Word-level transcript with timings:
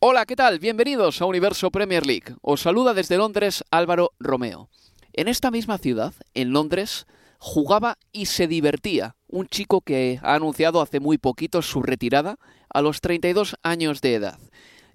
Hola, 0.00 0.26
¿qué 0.26 0.36
tal? 0.36 0.58
Bienvenidos 0.58 1.20
a 1.20 1.26
Universo 1.26 1.70
Premier 1.70 2.06
League. 2.06 2.34
Os 2.42 2.62
saluda 2.62 2.92
desde 2.94 3.16
Londres 3.16 3.64
Álvaro 3.70 4.12
Romeo. 4.18 4.68
En 5.12 5.28
esta 5.28 5.50
misma 5.50 5.78
ciudad, 5.78 6.12
en 6.34 6.52
Londres, 6.52 7.06
jugaba 7.38 7.98
y 8.12 8.26
se 8.26 8.46
divertía 8.46 9.16
un 9.28 9.46
chico 9.46 9.80
que 9.80 10.18
ha 10.22 10.34
anunciado 10.34 10.80
hace 10.80 11.00
muy 11.00 11.18
poquito 11.18 11.62
su 11.62 11.82
retirada 11.82 12.38
a 12.68 12.82
los 12.82 13.00
32 13.00 13.56
años 13.62 14.00
de 14.00 14.14
edad. 14.14 14.38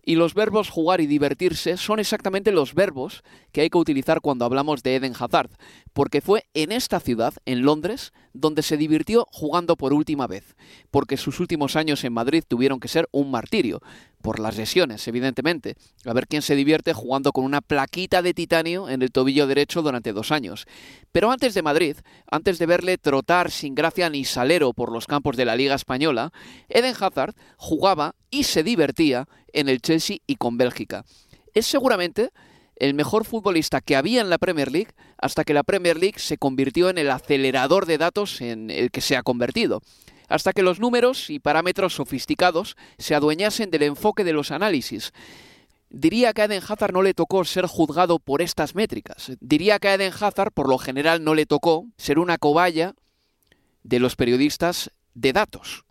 Y 0.05 0.15
los 0.15 0.33
verbos 0.33 0.69
jugar 0.69 0.99
y 0.99 1.07
divertirse 1.07 1.77
son 1.77 1.99
exactamente 1.99 2.51
los 2.51 2.73
verbos 2.73 3.23
que 3.53 3.61
hay 3.61 3.69
que 3.69 3.77
utilizar 3.77 4.19
cuando 4.19 4.43
hablamos 4.43 4.83
de 4.83 4.95
Eden 4.95 5.13
Hazard, 5.17 5.49
porque 5.93 6.19
fue 6.19 6.45
en 6.53 6.73
esta 6.73 6.99
ciudad, 6.99 7.33
en 7.45 7.61
Londres, 7.61 8.11
donde 8.33 8.63
se 8.63 8.75
divirtió 8.75 9.27
jugando 9.31 9.77
por 9.77 9.93
última 9.93 10.27
vez, 10.27 10.55
porque 10.91 11.15
sus 11.15 11.39
últimos 11.39 11.77
años 11.77 12.03
en 12.03 12.11
Madrid 12.11 12.43
tuvieron 12.45 12.81
que 12.81 12.89
ser 12.89 13.07
un 13.11 13.31
martirio, 13.31 13.81
por 14.23 14.39
las 14.39 14.57
lesiones, 14.57 15.07
evidentemente. 15.07 15.75
A 16.05 16.13
ver 16.13 16.27
quién 16.27 16.41
se 16.41 16.55
divierte 16.55 16.93
jugando 16.93 17.33
con 17.33 17.43
una 17.43 17.61
plaquita 17.61 18.21
de 18.21 18.33
titanio 18.33 18.89
en 18.89 19.02
el 19.02 19.11
tobillo 19.11 19.45
derecho 19.45 19.81
durante 19.81 20.13
dos 20.13 20.31
años. 20.31 20.65
Pero 21.11 21.30
antes 21.30 21.53
de 21.53 21.61
Madrid, 21.61 21.97
antes 22.31 22.57
de 22.57 22.65
verle 22.65 22.97
trotar 22.97 23.52
sin 23.52 23.75
gracia 23.75 24.09
ni 24.09 24.23
salero 24.23 24.73
por 24.73 24.91
los 24.91 25.07
campos 25.07 25.35
de 25.35 25.45
la 25.45 25.57
Liga 25.57 25.75
Española, 25.75 26.31
Eden 26.69 26.95
Hazard 26.97 27.35
jugaba 27.57 28.15
y 28.31 28.45
se 28.45 28.63
divertía 28.63 29.27
en 29.52 29.67
el 29.67 29.81
Chelsea 29.81 30.17
y 30.25 30.37
con 30.37 30.58
Bélgica. 30.58 31.03
Es 31.53 31.67
seguramente 31.67 32.31
el 32.77 32.93
mejor 32.93 33.25
futbolista 33.25 33.81
que 33.81 33.97
había 33.97 34.21
en 34.21 34.30
la 34.30 34.37
Premier 34.37 34.71
League 34.71 34.93
hasta 35.17 35.43
que 35.43 35.53
la 35.53 35.63
Premier 35.63 35.97
League 35.97 36.17
se 36.17 36.37
convirtió 36.37 36.89
en 36.89 36.97
el 36.97 37.11
acelerador 37.11 37.85
de 37.85 37.97
datos 37.97 38.39
en 38.39 38.71
el 38.71 38.89
que 38.89 39.02
se 39.02 39.17
ha 39.17 39.21
convertido 39.21 39.81
hasta 40.34 40.52
que 40.52 40.64
los 40.64 40.80
números 40.80 41.30
y 41.30 41.38
parámetros 41.38 41.94
sofisticados 41.94 42.76
se 42.98 43.14
adueñasen 43.14 43.70
del 43.70 43.84
enfoque 43.84 44.23
de 44.23 44.34
los 44.34 44.50
análisis. 44.50 45.14
Diría 45.92 46.34
que 46.34 46.42
a 46.42 46.45
Eden 46.45 46.64
Hazard 46.67 46.92
no 46.92 47.03
le 47.03 47.14
tocó 47.14 47.45
ser 47.45 47.67
juzgado 47.67 48.17
por 48.17 48.42
estas 48.42 48.73
métricas. 48.73 49.34
Diría 49.42 49.78
que 49.78 49.89
a 49.89 49.94
Eden 49.94 50.11
Hazard, 50.11 50.52
por 50.52 50.67
lo 50.67 50.80
general, 50.80 51.23
no 51.23 51.36
le 51.36 51.45
tocó 51.45 51.86
ser 51.98 52.17
una 52.17 52.39
cobaya 52.39 52.95
de 53.83 53.99
los 53.99 54.16
periodistas 54.16 54.89
de 55.14 55.33
datos. 55.33 55.86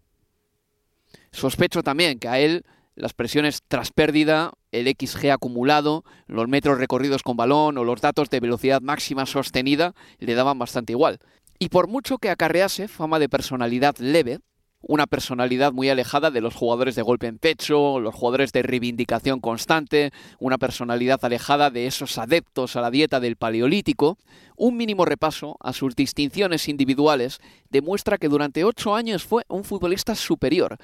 Sospecho 1.30 1.84
también 1.84 2.18
que 2.18 2.26
a 2.26 2.40
él 2.40 2.64
las 2.96 3.14
presiones 3.14 3.62
tras 3.68 3.92
pérdida, 3.92 4.50
el 4.72 4.88
XG 4.88 5.30
acumulado, 5.30 6.04
los 6.26 6.48
metros 6.48 6.78
recorridos 6.78 7.22
con 7.22 7.36
balón 7.36 7.78
o 7.78 7.84
los 7.84 8.00
datos 8.00 8.28
de 8.28 8.40
velocidad 8.40 8.82
máxima 8.82 9.24
sostenida 9.24 9.94
le 10.18 10.34
daban 10.34 10.58
bastante 10.58 10.94
igual. 10.94 11.20
Y 11.62 11.68
por 11.68 11.86
mucho 11.86 12.18
que 12.18 12.28
acarrease 12.28 12.88
fama 12.88 13.20
de 13.20 13.28
personalidad 13.28 13.96
leve, 13.98 14.40
una 14.80 15.06
personalidad 15.06 15.72
muy 15.72 15.90
alejada 15.90 16.32
de 16.32 16.40
los 16.40 16.56
jugadores 16.56 16.96
de 16.96 17.02
golpe 17.02 17.28
en 17.28 17.38
pecho, 17.38 18.00
los 18.00 18.16
jugadores 18.16 18.50
de 18.50 18.64
reivindicación 18.64 19.38
constante, 19.38 20.10
una 20.40 20.58
personalidad 20.58 21.24
alejada 21.24 21.70
de 21.70 21.86
esos 21.86 22.18
adeptos 22.18 22.74
a 22.74 22.80
la 22.80 22.90
dieta 22.90 23.20
del 23.20 23.36
paleolítico, 23.36 24.18
un 24.56 24.76
mínimo 24.76 25.04
repaso 25.04 25.56
a 25.60 25.72
sus 25.72 25.94
distinciones 25.94 26.66
individuales 26.66 27.38
demuestra 27.70 28.18
que 28.18 28.28
durante 28.28 28.64
ocho 28.64 28.96
años 28.96 29.22
fue 29.22 29.44
un 29.46 29.62
futbolista 29.62 30.16
superior, 30.16 30.78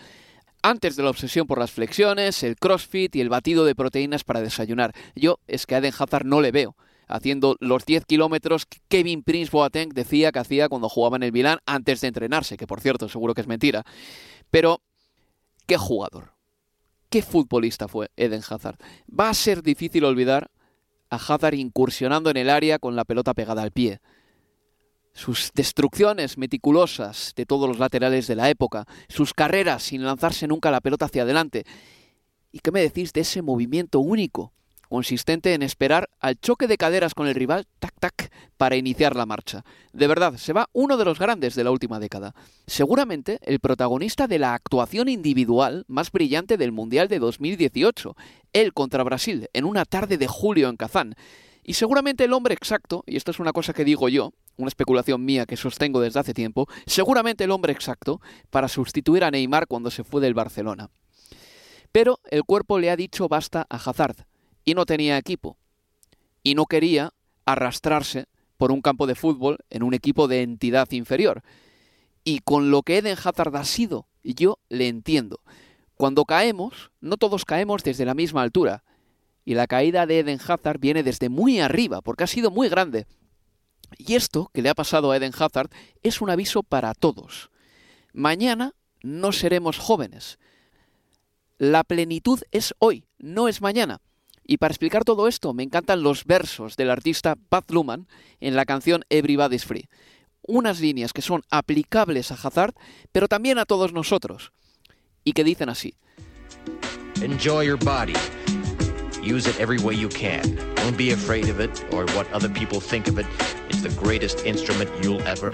antes 0.62 0.94
de 0.94 1.02
la 1.02 1.10
obsesión 1.10 1.48
por 1.48 1.58
las 1.58 1.72
flexiones, 1.72 2.44
el 2.44 2.54
crossfit 2.54 3.16
y 3.16 3.20
el 3.20 3.30
batido 3.30 3.64
de 3.64 3.74
proteínas 3.74 4.22
para 4.22 4.42
desayunar. 4.42 4.94
Yo 5.16 5.40
es 5.48 5.66
que 5.66 5.74
a 5.74 5.78
Eden 5.78 5.94
Hazard 5.98 6.24
no 6.24 6.40
le 6.40 6.52
veo 6.52 6.76
haciendo 7.08 7.56
los 7.60 7.84
10 7.84 8.04
kilómetros 8.04 8.66
que 8.66 8.78
Kevin 8.88 9.22
Prince 9.22 9.50
Boateng 9.50 9.90
decía 9.90 10.30
que 10.30 10.38
hacía 10.38 10.68
cuando 10.68 10.88
jugaba 10.88 11.16
en 11.16 11.22
el 11.24 11.32
Milán 11.32 11.58
antes 11.66 12.00
de 12.00 12.08
entrenarse, 12.08 12.56
que 12.56 12.66
por 12.66 12.80
cierto 12.80 13.08
seguro 13.08 13.34
que 13.34 13.40
es 13.40 13.46
mentira. 13.46 13.84
Pero, 14.50 14.82
¿qué 15.66 15.76
jugador? 15.76 16.34
¿Qué 17.08 17.22
futbolista 17.22 17.88
fue 17.88 18.10
Eden 18.16 18.42
Hazard? 18.48 18.76
Va 19.08 19.30
a 19.30 19.34
ser 19.34 19.62
difícil 19.62 20.04
olvidar 20.04 20.50
a 21.10 21.16
Hazard 21.16 21.54
incursionando 21.54 22.30
en 22.30 22.36
el 22.36 22.50
área 22.50 22.78
con 22.78 22.96
la 22.96 23.04
pelota 23.04 23.32
pegada 23.32 23.62
al 23.62 23.72
pie. 23.72 24.00
Sus 25.14 25.50
destrucciones 25.54 26.36
meticulosas 26.36 27.32
de 27.34 27.46
todos 27.46 27.66
los 27.66 27.78
laterales 27.78 28.26
de 28.26 28.36
la 28.36 28.50
época, 28.50 28.86
sus 29.08 29.32
carreras 29.32 29.82
sin 29.82 30.04
lanzarse 30.04 30.46
nunca 30.46 30.70
la 30.70 30.80
pelota 30.80 31.06
hacia 31.06 31.22
adelante. 31.22 31.64
¿Y 32.52 32.60
qué 32.60 32.70
me 32.70 32.80
decís 32.80 33.12
de 33.12 33.22
ese 33.22 33.42
movimiento 33.42 34.00
único 34.00 34.52
consistente 34.88 35.54
en 35.54 35.62
esperar 35.62 36.08
al 36.18 36.40
choque 36.40 36.66
de 36.66 36.76
caderas 36.76 37.14
con 37.14 37.28
el 37.28 37.34
rival, 37.34 37.66
tac, 37.78 37.94
tac, 37.98 38.32
para 38.56 38.76
iniciar 38.76 39.14
la 39.14 39.26
marcha. 39.26 39.64
De 39.92 40.06
verdad, 40.06 40.36
se 40.36 40.52
va 40.52 40.68
uno 40.72 40.96
de 40.96 41.04
los 41.04 41.18
grandes 41.18 41.54
de 41.54 41.64
la 41.64 41.70
última 41.70 42.00
década. 42.00 42.34
Seguramente 42.66 43.38
el 43.42 43.60
protagonista 43.60 44.26
de 44.26 44.38
la 44.38 44.54
actuación 44.54 45.08
individual 45.08 45.84
más 45.88 46.10
brillante 46.10 46.56
del 46.56 46.72
Mundial 46.72 47.08
de 47.08 47.18
2018, 47.18 48.16
él 48.52 48.72
contra 48.72 49.04
Brasil, 49.04 49.48
en 49.52 49.64
una 49.64 49.84
tarde 49.84 50.18
de 50.18 50.26
julio 50.26 50.68
en 50.68 50.76
Kazán. 50.76 51.14
Y 51.62 51.74
seguramente 51.74 52.24
el 52.24 52.32
hombre 52.32 52.54
exacto, 52.54 53.04
y 53.06 53.16
esto 53.16 53.30
es 53.30 53.38
una 53.38 53.52
cosa 53.52 53.74
que 53.74 53.84
digo 53.84 54.08
yo, 54.08 54.32
una 54.56 54.68
especulación 54.68 55.24
mía 55.24 55.46
que 55.46 55.56
sostengo 55.56 56.00
desde 56.00 56.20
hace 56.20 56.34
tiempo, 56.34 56.66
seguramente 56.86 57.44
el 57.44 57.50
hombre 57.50 57.72
exacto 57.72 58.20
para 58.50 58.68
sustituir 58.68 59.22
a 59.22 59.30
Neymar 59.30 59.66
cuando 59.66 59.90
se 59.90 60.02
fue 60.02 60.20
del 60.20 60.34
Barcelona. 60.34 60.90
Pero 61.92 62.20
el 62.30 62.44
cuerpo 62.44 62.78
le 62.78 62.90
ha 62.90 62.96
dicho 62.96 63.28
basta 63.28 63.66
a 63.68 63.76
Hazard 63.76 64.26
y 64.68 64.74
no 64.74 64.84
tenía 64.84 65.16
equipo. 65.16 65.56
Y 66.42 66.54
no 66.54 66.66
quería 66.66 67.14
arrastrarse 67.46 68.26
por 68.58 68.70
un 68.70 68.82
campo 68.82 69.06
de 69.06 69.14
fútbol 69.14 69.56
en 69.70 69.82
un 69.82 69.94
equipo 69.94 70.28
de 70.28 70.42
entidad 70.42 70.90
inferior. 70.90 71.42
Y 72.22 72.40
con 72.40 72.70
lo 72.70 72.82
que 72.82 72.98
Eden 72.98 73.16
Hazard 73.16 73.56
ha 73.56 73.64
sido, 73.64 74.08
yo 74.22 74.58
le 74.68 74.88
entiendo. 74.88 75.40
Cuando 75.94 76.26
caemos, 76.26 76.90
no 77.00 77.16
todos 77.16 77.46
caemos 77.46 77.82
desde 77.82 78.04
la 78.04 78.12
misma 78.12 78.42
altura. 78.42 78.84
Y 79.46 79.54
la 79.54 79.66
caída 79.66 80.04
de 80.04 80.18
Eden 80.18 80.38
Hazard 80.46 80.78
viene 80.78 81.02
desde 81.02 81.30
muy 81.30 81.60
arriba, 81.60 82.02
porque 82.02 82.24
ha 82.24 82.26
sido 82.26 82.50
muy 82.50 82.68
grande. 82.68 83.06
Y 83.96 84.16
esto 84.16 84.50
que 84.52 84.60
le 84.60 84.68
ha 84.68 84.74
pasado 84.74 85.12
a 85.12 85.16
Eden 85.16 85.32
Hazard 85.34 85.70
es 86.02 86.20
un 86.20 86.28
aviso 86.28 86.62
para 86.62 86.92
todos. 86.92 87.50
Mañana 88.12 88.74
no 89.02 89.32
seremos 89.32 89.78
jóvenes. 89.78 90.38
La 91.56 91.84
plenitud 91.84 92.42
es 92.50 92.74
hoy, 92.78 93.06
no 93.16 93.48
es 93.48 93.62
mañana. 93.62 94.02
Y 94.50 94.56
para 94.56 94.72
explicar 94.72 95.04
todo 95.04 95.28
esto, 95.28 95.52
me 95.52 95.62
encantan 95.62 96.02
los 96.02 96.24
versos 96.24 96.74
del 96.76 96.90
artista 96.90 97.36
Pat 97.50 97.70
Luman 97.70 98.08
en 98.40 98.56
la 98.56 98.64
canción 98.64 99.04
Everybody's 99.10 99.66
Free. 99.66 99.90
Unas 100.40 100.80
líneas 100.80 101.12
que 101.12 101.20
son 101.20 101.42
aplicables 101.50 102.32
a 102.32 102.34
Hazard, 102.34 102.72
pero 103.12 103.28
también 103.28 103.58
a 103.58 103.66
todos 103.66 103.92
nosotros. 103.92 104.52
Y 105.22 105.34
que 105.34 105.44
dicen 105.44 105.68
así. 105.68 105.94
Enjoy 107.20 107.66
your 107.66 107.76
body. 107.76 108.14
Use 109.22 109.46
it 109.46 109.60
every 109.60 109.78
way 109.78 109.94
you 109.94 110.08
can. 110.08 110.56
Don't 110.76 110.96
be 110.96 111.12
afraid 111.12 111.50
of 111.50 111.60
it 111.60 111.70
or 111.92 112.06
what 112.16 112.26
other 112.32 112.48
people 112.48 112.80
think 112.80 113.06
of 113.06 113.18
it. 113.18 113.26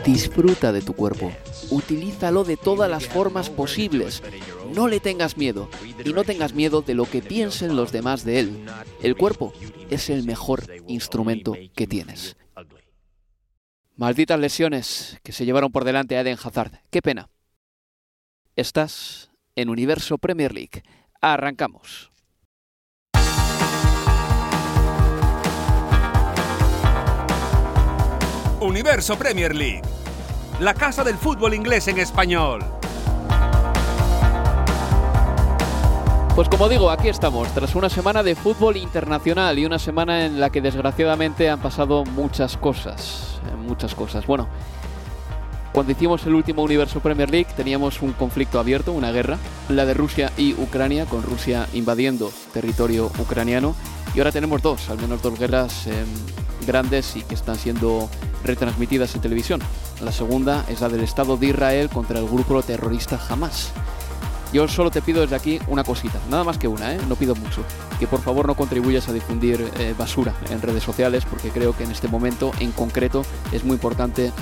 Disfruta 0.04 0.72
de 0.72 0.82
tu 0.82 0.94
cuerpo. 0.94 1.32
Utilízalo 1.70 2.44
de 2.44 2.56
todas 2.56 2.90
las 2.90 3.06
formas 3.06 3.50
posibles. 3.50 4.22
No 4.74 4.88
le 4.88 5.00
tengas 5.00 5.36
miedo 5.36 5.68
y 6.04 6.12
no 6.12 6.24
tengas 6.24 6.54
miedo 6.54 6.82
de 6.82 6.94
lo 6.94 7.04
que 7.04 7.22
piensen 7.22 7.76
los 7.76 7.92
demás 7.92 8.24
de 8.24 8.40
él. 8.40 8.66
El 9.02 9.16
cuerpo 9.16 9.52
es 9.90 10.10
el 10.10 10.24
mejor 10.24 10.64
instrumento 10.88 11.54
que 11.74 11.86
tienes. 11.86 12.36
Malditas 13.96 14.40
lesiones 14.40 15.18
que 15.22 15.32
se 15.32 15.44
llevaron 15.44 15.70
por 15.70 15.84
delante 15.84 16.16
a 16.16 16.20
Eden 16.20 16.38
Hazard. 16.42 16.82
Qué 16.90 17.00
pena. 17.00 17.30
Estás 18.56 19.30
en 19.54 19.68
Universo 19.68 20.18
Premier 20.18 20.52
League. 20.52 20.82
Arrancamos. 21.20 22.13
Universo 28.64 29.16
Premier 29.16 29.54
League, 29.54 29.82
la 30.58 30.72
casa 30.72 31.04
del 31.04 31.16
fútbol 31.16 31.52
inglés 31.52 31.86
en 31.88 31.98
español. 31.98 32.64
Pues 36.34 36.48
como 36.48 36.68
digo, 36.68 36.90
aquí 36.90 37.08
estamos, 37.08 37.46
tras 37.54 37.74
una 37.74 37.90
semana 37.90 38.22
de 38.22 38.34
fútbol 38.34 38.78
internacional 38.78 39.58
y 39.58 39.66
una 39.66 39.78
semana 39.78 40.24
en 40.24 40.40
la 40.40 40.50
que 40.50 40.62
desgraciadamente 40.62 41.50
han 41.50 41.60
pasado 41.60 42.04
muchas 42.06 42.56
cosas, 42.56 43.38
eh, 43.46 43.54
muchas 43.54 43.94
cosas. 43.94 44.26
Bueno, 44.26 44.48
cuando 45.72 45.92
hicimos 45.92 46.24
el 46.24 46.34
último 46.34 46.62
Universo 46.62 47.00
Premier 47.00 47.30
League 47.30 47.48
teníamos 47.54 48.00
un 48.00 48.12
conflicto 48.12 48.58
abierto, 48.58 48.92
una 48.92 49.12
guerra, 49.12 49.36
la 49.68 49.84
de 49.84 49.92
Rusia 49.92 50.32
y 50.38 50.54
Ucrania, 50.54 51.04
con 51.04 51.22
Rusia 51.22 51.68
invadiendo 51.74 52.32
territorio 52.54 53.12
ucraniano, 53.18 53.76
y 54.14 54.20
ahora 54.20 54.32
tenemos 54.32 54.62
dos, 54.62 54.88
al 54.88 54.98
menos 54.98 55.20
dos 55.20 55.38
guerras 55.38 55.86
em, 55.86 56.06
grandes 56.64 57.16
y 57.16 57.22
que 57.22 57.34
están 57.34 57.56
siendo 57.56 58.08
retransmitidas 58.44 59.14
en 59.14 59.20
televisión. 59.20 59.60
La 60.02 60.12
segunda 60.12 60.64
es 60.68 60.80
la 60.80 60.88
del 60.88 61.02
Estado 61.02 61.36
de 61.36 61.46
Israel 61.46 61.88
contra 61.88 62.18
el 62.18 62.26
grupo 62.26 62.62
terrorista 62.62 63.20
Hamas. 63.28 63.72
Yo 64.52 64.68
solo 64.68 64.90
te 64.90 65.02
pido 65.02 65.22
desde 65.22 65.34
aquí 65.34 65.58
una 65.66 65.82
cosita, 65.82 66.20
nada 66.30 66.44
más 66.44 66.58
que 66.58 66.68
una, 66.68 66.94
¿eh? 66.94 67.00
no 67.08 67.16
pido 67.16 67.34
mucho, 67.34 67.64
que 67.98 68.06
por 68.06 68.20
favor 68.20 68.46
no 68.46 68.54
contribuyas 68.54 69.08
a 69.08 69.12
difundir 69.12 69.68
eh, 69.78 69.94
basura 69.98 70.32
en 70.48 70.62
redes 70.62 70.84
sociales 70.84 71.24
porque 71.28 71.50
creo 71.50 71.76
que 71.76 71.82
en 71.82 71.90
este 71.90 72.06
momento 72.06 72.52
en 72.60 72.70
concreto 72.70 73.24
es 73.50 73.64
muy 73.64 73.74
importante 73.74 74.32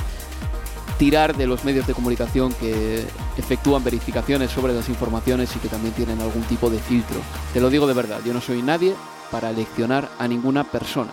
tirar 0.99 1.35
de 1.35 1.47
los 1.47 1.65
medios 1.65 1.87
de 1.87 1.95
comunicación 1.95 2.53
que 2.53 3.07
efectúan 3.39 3.83
verificaciones 3.83 4.51
sobre 4.51 4.75
las 4.75 4.91
informaciones 4.91 5.57
y 5.57 5.61
que 5.61 5.69
también 5.69 5.95
tienen 5.95 6.21
algún 6.21 6.43
tipo 6.43 6.69
de 6.69 6.79
filtro. 6.79 7.17
Te 7.55 7.61
lo 7.63 7.71
digo 7.71 7.87
de 7.87 7.95
verdad, 7.95 8.21
yo 8.23 8.35
no 8.35 8.43
soy 8.43 8.61
nadie 8.61 8.95
para 9.31 9.51
leccionar 9.51 10.11
a 10.19 10.29
ninguna 10.29 10.63
persona 10.65 11.11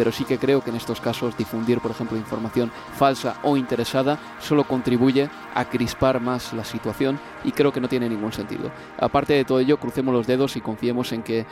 pero 0.00 0.12
sí 0.12 0.24
que 0.24 0.38
creo 0.38 0.64
que 0.64 0.70
en 0.70 0.76
estos 0.76 0.98
casos 0.98 1.36
difundir, 1.36 1.78
por 1.80 1.90
ejemplo, 1.90 2.16
información 2.16 2.72
falsa 2.94 3.36
o 3.42 3.58
interesada 3.58 4.18
solo 4.40 4.64
contribuye 4.64 5.28
a 5.54 5.66
crispar 5.66 6.22
más 6.22 6.54
la 6.54 6.64
situación 6.64 7.20
y 7.44 7.52
creo 7.52 7.70
que 7.70 7.82
no 7.82 7.88
tiene 7.90 8.08
ningún 8.08 8.32
sentido. 8.32 8.70
Aparte 8.98 9.34
de 9.34 9.44
todo 9.44 9.60
ello, 9.60 9.76
crucemos 9.76 10.14
los 10.14 10.26
dedos 10.26 10.56
y 10.56 10.62
confiemos 10.62 11.12
en 11.12 11.22
que 11.22 11.44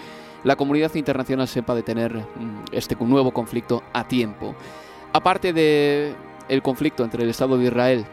la 0.44 0.56
comunidad 0.56 0.94
internacional 0.94 1.46
sepa 1.46 1.74
detener 1.74 2.16
mm, 2.16 2.72
este 2.72 2.96
nuevo 2.96 3.32
conflicto 3.32 3.82
a 3.92 4.08
tiempo. 4.08 4.54
Aparte 5.12 5.52
de 5.52 6.14
el 6.48 6.62
conflicto 6.62 7.04
entre 7.04 7.24
el 7.24 7.28
Estado 7.28 7.58
de 7.58 7.66
Israel 7.66 8.06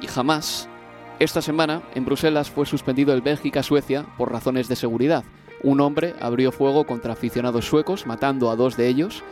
y 0.00 0.08
Hamas, 0.18 0.70
esta 1.18 1.42
semana 1.42 1.82
en 1.94 2.06
Bruselas 2.06 2.50
fue 2.50 2.64
suspendido 2.64 3.12
el 3.12 3.20
Bélgica-Suecia 3.20 4.06
por 4.16 4.32
razones 4.32 4.68
de 4.68 4.76
seguridad. 4.76 5.22
Un 5.62 5.80
hombre 5.80 6.14
abrió 6.20 6.52
fuego 6.52 6.84
contra 6.84 7.14
aficionados 7.14 7.66
suecos, 7.66 8.06
matando 8.06 8.50
a 8.50 8.56
dos 8.56 8.76
de 8.76 8.88
ellos, 8.88 9.24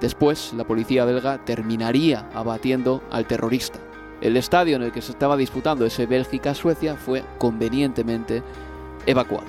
Después, 0.00 0.52
la 0.54 0.64
policía 0.64 1.04
belga 1.04 1.44
terminaría 1.44 2.28
abatiendo 2.34 3.02
al 3.10 3.26
terrorista. 3.26 3.78
El 4.20 4.36
estadio 4.36 4.76
en 4.76 4.82
el 4.82 4.92
que 4.92 5.02
se 5.02 5.12
estaba 5.12 5.36
disputando 5.36 5.86
ese 5.86 6.06
Bélgica-Suecia 6.06 6.96
fue 6.96 7.22
convenientemente 7.38 8.42
evacuado. 9.06 9.46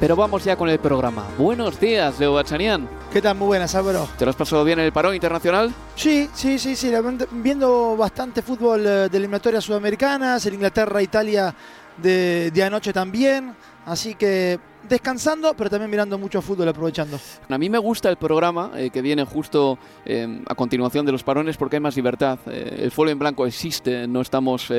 Pero 0.00 0.16
vamos 0.16 0.44
ya 0.44 0.56
con 0.56 0.68
el 0.70 0.78
programa. 0.78 1.26
Buenos 1.36 1.78
días, 1.78 2.18
Leo 2.18 2.32
Bachanian. 2.32 2.88
¿Qué 3.12 3.20
tal? 3.20 3.36
Muy 3.36 3.48
buenas, 3.48 3.74
Álvaro. 3.74 4.08
¿Te 4.16 4.24
lo 4.24 4.30
has 4.30 4.36
pasado 4.36 4.64
bien 4.64 4.78
en 4.78 4.86
el 4.86 4.92
parón 4.92 5.14
internacional? 5.14 5.74
Sí, 5.94 6.30
sí, 6.32 6.58
sí, 6.58 6.74
sí. 6.74 6.90
Viendo 7.32 7.96
bastante 7.96 8.40
fútbol 8.40 8.86
eh, 8.86 9.08
de 9.10 9.18
eliminatorias 9.18 9.62
sudamericanas, 9.62 10.46
el 10.46 10.54
Inglaterra-Italia 10.54 11.54
de, 11.98 12.50
de 12.50 12.62
anoche 12.62 12.94
también. 12.94 13.54
Así 13.84 14.14
que 14.14 14.58
descansando, 14.90 15.54
pero 15.54 15.70
también 15.70 15.90
mirando 15.90 16.18
mucho 16.18 16.42
fútbol, 16.42 16.68
aprovechando. 16.68 17.18
A 17.48 17.56
mí 17.56 17.70
me 17.70 17.78
gusta 17.78 18.10
el 18.10 18.16
programa 18.16 18.72
eh, 18.74 18.90
que 18.90 19.00
viene 19.00 19.24
justo 19.24 19.78
eh, 20.04 20.42
a 20.46 20.54
continuación 20.54 21.06
de 21.06 21.12
los 21.12 21.22
parones 21.22 21.56
porque 21.56 21.76
hay 21.76 21.80
más 21.80 21.96
libertad. 21.96 22.38
Eh, 22.46 22.80
el 22.82 22.90
folio 22.90 23.12
en 23.12 23.18
blanco 23.18 23.46
existe, 23.46 24.06
no 24.08 24.20
estamos 24.20 24.70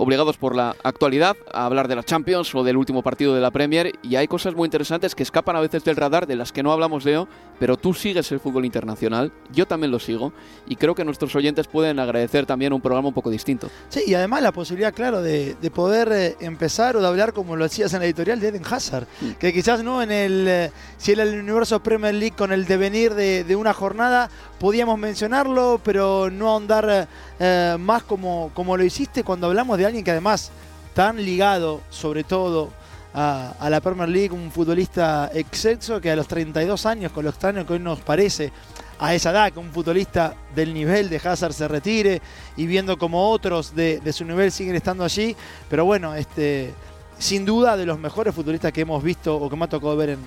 obligados 0.00 0.38
por 0.38 0.56
la 0.56 0.74
actualidad 0.82 1.36
a 1.52 1.66
hablar 1.66 1.86
de 1.86 1.94
la 1.94 2.02
Champions 2.02 2.54
o 2.54 2.64
del 2.64 2.78
último 2.78 3.02
partido 3.02 3.34
de 3.34 3.40
la 3.42 3.50
Premier 3.50 3.92
y 4.02 4.16
hay 4.16 4.28
cosas 4.28 4.54
muy 4.54 4.64
interesantes 4.64 5.14
que 5.14 5.22
escapan 5.22 5.56
a 5.56 5.60
veces 5.60 5.84
del 5.84 5.96
radar 5.96 6.26
de 6.26 6.36
las 6.36 6.52
que 6.52 6.62
no 6.62 6.72
hablamos 6.72 7.04
Leo, 7.04 7.28
pero 7.58 7.76
tú 7.76 7.92
sigues 7.92 8.32
el 8.32 8.40
fútbol 8.40 8.64
internacional, 8.64 9.30
yo 9.52 9.66
también 9.66 9.90
lo 9.90 9.98
sigo 9.98 10.32
y 10.66 10.76
creo 10.76 10.94
que 10.94 11.04
nuestros 11.04 11.36
oyentes 11.36 11.66
pueden 11.66 11.98
agradecer 11.98 12.46
también 12.46 12.72
un 12.72 12.80
programa 12.80 13.08
un 13.08 13.14
poco 13.14 13.28
distinto. 13.28 13.68
Sí, 13.90 14.04
y 14.06 14.14
además 14.14 14.40
la 14.40 14.52
posibilidad, 14.52 14.94
claro, 14.94 15.20
de, 15.20 15.54
poder 15.74 16.10
eh, 16.12 16.36
empezar 16.40 16.96
o 16.96 17.02
de 17.02 17.06
hablar 17.06 17.34
como 17.34 17.54
lo 17.54 17.66
hacías 17.66 17.92
en 17.92 18.00
la 18.00 18.06
editorial 18.06 18.40
de 18.40 18.48
Eden 18.48 18.62
Hazard, 18.64 19.06
que 19.38 19.52
quizás 19.52 19.84
no 19.84 20.02
en 20.02 20.10
el, 20.10 20.46
eh, 20.48 20.72
si 20.96 21.12
era 21.12 21.24
el 21.24 21.38
universo 21.38 21.82
Premier 21.82 22.14
League 22.14 22.34
con 22.34 22.52
el 22.52 22.64
devenir 22.64 23.12
de, 23.14 23.44
de 23.44 23.54
una 23.54 23.74
jornada, 23.74 24.30
podíamos 24.58 24.98
mencionarlo, 24.98 25.80
pero 25.84 26.30
no 26.30 26.50
ahondar 26.50 27.08
eh, 27.38 27.76
más 27.80 28.02
como, 28.02 28.50
como 28.52 28.76
lo 28.76 28.84
hiciste 28.84 29.24
cuando 29.24 29.46
hablamos 29.46 29.78
de 29.78 29.86
alguien 29.90 30.04
que 30.04 30.10
además 30.12 30.50
tan 30.94 31.16
ligado 31.16 31.80
sobre 31.90 32.24
todo 32.24 32.70
a, 33.12 33.68
la 33.68 33.80
Premier 33.80 34.08
League, 34.08 34.30
un 34.30 34.50
futbolista 34.52 35.30
excelso 35.34 36.00
que 36.00 36.10
a 36.10 36.16
los 36.16 36.28
32 36.28 36.86
años, 36.86 37.12
con 37.12 37.24
lo 37.24 37.30
extraño 37.30 37.66
que 37.66 37.72
hoy 37.74 37.78
nos 37.80 38.00
parece, 38.00 38.52
a 39.00 39.14
esa 39.14 39.30
edad, 39.30 39.52
que 39.52 39.58
un 39.58 39.72
futbolista 39.72 40.34
del 40.54 40.72
nivel 40.72 41.08
de 41.08 41.16
Hazard 41.16 41.54
se 41.54 41.66
retire 41.66 42.20
y 42.56 42.66
viendo 42.66 42.98
como 42.98 43.30
otros 43.30 43.74
de, 43.74 44.00
su 44.12 44.24
nivel 44.24 44.52
siguen 44.52 44.76
estando 44.76 45.04
allí, 45.04 45.34
pero 45.68 45.84
bueno, 45.84 46.14
este, 46.14 46.72
sin 47.18 47.44
duda 47.44 47.76
de 47.76 47.86
los 47.86 47.98
mejores 47.98 48.34
futbolistas 48.34 48.72
que 48.72 48.82
hemos 48.82 49.02
visto 49.02 49.34
o 49.34 49.48
que 49.50 49.56
me 49.56 49.64
ha 49.64 49.68
tocado 49.68 49.96
ver 49.96 50.18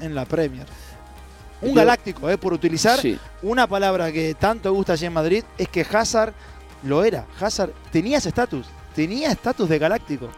en, 0.00 0.14
la 0.14 0.24
Premier. 0.24 0.66
Un 1.60 1.74
galáctico, 1.74 2.28
eh, 2.28 2.38
por 2.38 2.52
utilizar 2.52 2.98
una 3.42 3.68
palabra 3.68 4.10
que 4.10 4.34
tanto 4.34 4.72
gusta 4.72 4.94
allí 4.94 5.06
en 5.06 5.12
Madrid, 5.12 5.44
es 5.56 5.68
que 5.68 5.86
Hazard 5.88 6.32
lo 6.82 7.04
era. 7.04 7.26
Hazard 7.38 7.70
tenía 7.92 8.18
ese 8.18 8.30
estatus, 8.30 8.66
tenía 8.94 9.30
estatus 9.30 9.68
de 9.68 9.78
galáctico. 9.78 10.28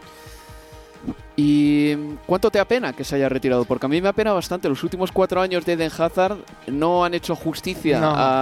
¿Y 1.35 1.95
cuánto 2.25 2.49
te 2.49 2.59
apena 2.59 2.93
que 2.93 3.03
se 3.03 3.15
haya 3.15 3.29
retirado? 3.29 3.65
Porque 3.65 3.85
a 3.85 3.89
mí 3.89 4.01
me 4.01 4.07
apena 4.07 4.33
bastante. 4.33 4.69
Los 4.69 4.83
últimos 4.83 5.11
cuatro 5.11 5.41
años 5.41 5.65
de 5.65 5.73
Eden 5.73 5.91
Hazard 5.97 6.37
no 6.67 7.03
han 7.03 7.13
hecho 7.13 7.35
justicia 7.35 7.99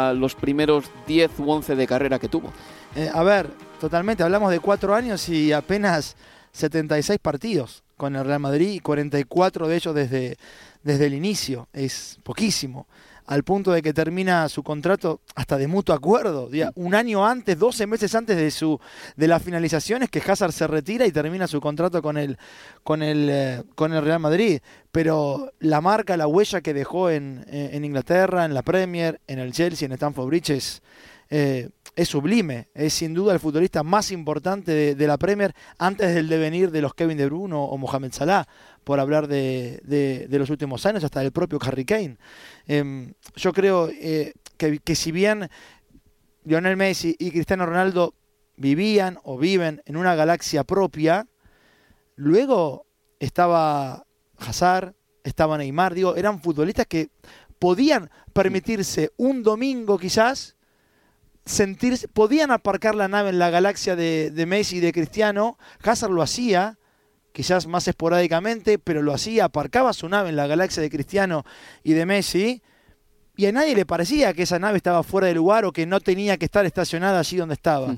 a 0.10 0.14
los 0.14 0.36
primeros 0.36 0.86
10 1.08 1.40
u 1.40 1.52
11 1.52 1.76
de 1.76 1.88
carrera 1.88 2.20
que 2.20 2.30
tuvo. 2.30 2.54
Eh, 2.96 3.10
a 3.12 3.24
ver, 3.24 3.50
totalmente. 3.82 4.24
Hablamos 4.24 4.52
de 4.52 4.60
cuatro 4.60 4.94
años 4.94 5.28
y 5.28 5.52
apenas 5.52 6.16
76 6.52 7.20
partidos 7.20 7.84
con 7.98 8.16
el 8.16 8.26
Real 8.26 8.40
Madrid 8.40 8.70
y 8.70 8.80
44 8.80 9.68
de 9.68 9.76
ellos 9.76 9.96
desde, 9.96 10.38
desde 10.84 11.08
el 11.08 11.16
inicio. 11.16 11.68
Es 11.74 12.20
poquísimo 12.24 12.88
al 13.26 13.44
punto 13.44 13.72
de 13.72 13.82
que 13.82 13.94
termina 13.94 14.50
su 14.50 14.64
contrato 14.64 15.22
hasta 15.36 15.58
de 15.58 15.68
mutuo 15.68 15.96
acuerdo. 15.96 16.50
Un 16.76 16.96
año 16.96 17.26
antes, 17.26 17.58
12 17.58 17.88
meses 17.88 18.16
antes 18.16 18.38
de, 18.38 18.52
su, 18.52 18.80
de 19.16 19.28
las 19.28 19.42
finalizaciones, 19.42 20.10
que 20.10 20.22
Hazard 20.26 20.52
se 20.52 20.68
retira 20.68 21.06
y 21.06 21.12
termina 21.12 21.48
su 21.48 21.62
contrato 21.62 22.02
con 22.02 22.18
el, 22.18 22.38
con 22.84 23.02
el, 23.02 23.28
eh, 23.30 23.64
con 23.76 23.94
el 23.94 24.04
Real 24.04 24.20
Madrid. 24.20 24.60
Pero 24.92 25.52
la 25.60 25.82
marca, 25.82 26.18
la 26.18 26.28
huella 26.28 26.62
que 26.62 26.74
dejó 26.74 27.10
en, 27.10 27.46
en, 27.48 27.84
Inglaterra, 27.84 28.46
en 28.46 28.54
la 28.54 28.62
Premier, 28.62 29.20
en 29.28 29.40
el 29.40 29.54
Chelsea, 29.54 29.86
en 29.86 29.94
Stamford 29.94 30.28
Bridge 30.28 30.50
es... 30.52 30.82
Eh, 31.30 31.70
es 31.96 32.10
sublime, 32.10 32.70
es 32.74 32.94
sin 32.94 33.14
duda 33.14 33.34
el 33.34 33.40
futbolista 33.40 33.84
más 33.84 34.12
importante 34.12 34.96
de, 34.96 35.08
la 35.08 35.18
Premier 35.18 35.54
antes 35.78 36.16
del 36.16 36.28
devenir 36.28 36.72
de 36.72 36.82
los 36.82 36.96
Kevin 36.96 37.18
De 37.18 37.28
Bruyne 37.28 37.54
o 37.56 37.78
Mohamed 37.78 38.12
Salah, 38.12 38.48
por 38.84 39.00
hablar 39.00 39.28
de, 39.28 40.28
los 40.30 40.50
últimos 40.50 40.86
años, 40.86 41.04
hasta 41.04 41.20
del 41.20 41.32
propio 41.32 41.60
Harry 41.62 41.86
Kane. 41.86 42.18
Em, 42.68 43.14
yo 43.36 43.54
creo 43.54 43.90
eh, 43.90 44.34
que, 44.58 44.96
si 44.96 45.12
bien 45.12 45.50
Lionel 46.46 46.78
Messi 46.78 47.16
y 47.20 47.32
Cristiano 47.32 47.66
Ronaldo 47.66 48.16
vivían 48.58 49.20
o 49.24 49.38
viven 49.38 49.82
en 49.86 49.98
una 49.98 50.16
galaxia 50.16 50.64
propia, 50.64 51.28
luego 52.16 52.88
estaba 53.20 54.06
Hazard, 54.38 54.96
estaba 55.24 55.58
Neymar, 55.58 55.94
digo, 55.94 56.16
eran 56.16 56.42
futbolistas 56.42 56.88
que 56.88 57.10
podían 57.60 58.10
permitirse 58.34 59.12
un 59.18 59.44
domingo 59.44 59.98
quizás 59.98 60.53
sentirse, 61.46 62.08
podían 62.08 62.52
aparcar 62.52 62.96
la 62.96 63.08
nave 63.08 63.30
en 63.30 63.40
la 63.40 63.50
galaxia 63.50 63.96
de, 63.96 64.32
de 64.32 64.46
Messi 64.46 64.78
y 64.78 64.80
de 64.80 64.94
Cristiano, 64.94 65.58
Hazard 65.84 66.12
lo 66.12 66.22
hacía, 66.22 66.78
quizás 67.32 67.68
más 67.68 67.88
esporádicamente, 67.88 68.80
pero 68.80 69.02
lo 69.02 69.14
hacía, 69.14 69.46
aparcaba 69.46 69.94
su 69.94 70.08
nave 70.08 70.30
en 70.30 70.36
la 70.36 70.48
galaxia 70.48 70.82
de 70.82 70.90
Cristiano 70.90 71.44
y 71.84 71.94
de 71.94 72.06
Messi, 72.06 72.62
y 73.36 73.48
a 73.48 73.52
nadie 73.52 73.76
le 73.76 73.86
parecía 73.86 74.34
que 74.34 74.44
esa 74.44 74.60
nave 74.60 74.78
estaba 74.78 75.02
fuera 75.04 75.28
de 75.28 75.34
lugar 75.34 75.66
o 75.66 75.72
que 75.72 75.86
no 75.86 76.00
tenía 76.00 76.38
que 76.38 76.46
estar 76.46 76.66
estacionada 76.66 77.20
allí 77.20 77.38
donde 77.38 77.56
estaba. 77.56 77.96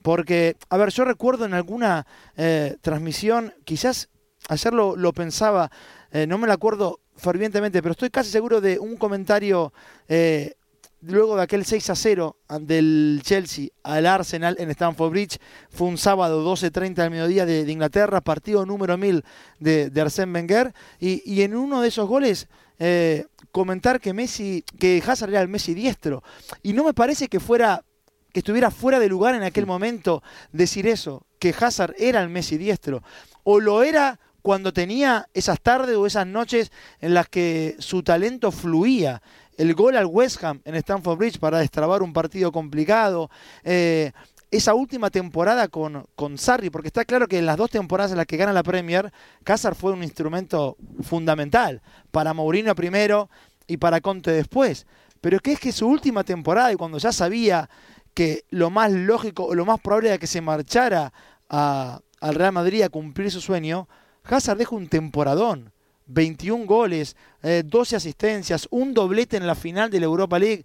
Porque, 0.00 0.56
a 0.70 0.76
ver, 0.78 0.90
yo 0.90 1.04
recuerdo 1.04 1.44
en 1.44 1.52
alguna 1.52 2.06
eh, 2.36 2.76
transmisión, 2.80 3.52
quizás 3.64 4.08
ayer 4.48 4.72
lo, 4.72 5.12
pensaba, 5.12 5.70
eh, 6.10 6.26
no 6.26 6.38
me 6.38 6.46
lo 6.46 6.54
acuerdo 6.54 7.00
fervientemente, 7.16 7.82
pero 7.82 7.92
estoy 7.92 8.08
casi 8.08 8.30
seguro 8.30 8.62
de 8.62 8.78
un 8.78 8.96
comentario 8.96 9.74
eh, 10.08 10.54
luego 11.02 11.36
de 11.36 11.42
aquel 11.42 11.64
6 11.64 11.90
a 11.90 11.94
0 11.94 12.36
del 12.60 13.20
Chelsea 13.22 13.68
al 13.82 14.06
Arsenal 14.06 14.56
en 14.58 14.70
Stamford 14.70 15.10
Bridge. 15.10 15.38
Fue 15.70 15.86
un 15.86 15.98
sábado 15.98 16.44
12.30 16.44 16.94
del 16.94 17.10
mediodía 17.10 17.46
de, 17.46 17.64
de, 17.64 17.72
Inglaterra, 17.72 18.20
partido 18.20 18.66
número 18.66 18.96
1000 18.96 19.24
de, 19.58 19.90
de 19.90 20.00
Arsène 20.00 20.32
Wenger. 20.34 20.72
Y, 20.98 21.22
y, 21.24 21.42
en 21.42 21.56
uno 21.56 21.80
de 21.80 21.88
esos 21.88 22.08
goles 22.08 22.48
eh, 22.78 23.26
comentar 23.52 24.00
que 24.00 24.12
Messi, 24.12 24.64
que 24.78 25.02
Hazard 25.06 25.30
era 25.30 25.42
el 25.42 25.48
Messi 25.48 25.74
diestro. 25.74 26.22
Y 26.62 26.72
no 26.72 26.84
me 26.84 26.94
parece 26.94 27.28
que 27.28 27.40
fuera 27.40 27.84
que 28.32 28.40
estuviera 28.40 28.70
fuera 28.70 29.00
de 29.00 29.08
lugar 29.08 29.34
en 29.34 29.42
aquel 29.42 29.66
momento 29.66 30.22
decir 30.52 30.86
eso, 30.86 31.26
que 31.40 31.54
Hazard 31.58 31.94
era 31.98 32.22
el 32.22 32.28
Messi 32.28 32.58
diestro. 32.58 33.02
O 33.42 33.58
lo 33.58 33.82
era 33.82 34.20
cuando 34.42 34.72
tenía 34.72 35.28
esas 35.34 35.60
tardes 35.60 35.96
o 35.96 36.06
esas 36.06 36.26
noches 36.26 36.72
en 37.00 37.14
las 37.14 37.28
que 37.28 37.76
su 37.78 38.02
talento 38.02 38.52
fluía 38.52 39.22
el 39.60 39.74
gol 39.74 39.94
al 39.94 40.06
West 40.06 40.42
Ham 40.42 40.62
en 40.64 40.74
Stamford 40.76 41.18
Bridge 41.18 41.38
para 41.38 41.58
destrabar 41.58 42.02
un 42.02 42.14
partido 42.14 42.50
complicado. 42.50 43.28
Eh, 43.62 44.10
esa 44.50 44.72
última 44.72 45.10
temporada 45.10 45.68
con, 45.68 46.06
con 46.16 46.38
Sarri, 46.38 46.70
porque 46.70 46.88
está 46.88 47.04
claro 47.04 47.28
que 47.28 47.38
en 47.38 47.44
las 47.44 47.58
dos 47.58 47.68
temporadas 47.68 48.10
en 48.10 48.16
las 48.16 48.26
que 48.26 48.38
gana 48.38 48.54
la 48.54 48.62
Premier, 48.62 49.12
Cázar 49.44 49.74
fue 49.74 49.92
un 49.92 50.02
instrumento 50.02 50.78
fundamental 51.02 51.82
para 52.10 52.32
Mourinho 52.32 52.74
primero 52.74 53.28
y 53.66 53.76
para 53.76 54.00
Conte 54.00 54.30
después. 54.30 54.86
Pero 55.20 55.38
que 55.40 55.52
es 55.52 55.60
que 55.60 55.72
su 55.72 55.86
última 55.86 56.24
temporada 56.24 56.72
y 56.72 56.76
cuando 56.76 56.96
ya 56.96 57.12
sabía 57.12 57.68
que 58.14 58.44
lo 58.48 58.70
más 58.70 58.90
lógico 58.90 59.44
o 59.44 59.54
lo 59.54 59.66
más 59.66 59.78
probable 59.78 60.08
era 60.08 60.18
que 60.18 60.26
se 60.26 60.40
marchara 60.40 61.12
al 61.48 62.34
Real 62.34 62.52
Madrid 62.52 62.80
a 62.80 62.88
cumplir 62.88 63.30
su 63.30 63.42
sueño, 63.42 63.88
Hazard 64.24 64.56
deja 64.56 64.74
un 64.74 64.88
temporadón. 64.88 65.70
21 66.12 66.66
goles, 66.66 67.16
12 67.42 67.94
eh, 67.94 67.96
asistencias, 67.96 68.66
un 68.70 68.92
doblete 68.92 69.36
en 69.36 69.46
la 69.46 69.54
final 69.54 69.90
de 69.90 70.00
la 70.00 70.06
Europa 70.06 70.38
League. 70.38 70.64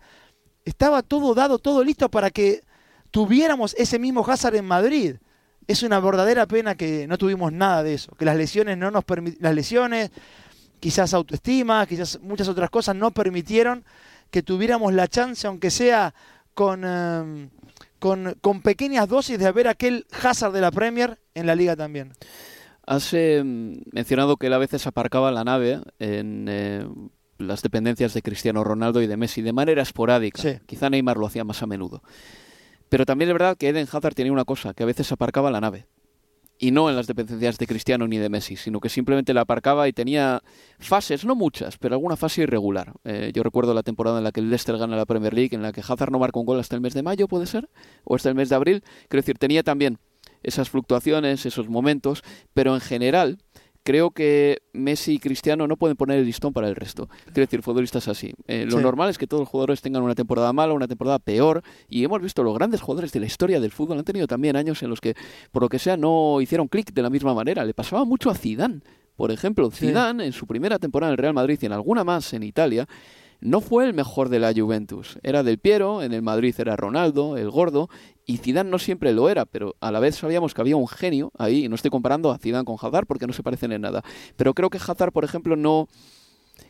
Estaba 0.66 1.04
todo 1.04 1.36
dado, 1.36 1.60
todo 1.60 1.84
listo 1.84 2.10
para 2.10 2.32
que 2.32 2.64
tuviéramos 3.12 3.76
ese 3.78 4.00
mismo 4.00 4.26
Hazard 4.28 4.56
en 4.56 4.66
Madrid. 4.66 5.16
Es 5.68 5.84
una 5.84 6.00
verdadera 6.00 6.46
pena 6.48 6.76
que 6.76 7.08
no 7.08 7.18
tuvimos 7.18 7.52
nada 7.52 7.84
de 7.84 7.94
eso, 7.94 8.12
que 8.16 8.26
las 8.26 8.36
lesiones 8.36 8.78
no 8.78 8.92
nos 8.92 9.04
las 9.40 9.56
lesiones, 9.56 10.12
quizás 10.80 11.14
autoestima, 11.14 11.86
quizás 11.86 12.20
muchas 12.22 12.48
otras 12.48 12.70
cosas 12.70 12.96
no 12.96 13.12
permitieron 13.12 13.84
que 14.32 14.44
tuviéramos 14.44 14.94
la 14.94 15.08
chance, 15.08 15.48
aunque 15.48 15.72
sea 15.72 16.14
con, 16.54 16.84
em, 16.84 17.50
con, 18.00 18.36
con 18.42 18.62
pequeñas 18.62 19.08
dosis 19.08 19.40
de 19.40 19.52
ver 19.52 19.68
aquel 19.68 20.06
Hazard 20.24 20.54
de 20.54 20.62
la 20.62 20.72
Premier 20.72 21.20
en 21.34 21.46
la 21.46 21.56
liga 21.56 21.76
también. 21.76 22.14
Has 22.86 23.14
eh, 23.14 23.42
mencionado 23.44 24.38
que 24.38 24.48
él 24.48 24.54
a 24.54 24.60
veces 24.60 24.86
aparcaba 24.86 25.32
la 25.32 25.44
nave 25.44 25.82
en 26.00 26.46
eh, 26.48 26.88
las 27.38 27.62
dependencias 27.64 28.14
de 28.14 28.22
Cristiano 28.22 28.64
Ronaldo 28.64 29.02
y 29.02 29.08
de 29.08 29.18
Messi 29.18 29.42
de 29.42 29.54
manera 29.54 29.82
esporádica. 29.82 30.62
Quizá 30.66 30.90
Neymar 30.90 31.18
lo 31.18 31.26
hacía 31.26 31.44
más 31.44 31.64
a 31.64 31.68
menudo. 31.68 32.04
Pero 32.90 33.06
también 33.06 33.30
es 33.30 33.34
verdad 33.34 33.58
que 33.58 33.70
Eden 33.70 33.88
Hazard 33.92 34.14
tenía 34.14 34.32
una 34.32 34.46
cosa, 34.46 34.74
que 34.74 34.84
a 34.84 34.86
veces 34.86 35.12
aparcaba 35.12 35.50
la 35.50 35.62
nave. 35.62 35.88
Y 36.58 36.72
no 36.72 36.90
en 36.90 36.96
las 36.96 37.08
dependencias 37.08 37.58
de 37.58 37.68
Cristiano 37.68 38.08
ni 38.08 38.18
de 38.18 38.30
Messi, 38.30 38.56
sino 38.56 38.80
que 38.80 38.88
simplemente 38.88 39.34
la 39.34 39.42
aparcaba 39.42 39.90
y 39.90 39.94
tenía 39.94 40.42
fases, 40.80 41.26
no 41.26 41.36
muchas, 41.36 41.78
pero 41.78 41.96
alguna 41.96 42.16
fase 42.16 42.44
irregular. 42.44 42.94
Eh, 43.04 43.32
yo 43.34 43.44
recuerdo 43.44 43.74
la 43.74 43.84
temporada 43.84 44.20
en 44.20 44.24
la 44.24 44.32
que 44.32 44.40
el 44.40 44.50
Leicester 44.50 44.78
gana 44.78 44.96
la 44.96 45.06
Premier 45.06 45.34
League, 45.34 45.54
en 45.54 45.64
la 45.64 45.74
que 45.74 45.82
Hazard 45.82 46.12
no 46.12 46.20
marcó 46.20 46.40
un 46.40 46.46
gol 46.46 46.60
hasta 46.60 46.76
el 46.76 46.82
mes 46.82 46.94
de 46.94 47.04
mayo, 47.04 47.28
¿puede 47.28 47.46
ser? 47.46 47.68
¿O 48.06 48.16
hasta 48.16 48.30
el 48.30 48.36
mes 48.36 48.48
de 48.48 48.56
abril? 48.56 48.84
Quiero 49.10 49.22
decir, 49.22 49.38
tenía 49.38 49.64
también 49.64 49.98
esas 50.46 50.70
fluctuaciones, 50.70 51.46
esos 51.46 51.70
momentos, 51.70 52.24
pero 52.54 52.74
en 52.74 52.82
general 52.82 53.38
creo 53.86 54.10
que 54.10 54.64
Messi 54.74 55.14
y 55.14 55.20
Cristiano 55.20 55.68
no 55.68 55.78
pueden 55.78 55.96
poner 55.96 56.18
el 56.18 56.26
listón 56.26 56.52
para 56.54 56.68
el 56.68 56.76
resto. 56.76 57.08
Quiero 57.26 57.42
decir, 57.42 57.62
futbolistas 57.62 58.08
así. 58.08 58.34
Eh, 58.48 58.66
lo 58.68 58.82
normal 58.82 59.12
es 59.12 59.20
que 59.20 59.28
todos 59.28 59.42
los 59.42 59.50
jugadores 59.50 59.82
tengan 59.82 60.02
una 60.02 60.16
temporada 60.16 60.52
mala, 60.54 60.74
una 60.74 60.88
temporada 60.88 61.20
peor, 61.20 61.62
y 61.88 62.04
hemos 62.04 62.20
visto 62.20 62.44
los 62.44 62.56
grandes 62.56 62.82
jugadores 62.82 63.12
de 63.12 63.20
la 63.20 63.28
historia 63.28 63.60
del 63.60 63.72
fútbol 63.72 64.00
han 64.00 64.04
tenido 64.04 64.26
también 64.26 64.56
años 64.56 64.82
en 64.82 64.90
los 64.90 65.00
que, 65.00 65.16
por 65.52 65.62
lo 65.62 65.70
que 65.70 65.78
sea, 65.78 65.98
no 65.98 66.42
hicieron 66.42 66.68
clic 66.68 66.94
de 66.94 67.02
la 67.04 67.12
misma 67.12 67.36
manera. 67.36 67.64
Le 67.64 67.76
pasaba 67.76 68.06
mucho 68.06 68.32
a 68.32 68.36
Zidane. 68.36 68.82
Por 69.16 69.32
ejemplo, 69.32 69.70
Zidane 69.70 70.26
en 70.26 70.34
su 70.34 70.48
primera 70.48 70.80
temporada 70.80 71.12
en 71.12 71.14
el 71.14 71.18
Real 71.20 71.34
Madrid 71.36 71.60
y 71.62 71.66
en 71.68 71.72
alguna 71.72 72.04
más 72.04 72.34
en 72.34 72.42
Italia, 72.42 72.88
no 73.42 73.62
fue 73.62 73.86
el 73.86 73.94
mejor 73.94 74.30
de 74.30 74.40
la 74.40 74.54
Juventus. 74.54 75.20
Era 75.24 75.44
del 75.44 75.58
Piero, 75.60 76.02
en 76.02 76.14
el 76.14 76.22
Madrid 76.22 76.56
era 76.58 76.76
Ronaldo, 76.76 77.38
el 77.38 77.50
gordo, 77.50 77.90
y 78.26 78.38
Zidane 78.38 78.70
no 78.70 78.80
siempre 78.80 79.14
lo 79.14 79.30
era, 79.30 79.46
pero 79.46 79.76
a 79.80 79.92
la 79.92 80.00
vez 80.00 80.16
sabíamos 80.16 80.54
que 80.54 80.62
había 80.62 80.76
un 80.76 80.88
genio 80.88 81.32
ahí, 81.38 81.66
y 81.66 81.70
no 81.70 81.76
estoy 81.76 81.92
comparando 81.92 82.32
a 82.32 82.38
Zidane 82.38 82.66
con 82.66 82.78
Hazard 82.82 83.06
porque 83.06 83.28
no 83.28 83.34
se 83.34 83.44
parecen 83.44 83.72
en 83.72 83.82
nada. 83.82 84.04
Pero 84.36 84.54
creo 84.54 84.70
que 84.70 84.78
Hazard, 84.78 85.12
por 85.12 85.24
ejemplo, 85.24 85.56
no 85.56 85.88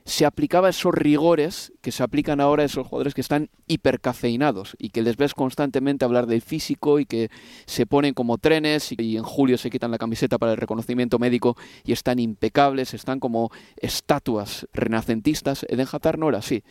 se 0.05 0.25
aplicaba 0.25 0.69
esos 0.69 0.93
rigores 0.93 1.73
que 1.81 1.91
se 1.91 2.03
aplican 2.03 2.39
ahora 2.39 2.63
a 2.63 2.65
esos 2.65 2.87
jugadores 2.87 3.13
que 3.13 3.21
están 3.21 3.49
hipercafeinados 3.67 4.75
y 4.77 4.89
que 4.89 5.01
les 5.01 5.17
ves 5.17 5.33
constantemente 5.33 6.05
hablar 6.05 6.27
del 6.27 6.41
físico 6.41 6.99
y 6.99 7.05
que 7.05 7.29
se 7.65 7.85
ponen 7.85 8.13
como 8.13 8.37
trenes 8.37 8.91
y 8.97 9.17
en 9.17 9.23
julio 9.23 9.57
se 9.57 9.69
quitan 9.69 9.91
la 9.91 9.97
camiseta 9.97 10.37
para 10.37 10.51
el 10.51 10.57
reconocimiento 10.57 11.19
médico 11.19 11.57
y 11.83 11.91
están 11.91 12.19
impecables, 12.19 12.93
están 12.93 13.19
como 13.19 13.51
estatuas 13.77 14.67
renacentistas. 14.73 15.65
Eden 15.69 15.87
Hazard 15.91 16.19
no 16.19 16.29
era 16.29 16.39
así 16.39 16.63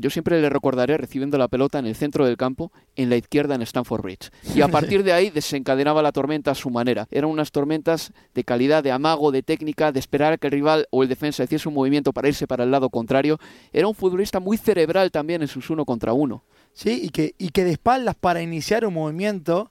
yo 0.00 0.10
siempre 0.10 0.40
le 0.40 0.48
recordaré 0.48 0.96
recibiendo 0.96 1.38
la 1.38 1.48
pelota 1.48 1.78
en 1.78 1.86
el 1.86 1.94
centro 1.94 2.24
del 2.26 2.36
campo, 2.36 2.72
en 2.96 3.10
la 3.10 3.16
izquierda 3.16 3.54
en 3.54 3.62
Stanford 3.62 4.02
Bridge. 4.02 4.30
Y 4.54 4.60
a 4.60 4.68
partir 4.68 5.02
de 5.02 5.12
ahí 5.12 5.30
desencadenaba 5.30 6.02
la 6.02 6.12
tormenta 6.12 6.50
a 6.52 6.54
su 6.54 6.70
manera. 6.70 7.06
Eran 7.10 7.30
unas 7.30 7.50
tormentas 7.52 8.12
de 8.34 8.44
calidad, 8.44 8.82
de 8.82 8.92
amago, 8.92 9.32
de 9.32 9.42
técnica, 9.42 9.92
de 9.92 10.00
esperar 10.00 10.34
a 10.34 10.38
que 10.38 10.46
el 10.48 10.52
rival 10.52 10.86
o 10.90 11.02
el 11.02 11.08
defensa 11.08 11.44
hiciese 11.44 11.68
un 11.68 11.74
movimiento 11.74 12.12
para 12.12 12.28
irse 12.28 12.46
para 12.46 12.64
el 12.64 12.70
lado 12.70 12.90
contrario. 12.90 13.38
Era 13.72 13.88
un 13.88 13.94
futbolista 13.94 14.40
muy 14.40 14.56
cerebral 14.56 15.10
también 15.10 15.42
en 15.42 15.48
sus 15.48 15.70
uno 15.70 15.84
contra 15.84 16.12
uno. 16.12 16.44
Sí, 16.72 17.00
y 17.02 17.08
que, 17.10 17.34
y 17.38 17.48
que 17.48 17.64
de 17.64 17.72
espaldas 17.72 18.14
para 18.14 18.40
iniciar 18.40 18.86
un 18.86 18.94
movimiento 18.94 19.70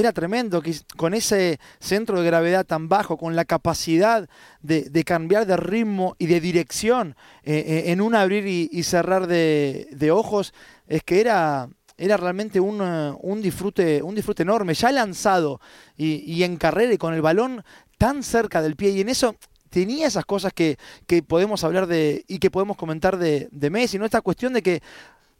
era 0.00 0.12
tremendo 0.12 0.62
que 0.62 0.74
con 0.96 1.14
ese 1.14 1.58
centro 1.80 2.20
de 2.20 2.26
gravedad 2.26 2.64
tan 2.64 2.88
bajo, 2.88 3.16
con 3.16 3.36
la 3.36 3.44
capacidad 3.44 4.28
de, 4.62 5.04
cambiar 5.04 5.46
de 5.46 5.56
ritmo 5.56 6.14
y 6.18 6.26
de 6.26 6.40
dirección 6.40 7.16
eh, 7.42 7.64
eh, 7.66 7.92
en 7.92 8.00
un 8.00 8.14
abrir 8.14 8.46
y, 8.46 8.82
cerrar 8.82 9.26
de, 9.26 10.10
ojos, 10.12 10.54
es 10.86 11.02
que 11.02 11.20
era, 11.20 11.68
era 11.96 12.16
realmente 12.16 12.60
un, 12.60 12.80
eh, 12.82 13.12
un, 13.20 13.42
disfrute, 13.42 14.02
un 14.02 14.14
disfrute 14.14 14.42
enorme, 14.42 14.74
ya 14.74 14.92
lanzado 14.92 15.60
y, 15.96 16.42
en 16.42 16.56
carrera 16.56 16.92
y 16.92 16.98
con 16.98 17.14
el 17.14 17.22
balón 17.22 17.64
tan 17.98 18.22
cerca 18.22 18.62
del 18.62 18.76
pie. 18.76 18.90
Y 18.90 19.00
en 19.00 19.08
eso 19.08 19.36
tenía 19.70 20.06
esas 20.06 20.24
cosas 20.24 20.52
que, 20.52 20.78
que 21.06 21.22
podemos 21.22 21.64
hablar 21.64 21.86
de 21.86 22.24
y 22.28 22.38
que 22.38 22.50
podemos 22.50 22.76
comentar 22.76 23.18
de, 23.18 23.48
de 23.50 23.70
Messi, 23.70 23.98
¿no? 23.98 24.04
Esta 24.04 24.20
cuestión 24.20 24.52
de 24.52 24.62
que 24.62 24.82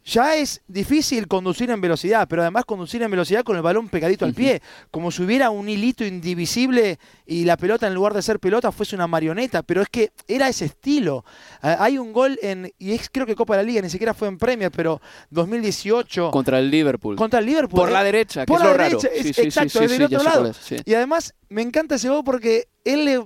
ya 0.09 0.35
es 0.35 0.61
difícil 0.67 1.27
conducir 1.27 1.69
en 1.69 1.79
velocidad, 1.79 2.27
pero 2.27 2.41
además 2.41 2.65
conducir 2.65 3.01
en 3.03 3.11
velocidad 3.11 3.43
con 3.43 3.55
el 3.55 3.61
balón 3.61 3.89
pegadito 3.89 4.25
al 4.25 4.33
pie, 4.33 4.61
como 4.91 5.11
si 5.11 5.23
hubiera 5.23 5.51
un 5.51 5.69
hilito 5.69 6.03
indivisible 6.03 6.99
y 7.25 7.45
la 7.45 7.57
pelota 7.57 7.87
en 7.87 7.93
lugar 7.93 8.13
de 8.13 8.21
ser 8.21 8.39
pelota 8.39 8.71
fuese 8.71 8.95
una 8.95 9.07
marioneta, 9.07 9.63
pero 9.63 9.81
es 9.81 9.89
que 9.89 10.11
era 10.27 10.49
ese 10.49 10.65
estilo. 10.65 11.23
Ah, 11.61 11.77
hay 11.79 11.97
un 11.97 12.11
gol 12.11 12.39
en, 12.41 12.71
y 12.79 12.93
es 12.93 13.09
creo 13.11 13.25
que 13.25 13.35
Copa 13.35 13.55
de 13.55 13.63
la 13.63 13.67
Liga, 13.67 13.81
ni 13.81 13.89
siquiera 13.89 14.13
fue 14.13 14.27
en 14.27 14.37
Premier, 14.37 14.71
pero 14.71 14.99
2018. 15.29 16.31
Contra 16.31 16.59
el 16.59 16.71
Liverpool. 16.71 17.15
Contra 17.15 17.39
el 17.39 17.45
Liverpool. 17.45 17.79
Por 17.79 17.91
la 17.91 18.01
eh, 18.01 18.05
derecha, 18.05 18.41
que 18.41 18.47
por 18.47 18.61
es 18.61 18.63
la 18.63 18.71
lo 18.71 18.77
derecha, 18.77 19.07
raro. 19.07 19.19
Es, 19.19 19.37
exacto, 19.37 19.81
es 19.81 19.91
del 19.91 20.03
otro 20.03 20.23
lado. 20.23 20.51
Y 20.85 20.93
además 20.93 21.35
me 21.49 21.61
encanta 21.61 21.95
ese 21.95 22.09
gol 22.09 22.23
porque 22.23 22.67
él 22.83 23.05
le 23.05 23.23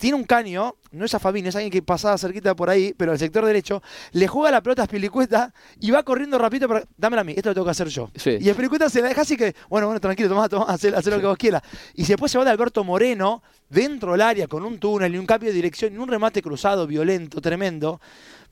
tiene 0.00 0.16
un 0.16 0.24
caño, 0.24 0.76
no 0.92 1.04
es 1.04 1.14
a 1.14 1.18
Fabini, 1.18 1.48
es 1.48 1.56
alguien 1.56 1.70
que 1.70 1.82
pasaba 1.82 2.16
cerquita 2.16 2.56
por 2.56 2.70
ahí, 2.70 2.94
pero 2.96 3.12
al 3.12 3.18
sector 3.18 3.44
derecho, 3.44 3.82
le 4.12 4.26
juega 4.26 4.50
la 4.50 4.62
pelota 4.62 4.82
a 4.82 4.86
Spilicueta 4.86 5.52
y 5.78 5.90
va 5.90 6.02
corriendo 6.02 6.38
rapidito 6.38 6.66
para, 6.66 6.84
dámela 6.96 7.20
a 7.20 7.24
mí, 7.24 7.34
esto 7.36 7.50
lo 7.50 7.54
tengo 7.54 7.66
que 7.66 7.70
hacer 7.72 7.88
yo. 7.88 8.10
Y 8.40 8.50
Spilicueta 8.50 8.88
se 8.88 9.02
la 9.02 9.08
deja 9.08 9.20
así 9.20 9.36
que, 9.36 9.54
bueno, 9.68 9.86
bueno, 9.86 10.00
tranquilo, 10.00 10.30
toma, 10.30 10.48
toma, 10.48 10.64
haz, 10.68 10.82
lo 10.82 11.20
que 11.20 11.26
vos 11.26 11.36
quieras. 11.36 11.62
Y 11.94 12.04
después 12.06 12.32
se 12.32 12.38
va 12.38 12.44
de 12.46 12.50
Alberto 12.50 12.82
Moreno 12.82 13.42
dentro 13.68 14.12
del 14.12 14.22
área 14.22 14.48
con 14.48 14.64
un 14.64 14.78
túnel 14.78 15.14
y 15.14 15.18
un 15.18 15.26
cambio 15.26 15.50
de 15.50 15.54
dirección 15.54 15.92
y 15.92 15.98
un 15.98 16.08
remate 16.08 16.40
cruzado 16.40 16.86
violento, 16.86 17.42
tremendo 17.42 18.00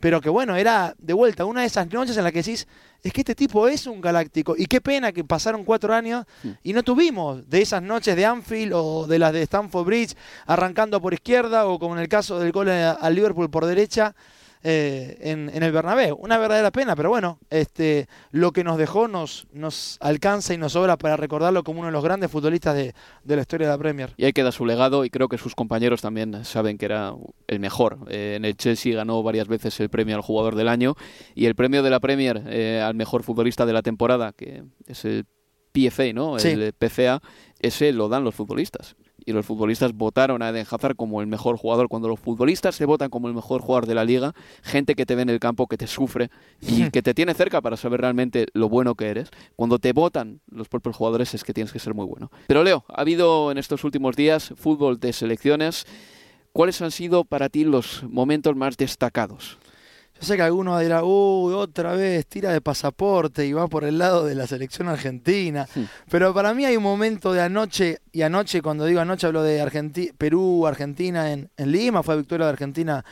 pero 0.00 0.20
que 0.20 0.28
bueno, 0.28 0.56
era 0.56 0.94
de 0.98 1.12
vuelta 1.12 1.44
una 1.44 1.62
de 1.62 1.66
esas 1.66 1.90
noches 1.92 2.16
en 2.16 2.24
las 2.24 2.32
que 2.32 2.38
decís, 2.38 2.66
es 3.02 3.12
que 3.12 3.20
este 3.20 3.34
tipo 3.34 3.68
es 3.68 3.86
un 3.86 4.00
galáctico, 4.00 4.54
y 4.56 4.66
qué 4.66 4.80
pena 4.80 5.12
que 5.12 5.24
pasaron 5.24 5.64
cuatro 5.64 5.94
años 5.94 6.24
y 6.62 6.72
no 6.72 6.82
tuvimos 6.82 7.48
de 7.48 7.62
esas 7.62 7.82
noches 7.82 8.16
de 8.16 8.26
Anfield 8.26 8.72
o 8.74 9.06
de 9.06 9.18
las 9.18 9.32
de 9.32 9.42
Stamford 9.42 9.86
Bridge, 9.86 10.16
arrancando 10.46 11.00
por 11.00 11.14
izquierda, 11.14 11.66
o 11.66 11.78
como 11.78 11.94
en 11.96 12.02
el 12.02 12.08
caso 12.08 12.38
del 12.38 12.52
gol 12.52 12.68
al 12.68 13.14
Liverpool 13.14 13.50
por 13.50 13.66
derecha, 13.66 14.14
eh, 14.62 15.16
en, 15.20 15.62
el 15.62 15.72
Bernabéu. 15.72 16.16
Una 16.16 16.38
verdadera 16.38 16.70
pena, 16.70 16.96
pero 16.96 17.08
bueno, 17.08 17.38
este, 17.50 18.08
lo 18.30 18.52
que 18.52 18.64
nos 18.64 18.78
dejó 18.78 19.08
nos, 19.08 19.46
nos 19.52 19.98
alcanza 20.00 20.54
y 20.54 20.58
nos 20.58 20.72
sobra 20.72 20.96
para 20.96 21.16
recordarlo 21.16 21.62
como 21.62 21.80
uno 21.80 21.88
de 21.88 21.92
los 21.92 22.04
grandes 22.04 22.30
futbolistas 22.30 22.74
de, 22.74 22.94
la 23.24 23.40
historia 23.40 23.68
de 23.68 23.72
la 23.72 23.78
Premier. 23.78 24.14
Y 24.16 24.24
ahí 24.24 24.32
queda 24.32 24.52
su 24.52 24.66
legado 24.66 25.04
y 25.04 25.10
creo 25.10 25.28
que 25.28 25.38
sus 25.38 25.54
compañeros 25.54 26.02
también 26.02 26.44
saben 26.44 26.78
que 26.78 26.86
era 26.86 27.14
el 27.46 27.60
mejor. 27.60 27.98
Eh, 28.08 28.34
en 28.36 28.44
el 28.44 28.56
Chelsea 28.56 28.94
ganó 28.94 29.22
varias 29.22 29.48
veces 29.48 29.78
el 29.80 29.88
premio 29.88 30.16
al 30.16 30.22
jugador 30.22 30.54
del 30.54 30.68
año 30.68 30.94
y 31.34 31.46
el 31.46 31.54
premio 31.54 31.82
de 31.82 31.90
la 31.90 32.00
Premier 32.00 32.42
eh, 32.46 32.80
al 32.84 32.94
mejor 32.94 33.22
futbolista 33.22 33.66
de 33.66 33.72
la 33.72 33.82
temporada, 33.82 34.32
que 34.32 34.64
es 34.86 35.04
el 35.04 35.26
PFA, 35.72 36.12
¿no? 36.12 36.38
El 36.38 36.72
PFA, 36.72 37.20
ese 37.60 37.92
lo 37.92 38.08
dan 38.08 38.24
los 38.24 38.34
futbolistas 38.34 38.96
y 39.28 39.32
los 39.32 39.44
futbolistas 39.44 39.92
votaron 39.92 40.40
a 40.40 40.48
Eden 40.48 40.66
Hazard 40.70 40.96
como 40.96 41.20
el 41.20 41.26
mejor 41.26 41.58
jugador. 41.58 41.88
Cuando 41.88 42.08
los 42.08 42.18
futbolistas 42.18 42.74
se 42.74 42.86
votan 42.86 43.10
como 43.10 43.28
el 43.28 43.34
mejor 43.34 43.60
jugador 43.60 43.84
de 43.84 43.94
la 43.94 44.04
liga, 44.04 44.34
gente 44.62 44.94
que 44.94 45.04
te 45.04 45.14
ve 45.14 45.20
en 45.20 45.28
el 45.28 45.38
campo, 45.38 45.66
que 45.66 45.76
te 45.76 45.86
sufre 45.86 46.30
y 46.62 46.90
que 46.90 47.02
te 47.02 47.12
tiene 47.12 47.34
cerca 47.34 47.60
para 47.60 47.76
saber 47.76 48.00
realmente 48.00 48.46
lo 48.54 48.70
bueno 48.70 48.94
que 48.94 49.08
eres, 49.08 49.28
cuando 49.54 49.78
te 49.78 49.92
votan 49.92 50.40
los 50.50 50.70
propios 50.70 50.96
jugadores 50.96 51.34
es 51.34 51.44
que 51.44 51.52
tienes 51.52 51.72
que 51.72 51.78
ser 51.78 51.92
muy 51.92 52.06
bueno. 52.06 52.30
Pero 52.46 52.64
Leo, 52.64 52.86
ha 52.88 53.02
habido 53.02 53.52
en 53.52 53.58
estos 53.58 53.84
últimos 53.84 54.16
días 54.16 54.54
fútbol 54.56 54.98
de 54.98 55.12
selecciones. 55.12 55.84
¿Cuáles 56.54 56.80
han 56.80 56.90
sido 56.90 57.24
para 57.24 57.50
ti 57.50 57.64
los 57.64 58.04
momentos 58.04 58.56
más 58.56 58.78
destacados? 58.78 59.58
Yo 60.20 60.26
sé 60.26 60.36
que 60.36 60.42
alguno 60.42 60.76
dirá, 60.80 61.04
uy, 61.04 61.54
otra 61.54 61.92
vez 61.94 62.26
tira 62.26 62.50
de 62.52 62.60
pasaporte 62.60 63.46
y 63.46 63.52
va 63.52 63.68
por 63.68 63.84
el 63.84 63.98
lado 63.98 64.24
de 64.26 64.34
la 64.34 64.46
selección 64.48 64.88
argentina. 64.88 65.68
Pero 66.10 66.34
para 66.34 66.52
mí 66.54 66.64
hay 66.64 66.76
un 66.76 66.82
momento 66.82 67.32
de 67.32 67.40
anoche, 67.40 68.00
y 68.10 68.22
anoche, 68.22 68.60
cuando 68.60 68.84
digo 68.84 69.00
anoche, 69.00 69.26
hablo 69.28 69.42
de 69.44 69.62
Argenti- 69.62 70.12
Perú, 70.18 70.66
Argentina 70.66 71.32
en, 71.32 71.50
en 71.56 71.70
Lima, 71.72 72.02
fue 72.02 72.16
victoria 72.16 72.46
de 72.46 72.52
Argentina 72.52 73.04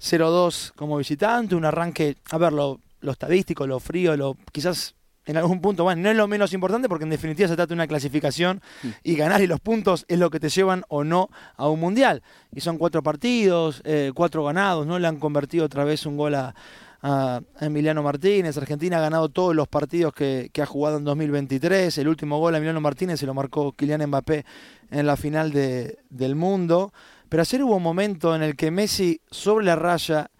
0-2 0.00 0.72
como 0.74 0.96
visitante, 0.96 1.54
un 1.54 1.64
arranque, 1.64 2.16
a 2.30 2.38
ver, 2.38 2.52
lo, 2.52 2.80
lo 3.00 3.12
estadístico, 3.12 3.66
lo 3.66 3.80
frío, 3.80 4.16
lo 4.16 4.36
quizás 4.52 4.94
en 5.28 5.36
algún 5.36 5.60
punto, 5.60 5.84
bueno, 5.84 6.02
no 6.02 6.10
es 6.10 6.16
lo 6.16 6.26
menos 6.26 6.52
importante 6.52 6.88
porque 6.88 7.04
en 7.04 7.10
definitiva 7.10 7.46
se 7.48 7.54
trata 7.54 7.68
de 7.68 7.74
una 7.74 7.86
clasificación 7.86 8.60
y 9.04 9.14
ganar 9.14 9.40
y 9.42 9.46
los 9.46 9.60
puntos 9.60 10.04
es 10.08 10.18
lo 10.18 10.30
que 10.30 10.40
te 10.40 10.48
llevan 10.48 10.82
o 10.88 11.04
no 11.04 11.28
a 11.56 11.68
un 11.68 11.78
mundial. 11.78 12.22
Y 12.52 12.60
son 12.62 12.78
cuatro 12.78 13.02
partidos, 13.02 13.82
eh, 13.84 14.10
cuatro 14.14 14.42
ganados, 14.44 14.86
¿no? 14.86 14.98
Le 14.98 15.06
han 15.06 15.18
convertido 15.18 15.66
otra 15.66 15.84
vez 15.84 16.06
un 16.06 16.16
gol 16.16 16.34
a, 16.34 16.54
a 17.02 17.40
Emiliano 17.60 18.02
Martínez. 18.02 18.56
Argentina 18.56 18.96
ha 18.96 19.00
ganado 19.00 19.28
todos 19.28 19.54
los 19.54 19.68
partidos 19.68 20.12
que, 20.14 20.50
que 20.52 20.62
ha 20.62 20.66
jugado 20.66 20.96
en 20.96 21.04
2023. 21.04 21.96
El 21.98 22.08
último 22.08 22.38
gol 22.38 22.54
a 22.54 22.56
Emiliano 22.58 22.80
Martínez 22.80 23.20
se 23.20 23.26
lo 23.26 23.34
marcó 23.34 23.72
Kylian 23.72 24.06
Mbappé 24.06 24.44
en 24.90 25.06
la 25.06 25.16
final 25.16 25.52
de- 25.52 25.98
del 26.10 26.34
mundo. 26.36 26.92
Pero 27.28 27.42
ayer 27.42 27.62
hubo 27.62 27.76
un 27.76 27.82
momento 27.82 28.34
en 28.34 28.42
el 28.42 28.56
que 28.56 28.70
Messi, 28.70 29.20
sobre 29.30 29.66
la 29.66 29.76
raya, 29.76 30.30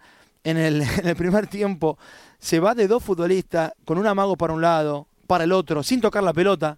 en 0.43 0.57
el, 0.57 0.81
en 1.03 1.07
el 1.07 1.15
primer 1.15 1.45
tiempo, 1.47 1.99
se 2.39 2.59
va 2.59 2.73
de 2.73 2.87
dos 2.87 3.03
futbolistas 3.03 3.73
con 3.85 3.97
un 3.97 4.07
amago 4.07 4.37
para 4.37 4.53
un 4.53 4.61
lado, 4.61 5.07
para 5.27 5.43
el 5.43 5.51
otro, 5.51 5.83
sin 5.83 6.01
tocar 6.01 6.23
la 6.23 6.33
pelota. 6.33 6.77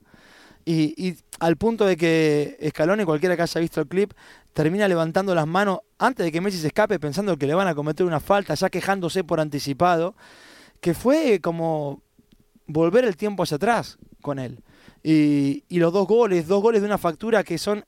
Y, 0.66 1.16
al 1.40 1.58
punto 1.58 1.86
de 1.86 1.98
que 1.98 2.58
Scaloni, 2.70 3.04
cualquiera 3.04 3.36
que 3.36 3.42
haya 3.42 3.62
visto 3.62 3.82
el 3.82 3.88
clip, 3.88 4.14
termina 4.54 4.88
levantando 4.88 5.34
las 5.34 5.48
manos 5.48 5.80
antes 5.98 6.24
de 6.24 6.32
que 6.32 6.42
Messi 6.42 6.60
se 6.60 6.68
escape 6.68 7.00
pensando 7.00 7.38
que 7.38 7.48
le 7.48 7.56
van 7.56 7.68
a 7.68 7.74
cometer 7.74 8.06
una 8.06 8.20
falta, 8.20 8.54
ya 8.54 8.70
quejándose 8.70 9.24
por 9.24 9.40
anticipado, 9.40 10.16
que 10.82 10.94
fue 10.94 11.40
como 11.42 12.04
volver 12.68 13.06
el 13.06 13.18
tiempo 13.18 13.44
hacia 13.44 13.58
atrás 13.58 13.98
con 14.22 14.38
él. 14.38 14.60
Y, 15.04 15.64
y 15.68 15.80
los 15.80 15.92
dos 15.94 16.08
goles, 16.08 16.48
dos 16.48 16.62
goles 16.62 16.82
de 16.82 16.88
una 16.88 17.00
factura 17.00 17.44
que 17.44 17.58
son 17.58 17.86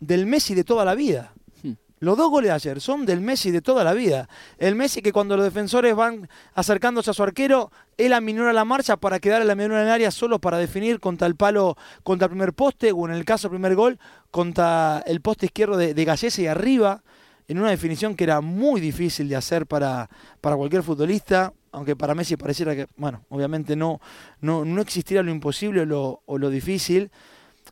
del 0.00 0.26
Messi 0.26 0.54
de 0.54 0.64
toda 0.64 0.84
la 0.84 0.94
vida. 0.94 1.32
Los 1.98 2.18
dos 2.18 2.30
goles 2.30 2.50
de 2.50 2.54
ayer 2.54 2.80
son 2.80 3.06
del 3.06 3.22
Messi 3.22 3.50
de 3.50 3.62
toda 3.62 3.82
la 3.82 3.94
vida. 3.94 4.28
El 4.58 4.74
Messi 4.74 5.00
que 5.00 5.12
cuando 5.12 5.34
los 5.36 5.44
defensores 5.44 5.96
van 5.96 6.28
acercándose 6.54 7.10
a 7.10 7.14
su 7.14 7.22
arquero, 7.22 7.72
él 7.96 8.12
aminora 8.12 8.52
la 8.52 8.66
marcha 8.66 8.98
para 8.98 9.18
quedar 9.18 9.40
en 9.40 9.48
la 9.48 9.54
menor 9.54 9.78
en 9.78 9.86
el 9.86 9.92
área 9.92 10.10
solo 10.10 10.38
para 10.38 10.58
definir 10.58 11.00
contra 11.00 11.26
el 11.26 11.36
palo, 11.36 11.76
contra 12.02 12.26
el 12.26 12.30
primer 12.30 12.52
poste, 12.52 12.92
o 12.92 13.08
en 13.08 13.14
el 13.14 13.24
caso 13.24 13.48
del 13.48 13.56
primer 13.56 13.74
gol, 13.74 13.98
contra 14.30 15.02
el 15.06 15.22
poste 15.22 15.46
izquierdo 15.46 15.78
de, 15.78 15.94
de 15.94 16.30
y 16.36 16.46
arriba, 16.46 17.02
en 17.48 17.58
una 17.58 17.70
definición 17.70 18.14
que 18.14 18.24
era 18.24 18.42
muy 18.42 18.80
difícil 18.80 19.28
de 19.28 19.36
hacer 19.36 19.66
para, 19.66 20.10
para 20.42 20.56
cualquier 20.56 20.82
futbolista, 20.82 21.54
aunque 21.72 21.96
para 21.96 22.14
Messi 22.14 22.36
pareciera 22.36 22.74
que, 22.74 22.88
bueno, 22.96 23.24
obviamente 23.30 23.74
no, 23.74 24.00
no, 24.40 24.66
no 24.66 24.82
existiera 24.82 25.22
lo 25.22 25.30
imposible 25.30 25.82
o 25.82 25.86
lo, 25.86 26.22
o 26.26 26.36
lo 26.36 26.50
difícil 26.50 27.10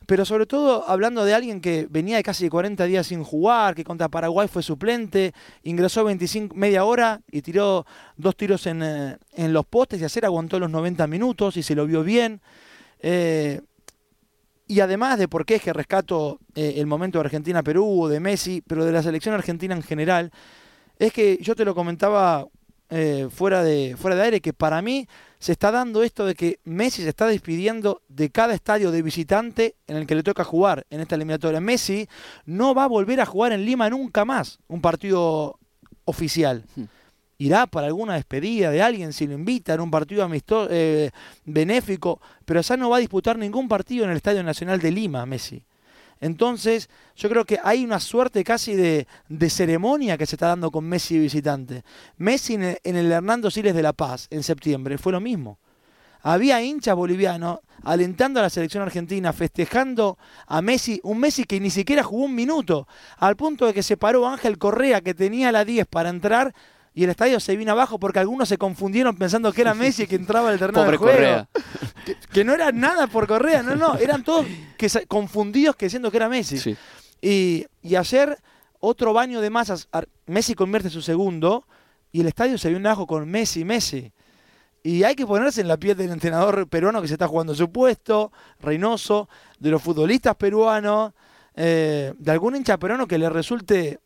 pero 0.05 0.25
sobre 0.25 0.45
todo 0.45 0.87
hablando 0.87 1.25
de 1.25 1.33
alguien 1.33 1.61
que 1.61 1.87
venía 1.89 2.17
de 2.17 2.23
casi 2.23 2.49
40 2.49 2.85
días 2.85 3.07
sin 3.07 3.23
jugar, 3.23 3.75
que 3.75 3.83
contra 3.83 4.09
Paraguay 4.09 4.47
fue 4.47 4.63
suplente, 4.63 5.33
ingresó 5.63 6.03
25 6.03 6.55
media 6.55 6.85
hora 6.85 7.21
y 7.31 7.41
tiró 7.41 7.85
dos 8.17 8.35
tiros 8.35 8.65
en, 8.67 8.83
eh, 8.83 9.17
en 9.33 9.53
los 9.53 9.65
postes 9.65 10.01
y 10.01 10.03
ayer 10.03 10.25
aguantó 10.25 10.59
los 10.59 10.69
90 10.69 11.07
minutos 11.07 11.57
y 11.57 11.63
se 11.63 11.75
lo 11.75 11.85
vio 11.85 12.03
bien. 12.03 12.41
Eh, 12.99 13.61
y 14.67 14.79
además 14.79 15.19
de 15.19 15.27
por 15.27 15.45
qué 15.45 15.55
es 15.55 15.61
que 15.61 15.73
rescato 15.73 16.39
eh, 16.55 16.75
el 16.77 16.87
momento 16.87 17.19
de 17.19 17.25
Argentina-Perú 17.25 18.03
o 18.03 18.07
de 18.07 18.19
Messi, 18.19 18.63
pero 18.65 18.83
de 18.83 18.91
la 18.91 19.03
selección 19.03 19.35
argentina 19.35 19.75
en 19.75 19.83
general, 19.83 20.31
es 20.97 21.13
que 21.13 21.37
yo 21.41 21.55
te 21.55 21.65
lo 21.65 21.75
comentaba 21.75 22.47
eh, 22.97 23.27
fuera, 23.29 23.61
de, 23.61 23.97
fuera 23.97 24.15
de 24.15 24.21
aire, 24.21 24.39
que 24.39 24.53
para 24.53 24.81
mí 24.81 25.05
se 25.37 25.51
está 25.51 25.69
dando 25.69 26.01
esto 26.01 26.25
de 26.25 26.33
que 26.33 26.59
Messi 26.63 27.03
se 27.03 27.09
está 27.09 27.27
despidiendo 27.27 28.01
de 28.07 28.29
cada 28.29 28.53
estadio 28.53 28.89
de 28.89 29.01
visitante 29.01 29.75
en 29.85 29.97
el 29.97 30.07
que 30.07 30.15
le 30.15 30.23
toca 30.23 30.45
jugar 30.45 30.85
en 30.89 31.01
esta 31.01 31.15
eliminatoria. 31.15 31.59
Messi 31.59 32.07
no 32.45 32.73
va 32.73 32.85
a 32.85 32.87
volver 32.87 33.19
a 33.19 33.25
jugar 33.25 33.51
en 33.51 33.65
Lima 33.65 33.89
nunca 33.89 34.23
más 34.23 34.59
un 34.69 34.79
partido 34.79 35.59
oficial. 36.05 36.63
Hmm. 36.77 36.85
Irá 37.37 37.67
para 37.67 37.87
alguna 37.87 38.13
despedida 38.13 38.71
de 38.71 38.81
alguien 38.81 39.11
si 39.11 39.27
lo 39.27 39.33
invitan, 39.33 39.81
un 39.81 39.91
partido 39.91 40.23
amistoso, 40.23 40.69
eh, 40.71 41.11
benéfico, 41.43 42.21
pero 42.45 42.61
ya 42.61 42.77
no 42.77 42.89
va 42.89 42.95
a 42.95 43.01
disputar 43.01 43.37
ningún 43.37 43.67
partido 43.67 44.05
en 44.05 44.11
el 44.11 44.17
Estadio 44.17 44.41
Nacional 44.41 44.79
de 44.79 44.91
Lima, 44.91 45.25
Messi. 45.25 45.61
Entonces, 46.21 46.89
yo 47.15 47.29
creo 47.29 47.45
que 47.45 47.59
hay 47.63 47.83
una 47.83 47.99
suerte 47.99 48.43
casi 48.43 48.75
de, 48.75 49.07
ceremonia 49.49 50.17
que 50.17 50.25
se 50.25 50.35
está 50.35 50.47
dando 50.47 50.71
con 50.71 50.85
Messi 50.85 51.19
visitante. 51.19 51.83
Messi 52.17 52.55
en 52.55 52.63
el, 52.63 52.79
en 52.83 52.95
el 52.95 53.11
Hernando 53.11 53.51
Siles 53.51 53.75
de 53.75 53.83
La 53.83 53.93
Paz, 53.93 54.27
en 54.29 54.43
septiembre, 54.43 54.97
fue 54.97 55.11
lo 55.11 55.19
mismo. 55.19 55.59
Había 56.21 56.61
hinchas 56.61 56.95
bolivianos 56.95 57.59
alentando 57.83 58.39
a 58.39 58.43
la 58.43 58.49
selección 58.49 58.81
argentina, 58.81 59.31
festejando 59.31 60.17
a 60.47 60.61
Messi, 60.61 60.99
un 61.03 61.19
Messi 61.19 61.43
que 61.43 61.59
ni 61.59 61.69
siquiera 61.69 62.01
jugó 62.01 62.25
un 62.25 62.33
minuto, 62.33 62.87
al 63.17 63.35
punto 63.35 63.67
de 63.67 63.73
que 63.73 63.83
se 63.83 63.95
paró 63.95 64.27
Ángel 64.27 64.57
Correa, 64.57 65.01
que 65.01 65.13
tenía 65.13 65.51
la 65.51 65.63
10 65.63 65.85
para 65.85 66.09
entrar, 66.09 66.55
y 66.95 67.03
el 67.03 67.09
estadio 67.11 67.39
se 67.39 67.55
vino 67.57 67.73
abajo 67.73 67.99
porque 67.99 68.19
algunos 68.19 68.49
se 68.49 68.57
confundieron 68.57 69.15
pensando 69.17 69.51
que 69.53 69.61
era 69.61 69.73
Messi 69.75 70.07
que 70.07 70.15
entraba 70.15 70.49
al 70.49 70.57
terreno 70.57 70.79
Pobre 70.79 70.91
de 70.93 70.97
juego. 70.97 71.13
Correa. 71.13 71.49
Que, 72.05 72.15
que 72.33 72.43
no 72.43 72.53
era 72.53 72.71
nada 72.71 73.05
por 73.07 73.27
Correa, 73.27 73.61
no, 73.61 73.75
no, 73.75 73.97
eran 73.97 74.23
todos 74.23 74.45
que 74.77 74.89
se- 74.89 75.05
confundidos 75.05 75.75
que 75.75 75.85
diciendo 75.87 76.09
que 76.09 76.17
era 76.17 76.29
Messi. 76.29 76.57
Sí. 76.57 76.75
Y, 77.21 77.65
y 77.81 77.95
ayer, 77.95 78.37
otro 78.79 79.13
baño 79.13 79.41
de 79.41 79.49
masas. 79.49 79.87
Messi 80.25 80.55
convierte 80.55 80.89
su 80.89 81.01
segundo 81.01 81.67
y 82.11 82.21
el 82.21 82.27
estadio 82.27 82.57
se 82.57 82.69
vio 82.69 82.77
abajo 82.79 83.05
con 83.05 83.29
Messi, 83.29 83.65
Messi. 83.65 84.11
Y 84.83 85.03
hay 85.03 85.15
que 85.15 85.25
ponerse 85.25 85.61
en 85.61 85.67
la 85.67 85.77
piel 85.77 85.97
del 85.97 86.11
entrenador 86.11 86.67
peruano 86.67 87.01
que 87.01 87.07
se 87.07 87.15
está 87.15 87.27
jugando 87.27 87.55
su 87.55 87.71
puesto, 87.71 88.31
Reynoso, 88.59 89.27
de 89.59 89.71
los 89.71 89.81
futbolistas 89.81 90.35
peruanos, 90.35 91.11
eh, 91.55 92.13
de 92.15 92.31
algún 92.31 92.55
hincha 92.55 92.77
peruano 92.77 93.07
que 93.07 93.17
le 93.17 93.27
resulte 93.29 93.99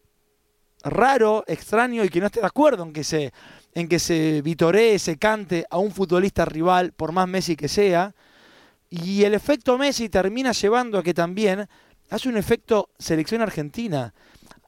raro, 0.83 1.43
extraño 1.47 2.03
y 2.03 2.09
que 2.09 2.19
no 2.19 2.27
esté 2.27 2.39
de 2.39 2.45
acuerdo 2.45 2.83
en 2.83 2.93
que 2.93 3.03
se, 3.03 3.33
en 3.73 3.87
que 3.87 3.99
se 3.99 4.41
vitoree, 4.41 4.99
se 4.99 5.17
cante 5.17 5.65
a 5.69 5.77
un 5.77 5.91
futbolista 5.91 6.45
rival, 6.45 6.93
por 6.93 7.11
más 7.11 7.27
Messi 7.27 7.55
que 7.55 7.67
sea. 7.67 8.13
Y 8.89 9.23
el 9.23 9.33
efecto 9.33 9.77
Messi 9.77 10.09
termina 10.09 10.51
llevando 10.51 10.97
a 10.97 11.03
que 11.03 11.13
también 11.13 11.67
hace 12.09 12.29
un 12.29 12.37
efecto 12.37 12.89
selección 12.97 13.41
argentina. 13.41 14.13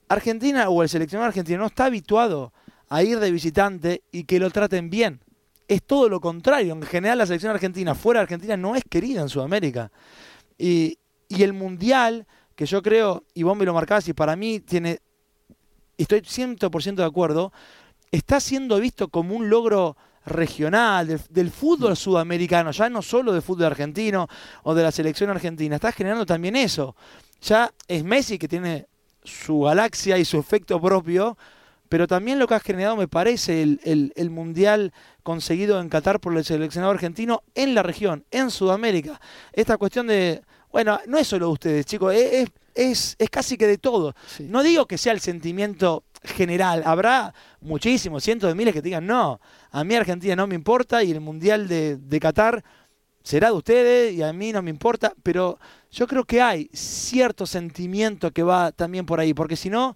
Argentina 0.10 0.70
o 0.70 0.84
el 0.84 0.90
seleccionado 0.90 1.28
argentino 1.28 1.60
no 1.60 1.68
está 1.68 1.86
habituado 1.86 2.54
a 2.90 3.04
ir 3.04 3.20
de 3.20 3.32
visitante 3.32 4.04
y 4.12 4.26
que 4.26 4.40
lo 4.40 4.50
traten 4.50 4.90
bien. 4.90 5.22
Es 5.68 5.84
todo 5.84 6.10
lo 6.10 6.20
contrario. 6.20 6.74
En 6.74 6.82
general 6.82 7.18
la 7.18 7.26
selección 7.26 7.54
argentina 7.54 7.96
fuera 7.96 8.20
de 8.20 8.24
Argentina 8.24 8.58
no 8.58 8.76
es 8.76 8.84
querida 8.90 9.22
en 9.22 9.30
Sudamérica. 9.30 9.92
Y, 10.58 11.00
y 11.30 11.44
el 11.44 11.54
Mundial, 11.54 12.28
que 12.56 12.66
yo 12.66 12.82
creo, 12.82 13.24
y 13.34 13.44
vos 13.44 13.56
me 13.56 13.64
lo 13.64 13.74
marcás, 13.74 14.08
y 14.10 14.14
para 14.14 14.36
mí 14.36 14.60
tiene, 14.60 15.00
estoy 16.02 16.22
100% 16.22 16.96
de 16.96 17.08
acuerdo, 17.08 17.52
está 18.12 18.40
siendo 18.40 18.80
visto 18.80 19.08
como 19.10 19.36
un 19.36 19.50
logro 19.50 19.96
regional 20.26 21.08
del, 21.08 21.22
del 21.30 21.50
fútbol 21.52 21.98
sudamericano, 21.98 22.72
ya 22.72 22.90
no 22.90 23.02
solo 23.02 23.34
del 23.34 23.42
fútbol 23.42 23.66
argentino 23.66 24.28
o 24.64 24.74
de 24.76 24.84
la 24.84 24.92
selección 24.92 25.30
argentina, 25.30 25.76
está 25.76 25.92
generando 25.92 26.26
también 26.26 26.56
eso. 26.56 26.96
Ya 27.42 27.72
es 27.88 28.04
Messi 28.04 28.38
que 28.38 28.48
tiene 28.48 28.88
su 29.24 29.62
galaxia 29.62 30.18
y 30.18 30.26
su 30.26 30.38
efecto 30.40 30.80
propio, 30.80 31.38
pero 31.90 32.08
también 32.08 32.40
lo 32.40 32.48
que 32.48 32.54
ha 32.56 32.60
generado, 32.60 32.96
me 32.96 33.08
parece, 33.08 33.62
el, 33.64 33.80
el- 33.84 34.14
el 34.16 34.30
mundial 34.30 34.94
conseguido 35.24 35.80
en 35.82 35.90
Qatar 35.90 36.20
por 36.20 36.36
el 36.38 36.46
seleccionado 36.46 36.92
argentino 36.94 37.44
en 37.56 37.76
la 37.76 37.84
región, 37.84 38.26
en 38.32 38.50
Sudamérica. 38.50 39.20
Esta 39.54 39.78
cuestión 39.78 40.08
de, 40.08 40.42
bueno, 40.72 41.00
no 41.08 41.18
es 41.18 41.28
solo 41.28 41.48
de 41.48 41.52
ustedes, 41.54 41.86
chicos, 41.86 42.14
es, 42.14 42.34
es, 42.34 42.50
es- 42.76 43.16
es 43.20 43.30
casi 43.30 43.58
que 43.58 43.68
de 43.68 43.78
todo. 43.78 44.14
Sí. 44.28 44.46
No 44.50 44.64
digo 44.64 44.86
que 44.86 44.98
sea 44.98 45.14
el 45.14 45.20
sentimiento 45.20 46.04
general, 46.24 46.84
habrá 46.86 47.34
muchísimos, 47.62 48.24
cientos 48.24 48.48
de 48.50 48.56
miles 48.56 48.74
que 48.74 48.82
te 48.82 48.90
digan, 48.90 49.06
no, 49.08 49.40
a 49.72 49.84
mí 49.84 49.96
Argentina 49.96 50.36
no 50.36 50.46
me 50.48 50.56
importa 50.56 51.04
y 51.04 51.12
el 51.12 51.20
mundial 51.20 51.68
de, 51.68 51.98
de 51.98 52.20
Qatar 52.20 52.64
será 53.24 53.48
de 53.48 53.54
ustedes 53.54 54.14
y 54.14 54.22
a 54.22 54.32
mí 54.34 54.52
no 54.52 54.62
me 54.62 54.70
importa, 54.70 55.14
pero 55.24 55.58
yo 55.92 56.08
creo 56.08 56.24
que 56.24 56.42
hay 56.42 56.70
cierto 56.74 57.46
sentimiento 57.46 58.32
que 58.32 58.44
va 58.44 58.72
también 58.72 59.06
por 59.06 59.20
ahí, 59.20 59.34
porque 59.34 59.56
si 59.56 59.70
no, 59.70 59.96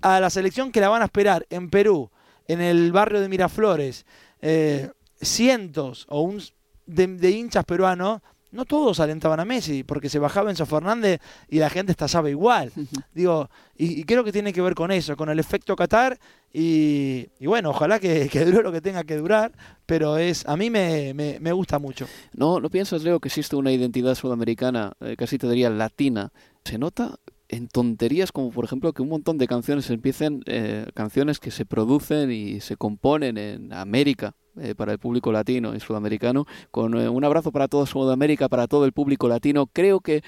a 0.00 0.18
la 0.20 0.30
selección 0.30 0.72
que 0.72 0.80
la 0.80 0.88
van 0.88 1.02
a 1.02 1.06
esperar 1.06 1.46
en 1.50 1.70
Perú, 1.70 2.10
en 2.48 2.60
el 2.60 2.90
barrio 2.92 3.20
de 3.20 3.28
Miraflores, 3.28 4.06
eh, 4.42 4.90
cientos 5.20 6.06
o 6.08 6.22
un, 6.22 6.42
de, 6.86 7.06
de 7.06 7.30
hinchas 7.30 7.64
peruanos, 7.64 8.20
no 8.52 8.64
todos 8.64 9.00
alentaban 9.00 9.40
a 9.40 9.44
Messi, 9.44 9.84
porque 9.84 10.08
se 10.08 10.18
bajaba 10.18 10.50
Enzo 10.50 10.66
Fernández 10.66 11.20
y 11.48 11.58
la 11.58 11.70
gente 11.70 11.92
estallaba 11.92 12.30
igual. 12.30 12.72
Digo, 13.14 13.48
y, 13.76 14.04
creo 14.04 14.24
que 14.24 14.32
tiene 14.32 14.52
que 14.52 14.60
ver 14.60 14.74
con 14.74 14.90
eso, 14.90 15.16
con 15.16 15.28
el 15.28 15.38
efecto 15.38 15.76
Qatar. 15.76 16.18
Y, 16.52 17.28
bueno, 17.40 17.70
ojalá 17.70 18.00
que, 18.00 18.28
que, 18.32 18.44
dure 18.44 18.62
lo 18.62 18.72
que 18.72 18.80
tenga 18.80 19.04
que 19.04 19.16
durar, 19.16 19.52
pero 19.86 20.18
es 20.18 20.46
a 20.46 20.56
mí 20.56 20.70
me, 20.70 21.14
me, 21.14 21.52
gusta 21.52 21.78
mucho. 21.78 22.06
No, 22.32 22.60
¿no 22.60 22.70
piensas, 22.70 23.02
Leo, 23.02 23.20
que 23.20 23.28
existe 23.28 23.56
una 23.56 23.72
identidad 23.72 24.14
sudamericana, 24.14 24.92
eh, 25.00 25.16
casi 25.16 25.38
te 25.38 25.48
diría 25.48 25.70
latina? 25.70 26.32
¿Se 26.64 26.78
nota 26.78 27.18
en 27.50 27.66
tonterías 27.66 28.30
como 28.30 28.50
por 28.50 28.64
ejemplo 28.64 28.92
que 28.92 29.02
un 29.02 29.08
montón 29.08 29.36
de 29.36 29.48
canciones 29.48 29.90
empiecen, 29.90 30.42
eh, 30.46 30.86
canciones 30.94 31.40
que 31.40 31.50
se 31.50 31.66
producen 31.66 32.30
y 32.30 32.60
se 32.60 32.76
componen 32.76 33.36
en 33.38 33.72
América, 33.72 34.36
eh, 34.56 34.74
para 34.74 34.92
el 34.92 34.98
público 34.98 35.32
latino 35.32 35.74
y 35.74 35.80
sudamericano. 35.80 36.46
Con 36.70 36.94
eh, 36.96 37.08
un 37.08 37.24
abrazo 37.24 37.52
para 37.52 37.68
toda 37.68 37.86
Sudamérica, 37.86 38.48
para 38.48 38.66
todo 38.66 38.84
el 38.84 38.92
público 38.92 39.28
latino. 39.28 39.66
Creo 39.66 40.00
que 40.00 40.22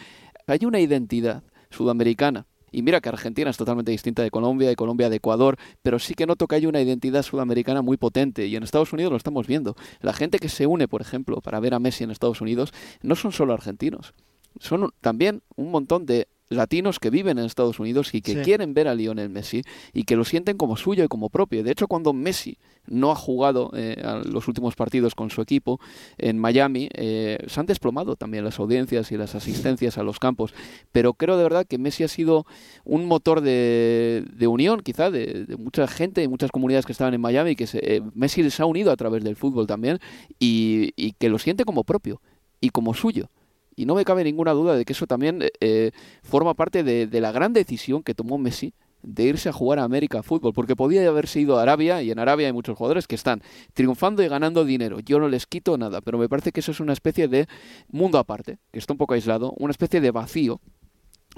hay 0.47 0.65
una 0.65 0.81
identidad 0.81 1.43
sudamericana. 1.71 2.47
Y 2.71 2.83
mira 2.83 3.01
que 3.01 3.09
Argentina 3.09 3.51
es 3.51 3.57
totalmente 3.57 3.91
distinta 3.91 4.23
de 4.23 4.31
Colombia, 4.31 4.69
de 4.69 4.77
Colombia 4.77 5.11
de 5.11 5.17
Ecuador, 5.17 5.59
pero 5.83 5.99
sí 5.99 6.15
que 6.15 6.27
noto 6.27 6.47
que 6.47 6.55
hay 6.55 6.67
una 6.67 6.81
identidad 6.81 7.23
sudamericana 7.23 7.83
muy 7.83 7.99
potente 7.99 8.47
y 8.47 8.57
en 8.57 8.63
Estados 8.63 8.93
Unidos 8.93 9.11
lo 9.11 9.19
estamos 9.19 9.47
viendo. 9.47 9.77
La 10.01 10.15
gente 10.15 10.39
que 10.39 10.49
se 10.49 10.67
une, 10.67 10.89
por 10.89 11.03
ejemplo, 11.03 11.43
para 11.43 11.61
ver 11.61 11.75
a 11.75 11.79
Messi 11.79 12.03
en 12.03 12.11
Estados 12.11 12.41
Unidos, 12.41 12.73
no 13.03 13.15
son 13.15 13.33
solo 13.33 13.53
argentinos, 13.53 14.15
son 14.59 14.91
también 15.03 15.43
un 15.55 15.71
montón 15.71 16.07
de 16.07 16.29
latinos 16.57 16.99
que 16.99 17.11
viven 17.11 17.39
en 17.39 17.45
Estados 17.45 17.81
Unidos 17.81 18.15
y 18.15 18.21
que 18.21 18.43
quieren 18.43 18.75
ver 18.75 18.89
a 18.89 18.95
Lionel 18.95 19.29
Messi 19.29 19.63
y 19.93 20.05
que 20.05 20.17
lo 20.17 20.25
sienten 20.25 20.57
como 20.57 20.77
suyo 20.77 21.05
y 21.05 21.09
como 21.09 21.31
propio. 21.31 21.63
De 21.63 21.71
hecho, 21.73 21.89
cuando 21.89 22.13
Messi 22.13 22.59
no 22.87 23.11
ha 23.11 23.15
jugado 23.15 23.71
eh, 23.75 24.03
los 24.25 24.49
últimos 24.49 24.75
partidos 24.75 25.15
con 25.15 25.31
su 25.31 25.41
equipo 25.41 25.81
en 26.19 26.39
Miami, 26.39 26.89
eh, 26.95 27.39
se 27.47 27.61
han 27.61 27.67
desplomado 27.67 28.17
también 28.17 28.45
las 28.45 28.59
audiencias 28.59 29.13
y 29.13 29.17
las 29.17 29.35
asistencias 29.35 29.99
a 29.99 30.03
los 30.03 30.19
campos. 30.19 30.55
Pero 30.91 31.15
creo 31.15 31.37
de 31.37 31.43
verdad 31.45 31.67
que 31.67 31.79
Messi 31.79 32.05
ha 32.05 32.09
sido 32.09 32.47
un 32.85 33.07
motor 33.07 33.41
de, 33.41 34.25
unión, 34.47 34.81
quizá, 34.81 35.11
de, 35.11 35.47
mucha 35.59 35.87
gente 35.87 36.23
y 36.23 36.29
muchas 36.29 36.51
comunidades 36.51 36.87
que 36.87 36.93
estaban 36.93 37.15
en 37.15 37.21
Miami, 37.21 37.57
que 37.57 37.69
eh, 37.73 38.03
Messi 38.15 38.43
les 38.43 38.59
ha 38.61 38.67
unido 38.67 38.91
a 38.91 38.97
través 38.97 39.23
del 39.23 39.37
fútbol 39.37 39.67
también 39.67 39.99
y, 40.39 40.93
y 40.97 41.13
que 41.13 41.29
lo 41.29 41.39
siente 41.39 41.65
como 41.65 41.85
propio 41.85 42.21
y 42.61 42.71
como 42.71 42.95
suyo. 42.95 43.29
Y 43.75 43.87
no 43.87 43.95
me 43.95 44.05
cabe 44.05 44.25
ninguna 44.25 44.53
duda 44.53 44.77
de 44.77 44.85
que 44.85 44.93
eso 44.93 45.07
también 45.07 45.43
eh, 45.61 45.93
forma 46.23 46.55
parte 46.55 46.83
de, 46.83 47.21
la 47.21 47.33
gran 47.33 47.53
decisión 47.53 48.03
que 48.03 48.15
tomó 48.15 48.39
Messi 48.39 48.75
de 49.03 49.25
irse 49.25 49.49
a 49.49 49.53
jugar 49.53 49.81
a 49.81 49.85
América 49.85 50.23
Fútbol, 50.23 50.53
porque 50.53 50.77
podía 50.77 51.07
haberse 51.09 51.41
ido 51.41 51.59
a 51.59 51.63
Arabia, 51.63 52.03
y 52.03 52.13
en 52.13 52.21
Arabia 52.21 52.47
hay 52.47 52.53
muchos 52.53 52.79
jugadores 52.79 53.09
que 53.09 53.17
están 53.17 53.43
triunfando 53.75 54.23
y 54.23 54.29
ganando 54.29 54.65
dinero. 54.65 55.01
Yo 55.01 55.19
no 55.19 55.29
les 55.29 55.47
quito 55.47 55.77
nada, 55.77 56.01
pero 56.01 56.19
me 56.19 56.29
parece 56.29 56.53
que 56.53 56.61
eso 56.61 56.71
es 56.71 56.79
una 56.79 56.93
especie 56.93 57.27
de 57.27 57.49
mundo 57.89 58.19
aparte, 58.19 58.59
que 58.71 58.79
está 58.79 58.93
un 58.93 58.99
poco 58.99 59.15
aislado, 59.15 59.55
una 59.59 59.73
especie 59.73 60.01
de 60.01 60.13
vacío. 60.13 60.61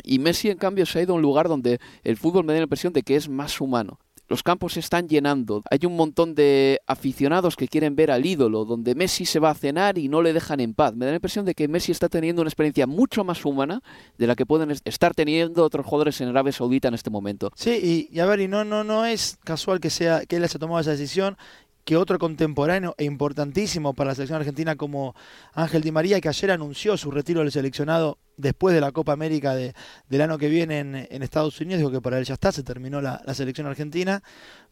Y 0.02 0.18
Messi, 0.18 0.50
en 0.50 0.58
cambio, 0.58 0.84
se 0.84 0.98
ha 0.98 1.02
ido 1.02 1.14
a 1.14 1.16
un 1.16 1.22
lugar 1.22 1.48
donde 1.48 1.78
el 2.02 2.18
fútbol 2.18 2.44
me 2.44 2.52
da 2.52 2.58
la 2.58 2.64
impresión 2.64 2.92
de 2.92 3.02
que 3.02 3.16
es 3.16 3.30
más 3.30 3.58
humano 3.60 3.98
los 4.28 4.42
campos 4.42 4.74
se 4.74 4.80
están 4.80 5.08
llenando. 5.08 5.62
Hay 5.70 5.80
un 5.84 5.96
montón 5.96 6.34
de 6.34 6.80
aficionados 6.86 7.56
que 7.56 7.68
quieren 7.68 7.96
ver 7.96 8.10
al 8.10 8.24
ídolo, 8.24 8.64
donde 8.64 8.94
Messi 8.94 9.26
se 9.26 9.38
va 9.38 9.50
a 9.50 9.54
cenar 9.54 9.98
y 9.98 10.08
no 10.08 10.22
le 10.22 10.32
dejan 10.32 10.60
en 10.60 10.74
paz. 10.74 10.94
Me 10.94 11.04
da 11.04 11.12
la 11.12 11.16
impresión 11.16 11.44
de 11.44 11.54
que 11.54 11.68
Messi 11.68 11.92
está 11.92 12.08
teniendo 12.08 12.42
una 12.42 12.48
experiencia 12.48 12.86
mucho 12.86 13.24
más 13.24 13.44
humana 13.44 13.82
de 14.18 14.26
la 14.26 14.34
que 14.34 14.46
pueden 14.46 14.70
estar 14.70 15.14
teniendo 15.14 15.64
otros 15.64 15.84
jugadores 15.84 16.20
en 16.20 16.28
Arabia 16.28 16.52
Saudita 16.52 16.88
en 16.88 16.94
este 16.94 17.10
momento. 17.10 17.50
Sí, 17.54 18.08
y, 18.10 18.18
a 18.18 18.26
ver, 18.26 18.40
y 18.40 18.48
no, 18.48 18.64
no, 18.64 18.84
no 18.84 19.04
es 19.04 19.38
casual 19.44 19.80
que 19.80 19.90
sea 19.90 20.24
que 20.26 20.36
él 20.36 20.44
haya 20.44 20.58
tomado 20.58 20.80
esa 20.80 20.92
decisión 20.92 21.36
que 21.84 21.96
otro 21.96 22.18
contemporáneo 22.18 22.94
e 22.96 23.04
importantísimo 23.04 23.94
para 23.94 24.10
la 24.10 24.14
selección 24.14 24.38
argentina 24.38 24.76
como 24.76 25.14
Ángel 25.52 25.82
Di 25.82 25.92
María, 25.92 26.20
que 26.20 26.28
ayer 26.28 26.50
anunció 26.50 26.96
su 26.96 27.10
retiro 27.10 27.40
del 27.40 27.52
seleccionado 27.52 28.18
después 28.36 28.74
de 28.74 28.80
la 28.80 28.90
Copa 28.90 29.12
América 29.12 29.54
de, 29.54 29.74
del 30.08 30.22
año 30.22 30.38
que 30.38 30.48
viene 30.48 30.78
en, 30.78 31.22
Estados 31.22 31.60
Unidos, 31.60 31.78
dijo 31.78 31.90
que 31.90 32.00
para 32.00 32.18
él 32.18 32.24
ya 32.24 32.34
está, 32.34 32.52
se 32.52 32.62
terminó 32.62 33.00
la, 33.00 33.22
selección 33.34 33.66
argentina, 33.66 34.22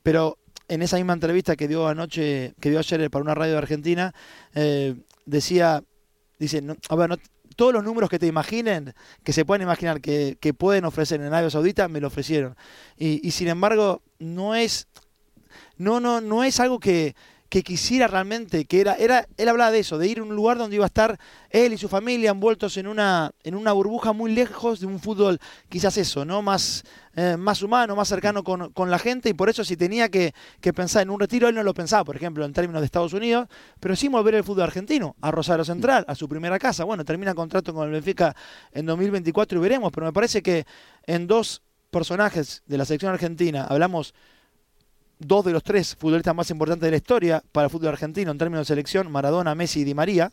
pero 0.03 0.38
en 0.68 0.83
esa 0.83 0.96
misma 0.96 1.12
entrevista 1.12 1.55
que 1.55 1.68
dio 1.68 1.87
anoche, 1.87 2.55
que 2.61 2.70
dio 2.70 2.79
ayer 2.79 3.11
para 3.11 3.22
una 3.22 3.35
radio 3.35 3.53
de 3.53 3.59
Argentina, 3.59 4.14
eh, 4.55 4.94
decía, 5.27 5.83
dice, 6.38 6.62
a 6.88 6.96
ver, 6.96 7.18
todos 7.57 7.75
los 7.75 7.85
números 7.85 8.09
que 8.09 8.18
te 8.18 8.27
imaginen, 8.27 8.94
que 9.22 9.35
se 9.35 9.44
pueden 9.44 9.62
imaginar 9.62 10.01
que, 10.01 10.55
pueden 10.57 10.87
ofrecer 10.87 11.20
en 11.20 11.27
Arabia 11.27 11.51
Saudita, 11.51 11.88
me 11.88 12.01
lo 12.01 12.07
ofrecieron. 12.07 12.57
Y 12.96 13.31
sin 13.33 13.48
embargo, 13.48 14.03
no 14.18 14.55
es 14.55 14.87
no, 15.83 16.01
no, 16.01 16.21
no 16.21 16.45
es 16.45 16.61
algo 16.61 16.79
que, 16.79 17.14
que 17.53 17.62
quisiera 17.62 18.07
realmente, 18.07 18.64
que 18.64 18.81
era, 18.81 18.95
era, 18.95 19.27
él 19.37 19.47
hablaba 19.47 19.71
de 19.71 19.81
eso, 19.81 19.99
de 19.99 20.09
ir 20.09 20.21
a 20.21 20.23
un 20.23 20.35
lugar 20.35 20.57
donde 20.57 20.77
iba 20.77 20.87
a 20.87 20.87
estar 20.87 21.18
él 21.51 21.75
y 21.75 21.77
su 21.77 21.87
familia 21.87 22.31
envueltos 22.31 22.79
en 22.79 22.87
una, 22.87 23.31
en 23.42 23.55
una 23.55 23.73
burbuja 23.73 24.14
muy 24.14 24.33
lejos 24.33 24.81
de 24.81 24.87
un 24.87 24.99
fútbol, 24.99 25.38
quizás 25.68 25.99
eso, 25.99 26.25
¿no? 26.25 26.40
Más, 26.40 26.83
eh, 27.14 27.37
más 27.37 27.62
humano, 27.62 27.95
más 27.95 28.09
cercano 28.09 28.42
con, 28.42 28.73
con, 28.73 28.90
la 28.90 28.99
gente, 28.99 29.29
y 29.29 29.35
por 29.35 29.51
eso 29.51 29.64
si 29.64 29.77
tenía 29.77 30.09
que, 30.09 30.33
que, 30.62 30.73
pensar 30.73 31.03
en 31.03 31.11
un 31.11 31.21
retiro, 31.21 31.47
él 31.47 31.55
no 31.55 31.62
lo 31.62 31.75
pensaba, 31.75 32.05
por 32.05 32.16
ejemplo, 32.16 32.45
en 32.47 32.55
términos 32.55 32.81
de 32.81 32.87
Estados 32.87 33.12
Unidos, 33.12 33.49
pero 33.81 33.97
sí 33.97 34.09
volver 34.09 34.37
el 34.37 34.45
fútbol 34.45 34.62
argentino, 34.62 35.14
a 35.21 35.31
Rosario 35.31 35.64
Central, 35.64 36.07
a 36.09 36.14
su 36.14 36.27
primera 36.29 36.59
casa. 36.59 36.85
Bueno, 36.85 37.05
termina 37.05 37.35
contrato 37.35 37.75
con 37.75 37.85
el 37.85 37.92
Benfica 37.92 38.35
en 38.71 38.87
2024 38.87 39.59
y 39.59 39.61
veremos, 39.61 39.92
pero 39.92 40.07
me 40.07 40.12
parece 40.14 40.42
que 40.42 40.64
en 41.07 41.27
dos 41.27 41.61
personajes 41.90 42.62
de 42.64 42.79
la 42.79 42.87
selección 42.87 43.12
argentina, 43.12 43.66
hablamos 43.68 44.14
dos 45.26 45.44
de 45.44 45.52
los 45.52 45.62
tres 45.62 45.96
futbolistas 45.96 46.35
más 46.35 46.50
importantes 46.50 46.87
de 46.87 46.90
la 46.90 46.96
historia 46.96 47.42
para 47.52 47.66
el 47.66 47.70
fútbol 47.70 47.88
argentino 47.88 48.30
en 48.30 48.38
términos 48.38 48.66
de 48.66 48.72
selección, 48.72 49.11
Maradona, 49.11 49.54
Messi 49.54 49.80
y 49.80 49.85
Di 49.85 49.94
María, 49.94 50.32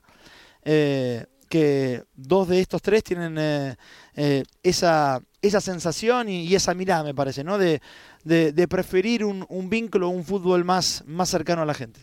eh, 0.64 1.26
que 1.48 2.04
dos 2.16 2.48
de 2.48 2.60
estos 2.60 2.82
tres 2.82 3.04
tienen 3.04 3.38
eh, 3.40 3.76
eh, 4.16 4.44
esa, 4.62 5.22
esa 5.42 5.62
sensación 5.62 6.30
y, 6.30 6.54
esa 6.54 6.74
mirada, 6.74 7.04
me 7.04 7.16
parece, 7.16 7.44
¿no? 7.44 7.58
de, 7.58 7.82
de, 8.24 8.68
preferir 8.68 9.26
un, 9.26 9.46
un, 9.50 9.70
vínculo, 9.70 10.10
un 10.10 10.24
fútbol 10.24 10.64
más, 10.64 11.04
más 11.08 11.30
cercano 11.30 11.64
a 11.64 11.66
la 11.66 11.74
gente. 11.74 12.00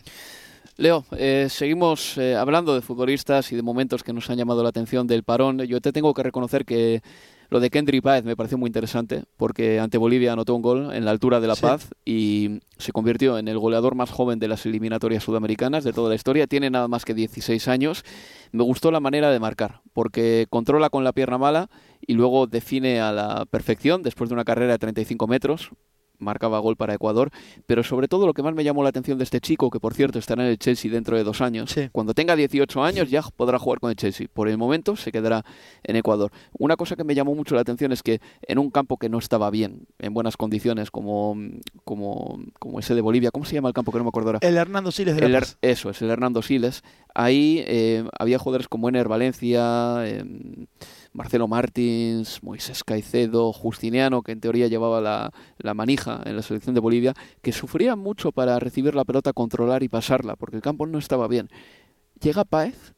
Leo, 0.77 1.05
seguimos 1.49 2.19
hablando 2.19 2.75
de 2.75 2.81
futbolistas 2.81 3.51
y 3.51 3.55
de 3.55 3.63
momentos 3.63 4.03
que 4.03 4.13
nos 4.13 4.29
han 4.29 4.37
llamado 4.37 4.61
la 4.61 4.69
atención 4.69 5.07
del 5.07 5.23
parón. 5.23 5.59
Yo 5.63 5.81
te 5.81 5.91
tengo 5.91 6.13
que 6.13 6.21
reconocer 6.21 6.65
que 6.65 7.01
lo 7.49 7.59
de 7.59 7.71
Kendrick 7.71 8.03
Páez 8.03 8.23
me 8.23 8.35
pareció 8.35 8.59
muy 8.59 8.67
interesante 8.67 9.23
porque 9.37 9.79
ante 9.79 9.97
Bolivia 9.97 10.33
anotó 10.33 10.53
un 10.53 10.61
gol 10.61 10.93
en 10.93 11.03
la 11.03 11.09
altura 11.09 11.39
de 11.39 11.47
La 11.47 11.55
Paz 11.55 11.89
y 12.05 12.59
se 12.77 12.91
convirtió 12.91 13.39
en 13.39 13.47
el 13.47 13.57
goleador 13.57 13.95
más 13.95 14.11
joven 14.11 14.37
de 14.37 14.49
las 14.49 14.67
eliminatorias 14.67 15.23
sudamericanas 15.23 15.83
de 15.83 15.93
toda 15.93 16.09
la 16.09 16.15
historia. 16.15 16.45
Tiene 16.45 16.69
nada 16.69 16.87
más 16.87 17.05
que 17.05 17.15
16 17.15 17.67
años. 17.69 18.03
Me 18.51 18.63
gustó 18.63 18.91
la 18.91 18.99
manera 18.99 19.31
de 19.31 19.39
marcar 19.39 19.81
porque 19.93 20.45
controla 20.47 20.91
con 20.91 21.03
la 21.03 21.11
pierna 21.11 21.39
mala 21.39 21.71
y 22.05 22.13
luego 22.13 22.45
define 22.45 23.01
a 23.01 23.11
la 23.11 23.45
perfección 23.49 24.03
después 24.03 24.29
de 24.29 24.35
una 24.35 24.45
carrera 24.45 24.73
de 24.73 24.79
35 24.79 25.25
metros 25.25 25.71
marcaba 26.19 26.59
gol 26.59 26.75
para 26.75 26.93
Ecuador, 26.93 27.31
pero 27.65 27.83
sobre 27.83 28.07
todo 28.07 28.25
lo 28.25 28.33
que 28.33 28.43
más 28.43 28.53
me 28.53 28.63
llamó 28.63 28.83
la 28.83 28.89
atención 28.89 29.17
de 29.17 29.23
este 29.23 29.39
chico, 29.39 29.69
que 29.69 29.79
por 29.79 29.93
cierto 29.93 30.19
estará 30.19 30.43
en 30.43 30.49
el 30.49 30.57
Chelsea 30.57 30.91
dentro 30.91 31.17
de 31.17 31.23
dos 31.23 31.41
años, 31.41 31.75
cuando 31.91 32.13
tenga 32.13 32.35
18 32.35 32.83
años 32.83 33.09
ya 33.09 33.21
podrá 33.21 33.59
jugar 33.59 33.79
con 33.79 33.89
el 33.89 33.95
Chelsea, 33.95 34.27
por 34.31 34.47
el 34.47 34.57
momento 34.57 34.95
se 34.95 35.11
quedará 35.11 35.43
en 35.83 35.95
Ecuador. 35.95 36.31
Una 36.57 36.75
cosa 36.75 36.95
que 36.95 37.03
me 37.03 37.15
llamó 37.15 37.35
mucho 37.35 37.55
la 37.55 37.61
atención 37.61 37.91
es 37.91 38.03
que 38.03 38.19
en 38.41 38.59
un 38.59 38.71
campo 38.71 38.97
que 38.97 39.09
no 39.09 39.17
estaba 39.17 39.49
bien, 39.49 39.87
en 39.99 40.13
buenas 40.13 40.37
condiciones, 40.37 40.91
como, 40.91 41.35
como, 41.83 42.39
como 42.59 42.79
ese 42.79 42.95
de 42.95 43.01
Bolivia, 43.01 43.31
¿cómo 43.31 43.45
se 43.45 43.55
llama 43.55 43.69
el 43.69 43.73
campo 43.73 43.91
que 43.91 43.97
no 43.97 44.03
me 44.03 44.09
acuerdo 44.09 44.29
ahora? 44.29 44.39
El 44.41 44.57
Hernando 44.57 44.91
Siles 44.91 45.15
de 45.15 45.29
la 45.29 45.45
Eso, 45.61 45.89
es 45.89 46.01
el 46.01 46.09
Hernando 46.09 46.41
Siles. 46.41 46.83
Ahí 47.13 47.63
eh, 47.65 48.07
había 48.17 48.39
jugadores 48.39 48.67
como 48.67 48.89
Ener 48.89 49.07
Valencia, 49.07 49.97
eh, 50.05 50.23
Marcelo 51.17 51.47
Martins, 51.47 52.43
Moisés 52.43 52.83
Caicedo, 52.83 53.51
Justiniano, 53.51 54.21
que 54.21 54.33
en 54.33 54.39
teoría 54.39 54.67
llevaba 54.67 55.01
la, 55.01 55.73
manija 55.73 56.21
en 56.25 56.35
la 56.35 56.43
selección 56.43 56.75
de 56.75 56.79
Bolivia, 56.79 57.15
que 57.41 57.51
sufrían 57.51 57.97
mucho 57.97 58.31
para 58.31 58.59
recibir 58.59 58.93
la 58.93 59.03
pelota, 59.03 59.33
controlar 59.33 59.81
y 59.81 59.89
pasarla, 59.89 60.35
porque 60.35 60.57
el 60.57 60.61
campo 60.61 60.85
no 60.85 60.99
estaba 60.99 61.27
bien. 61.27 61.49
Llega 62.21 62.45
Páez 62.45 62.93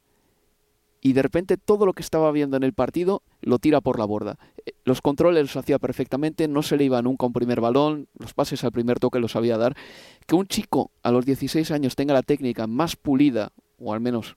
y 1.00 1.14
de 1.14 1.22
repente 1.22 1.56
todo 1.56 1.86
lo 1.86 1.94
que 1.94 2.02
estaba 2.02 2.30
viendo 2.34 2.58
en 2.58 2.64
el 2.64 2.74
partido 2.74 3.24
lo 3.40 3.58
tira 3.58 3.80
por 3.80 3.98
la 3.98 4.04
borda. 4.04 4.38
Eh, 4.66 4.74
los 4.84 5.02
controles 5.02 5.44
los 5.44 5.56
hacía 5.56 5.80
perfectamente, 5.80 6.50
no 6.50 6.62
se 6.62 6.76
le 6.76 6.84
iba 6.84 7.02
nunca 7.02 7.26
un 7.26 7.32
primer 7.32 7.62
balón, 7.62 8.10
los 8.20 8.34
pases 8.34 8.66
al 8.66 8.74
primer 8.74 9.00
toque 9.00 9.22
los 9.22 9.32
sabía 9.32 9.58
dar. 9.58 9.78
Que 10.28 10.36
un 10.36 10.46
chico 10.46 10.92
a 11.04 11.12
los 11.12 11.26
16 11.26 11.72
años 11.72 11.96
tenga 11.96 12.14
la 12.14 12.24
técnica 12.24 12.68
más 12.68 12.98
pulida, 12.98 13.54
o 13.78 13.94
al 13.94 14.02
menos 14.02 14.36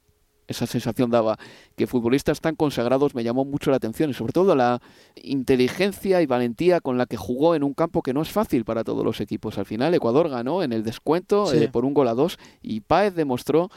esa 0.48 0.66
sensación 0.66 1.10
daba 1.10 1.38
que 1.76 1.86
futbolistas 1.86 2.40
tan 2.40 2.56
consagrados 2.56 3.14
me 3.14 3.24
llamó 3.24 3.44
mucho 3.44 3.70
la 3.70 3.76
atención 3.76 4.10
y 4.10 4.14
sobre 4.14 4.32
todo 4.32 4.54
la 4.54 4.80
inteligencia 5.16 6.20
y 6.22 6.26
valentía 6.26 6.80
con 6.80 6.98
la 6.98 7.06
que 7.06 7.16
jugó 7.16 7.54
en 7.54 7.62
un 7.62 7.74
campo 7.74 8.02
que 8.02 8.12
no 8.12 8.22
es 8.22 8.30
fácil 8.30 8.64
para 8.64 8.84
todos 8.84 9.04
los 9.04 9.20
equipos. 9.20 9.58
Al 9.58 9.66
final 9.66 9.94
Ecuador 9.94 10.28
ganó 10.28 10.62
en 10.62 10.72
el 10.72 10.82
descuento 10.82 11.52
eh, 11.52 11.68
por 11.68 11.84
un 11.84 11.94
gol 11.94 12.08
a 12.08 12.14
dos 12.14 12.38
y 12.60 12.80
Páez 12.80 13.14
demostró 13.14 13.70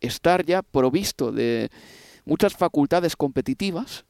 estar 0.00 0.44
ya 0.44 0.62
provisto 0.62 1.32
de 1.32 1.70
muchas 2.24 2.54
facultades 2.54 3.16
competitivas 3.16 4.04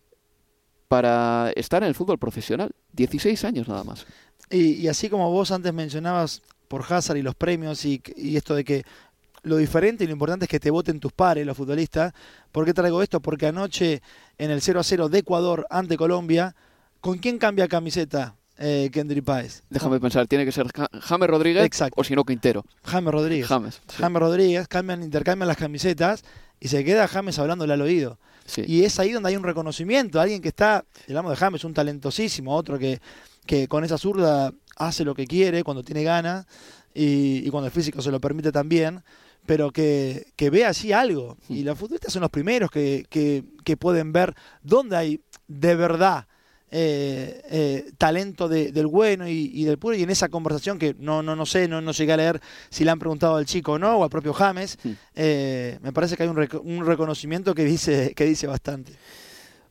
para 0.89 1.51
estar 1.57 1.83
en 1.83 1.89
el 1.89 1.95
fútbol 1.95 2.19
profesional. 2.19 2.73
16 2.93 3.45
años 3.45 3.69
nada 3.69 3.85
más. 3.85 4.07
Y, 4.51 4.87
así 4.87 5.09
como 5.09 5.31
vos 5.31 5.51
antes 5.51 5.73
mencionabas 5.73 6.43
por 6.69 6.85
Hazard 6.89 7.17
y 7.17 7.23
los 7.23 7.35
premios 7.35 7.85
y, 7.85 8.01
y 8.17 8.37
esto 8.37 8.55
de 8.55 8.65
que 8.65 8.85
lo 9.47 9.57
diferente 9.57 10.05
y 10.05 10.07
lo 10.07 10.13
importante 10.13 10.45
es 10.45 10.49
que 10.49 10.61
te 10.61 10.71
voten 10.71 11.01
tus 11.01 11.13
pares, 11.13 11.47
los 11.47 11.57
futbolistas. 11.57 12.13
¿Por 12.53 12.65
qué 12.65 12.75
traigo 12.75 13.03
esto? 13.03 13.21
Porque 13.21 13.47
anoche 13.47 14.03
en 14.39 14.51
el 14.51 14.61
0 14.61 14.81
a 14.81 14.83
0 14.83 15.09
de 15.09 15.19
Ecuador 15.19 15.67
ante 15.71 15.97
Colombia, 15.97 16.55
¿con 17.01 17.19
quién 17.19 17.39
cambia 17.39 17.69
camiseta 17.69 18.35
eh, 18.59 18.91
Kendry 18.93 19.21
Páez? 19.21 19.63
Déjame 19.71 20.01
pensar, 20.01 20.27
tiene 20.27 20.45
que 20.45 20.53
ser 20.53 20.67
Ja- 20.75 20.89
James 21.01 21.29
Rodríguez 21.31 21.65
Exacto. 21.65 22.01
o 22.01 22.05
si 22.05 22.15
no 22.15 22.25
Quintero. 22.25 22.65
James 22.85 23.13
Rodríguez. 23.13 23.47
James. 23.47 23.81
sí. 23.87 23.97
James 23.99 24.21
Rodríguez, 24.21 24.67
cambian, 24.69 25.03
intercambian 25.03 25.47
las 25.49 25.57
camisetas 25.57 26.25
y 26.59 26.69
se 26.69 26.85
queda 26.85 27.07
James 27.07 27.39
hablándole 27.39 27.73
al 27.75 27.83
oído. 27.83 28.19
Sí. 28.47 28.63
Y 28.67 28.85
es 28.85 28.99
ahí 28.99 29.13
donde 29.13 29.29
hay 29.29 29.37
un 29.37 29.43
reconocimiento, 29.45 30.21
alguien 30.21 30.41
que 30.43 30.49
está, 30.49 30.85
hablamos 31.09 31.31
de 31.33 31.37
James, 31.37 31.65
un 31.65 31.75
talentosísimo, 31.75 32.55
otro 32.55 32.79
que, 32.79 33.01
que 33.45 33.69
con 33.69 33.85
esa 33.85 33.99
zurda 33.99 34.53
hace 34.77 35.05
lo 35.05 35.15
que 35.15 35.27
quiere 35.27 35.63
cuando 35.65 35.83
tiene 35.83 36.03
ganas 36.03 36.47
y, 36.95 37.47
y 37.47 37.51
cuando 37.51 37.67
el 37.67 37.73
físico 37.73 38.01
se 38.03 38.11
lo 38.11 38.21
permite 38.21 38.53
también, 38.53 39.03
pero 39.47 39.71
que, 39.71 40.27
que 40.37 40.51
ve 40.51 40.65
así 40.65 40.93
algo. 40.93 41.37
Y 41.49 41.63
los 41.63 41.79
futbolistas 41.79 42.13
son 42.13 42.23
los 42.23 42.31
primeros 42.31 42.71
que, 42.71 43.07
que, 43.09 43.45
que 43.65 43.77
pueden 43.77 44.13
ver 44.13 44.35
dónde 44.63 44.97
hay 44.97 45.21
de 45.49 45.75
verdad 45.77 46.27
eh, 46.73 47.41
eh, 47.49 47.91
talento 47.97 48.49
de- 48.49 48.73
del 48.73 48.89
bueno 48.89 49.29
y, 49.29 49.51
y 49.55 49.65
del 49.65 49.79
puro. 49.79 49.95
Y 49.97 50.03
en 50.03 50.11
esa 50.11 50.29
conversación 50.29 50.79
que 50.79 50.97
no, 50.99 51.23
no, 51.23 51.37
no 51.37 51.47
sé, 51.47 51.69
no, 51.69 51.81
no 51.81 51.93
llegué 51.93 52.13
a 52.13 52.17
leer 52.17 52.41
si 52.71 52.85
le 52.85 52.91
han 52.91 52.99
preguntado 52.99 53.37
al 53.37 53.47
chico 53.47 53.73
o 53.73 53.79
no, 53.79 53.97
o 53.99 54.03
al 54.05 54.11
propio 54.11 54.33
James, 54.33 54.77
Hmm. 54.83 54.93
eh, 55.15 55.79
me 55.83 55.93
parece 55.93 56.17
que 56.17 56.25
hay 56.25 56.29
un, 56.29 56.37
reco- 56.37 56.61
un 56.63 56.85
reconocimiento 56.85 57.55
que 57.55 57.65
dice, 57.65 58.13
que 58.15 58.25
dice 58.25 58.47
bastante. 58.49 58.93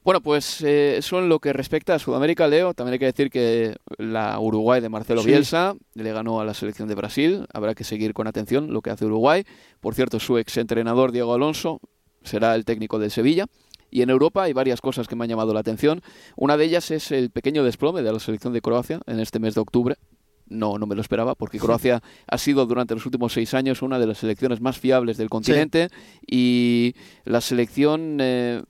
Bueno, 0.06 0.22
pues 0.22 0.62
eh, 0.62 0.98
eso 0.98 1.18
en 1.18 1.30
lo 1.30 1.40
que 1.40 1.52
respecta 1.52 1.96
a 1.96 2.00
Sudamérica, 2.00 2.48
Leo. 2.48 2.76
También 2.76 2.94
hay 2.94 3.00
que 3.00 3.06
decir 3.06 3.32
que 3.32 3.76
la 3.98 4.40
Uruguay 4.40 4.80
de 4.80 4.88
Marcelo 4.88 5.22
Sí. 5.22 5.30
Bielsa 5.30 5.76
le 5.96 6.14
ganó 6.14 6.40
a 6.40 6.46
la 6.46 6.54
selección 6.54 6.88
de 6.88 6.94
Brasil. 6.94 7.48
Habrá 7.52 7.74
que 7.74 7.84
seguir 7.84 8.14
con 8.14 8.28
atención 8.28 8.72
lo 8.72 8.84
que 8.84 8.92
hace 8.92 9.06
Uruguay. 9.06 9.46
Por 9.82 9.96
cierto, 9.96 10.20
su 10.20 10.38
exentrenador 10.38 11.12
Diego 11.12 11.34
Alonso 11.34 11.82
será 12.22 12.54
el 12.54 12.66
técnico 12.66 13.00
del 13.00 13.10
Sevilla. 13.10 13.48
Y 13.90 14.04
en 14.04 14.12
Europa 14.12 14.44
hay 14.44 14.54
varias 14.54 14.80
cosas 14.80 15.08
que 15.08 15.16
me 15.16 15.24
han 15.24 15.30
llamado 15.32 15.56
la 15.56 15.62
atención. 15.62 16.04
Una 16.36 16.56
de 16.56 16.66
ellas 16.66 16.92
es 16.92 17.12
el 17.12 17.32
pequeño 17.32 17.64
desplome 17.64 18.04
de 18.04 18.14
la 18.14 18.20
selección 18.20 18.54
de 18.54 18.62
Croacia 18.62 19.02
en 19.08 19.20
este 19.20 19.40
mes 19.40 19.56
de 19.56 19.62
octubre. 19.62 19.96
No, 20.48 20.78
no 20.78 20.86
me 20.86 20.94
lo 20.94 21.02
esperaba, 21.02 21.34
porque 21.34 21.58
Croacia 21.58 22.04
ha 22.28 22.38
sido 22.38 22.68
durante 22.68 22.94
los 22.94 23.08
últimos 23.08 23.34
seis 23.34 23.56
años 23.56 23.82
una 23.82 23.98
de 23.98 24.06
las 24.06 24.20
selecciones 24.20 24.62
más 24.62 24.78
fiables 24.78 25.18
del 25.18 25.30
continente 25.30 25.90
y 26.28 26.94
la 27.24 27.42
selección 27.42 28.18
eh, 28.22 28.62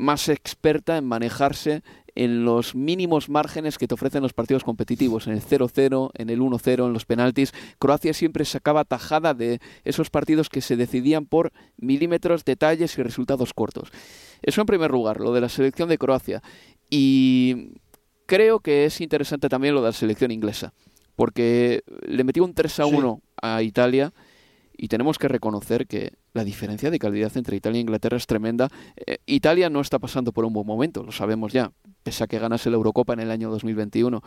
más 0.00 0.28
experta 0.28 0.96
en 0.96 1.04
manejarse 1.04 1.82
en 2.14 2.44
los 2.44 2.74
mínimos 2.74 3.28
márgenes 3.28 3.78
que 3.78 3.86
te 3.86 3.94
ofrecen 3.94 4.22
los 4.22 4.32
partidos 4.32 4.64
competitivos, 4.64 5.26
en 5.26 5.34
el 5.34 5.42
0-0, 5.42 6.10
en 6.14 6.30
el 6.30 6.40
1-0, 6.40 6.86
en 6.86 6.92
los 6.92 7.04
penaltis. 7.04 7.52
Croacia 7.78 8.12
siempre 8.12 8.44
sacaba 8.44 8.84
tajada 8.84 9.34
de 9.34 9.60
esos 9.84 10.10
partidos 10.10 10.48
que 10.48 10.60
se 10.60 10.76
decidían 10.76 11.26
por 11.26 11.52
milímetros, 11.76 12.44
detalles 12.44 12.98
y 12.98 13.02
resultados 13.02 13.54
cortos. 13.54 13.92
Eso 14.42 14.60
en 14.60 14.66
primer 14.66 14.90
lugar, 14.90 15.20
lo 15.20 15.32
de 15.32 15.40
la 15.40 15.48
selección 15.48 15.88
de 15.88 15.98
Croacia. 15.98 16.42
Y 16.88 17.74
creo 18.26 18.60
que 18.60 18.86
es 18.86 19.00
interesante 19.00 19.48
también 19.48 19.74
lo 19.74 19.82
de 19.82 19.88
la 19.88 19.92
selección 19.92 20.30
inglesa, 20.30 20.72
porque 21.14 21.82
le 22.06 22.24
metió 22.24 22.42
un 22.44 22.54
3-1 22.54 23.20
a 23.40 23.62
Italia 23.62 24.12
y 24.82 24.88
tenemos 24.88 25.18
que 25.18 25.28
reconocer 25.28 25.86
que 25.86 26.14
la 26.32 26.42
diferencia 26.42 26.90
de 26.90 26.98
calidad 26.98 27.36
entre 27.36 27.54
Italia 27.54 27.76
e 27.76 27.82
Inglaterra 27.82 28.16
es 28.16 28.26
tremenda. 28.26 28.70
Eh, 28.96 29.18
Italia 29.26 29.68
no 29.68 29.82
está 29.82 29.98
pasando 29.98 30.32
por 30.32 30.46
un 30.46 30.54
buen 30.54 30.66
momento, 30.66 31.02
lo 31.02 31.12
sabemos 31.12 31.52
ya, 31.52 31.70
pese 32.02 32.24
a 32.24 32.26
que 32.26 32.38
ganase 32.38 32.70
la 32.70 32.76
Eurocopa 32.76 33.12
en 33.12 33.20
el 33.20 33.30
año 33.30 33.50
2021. 33.50 34.22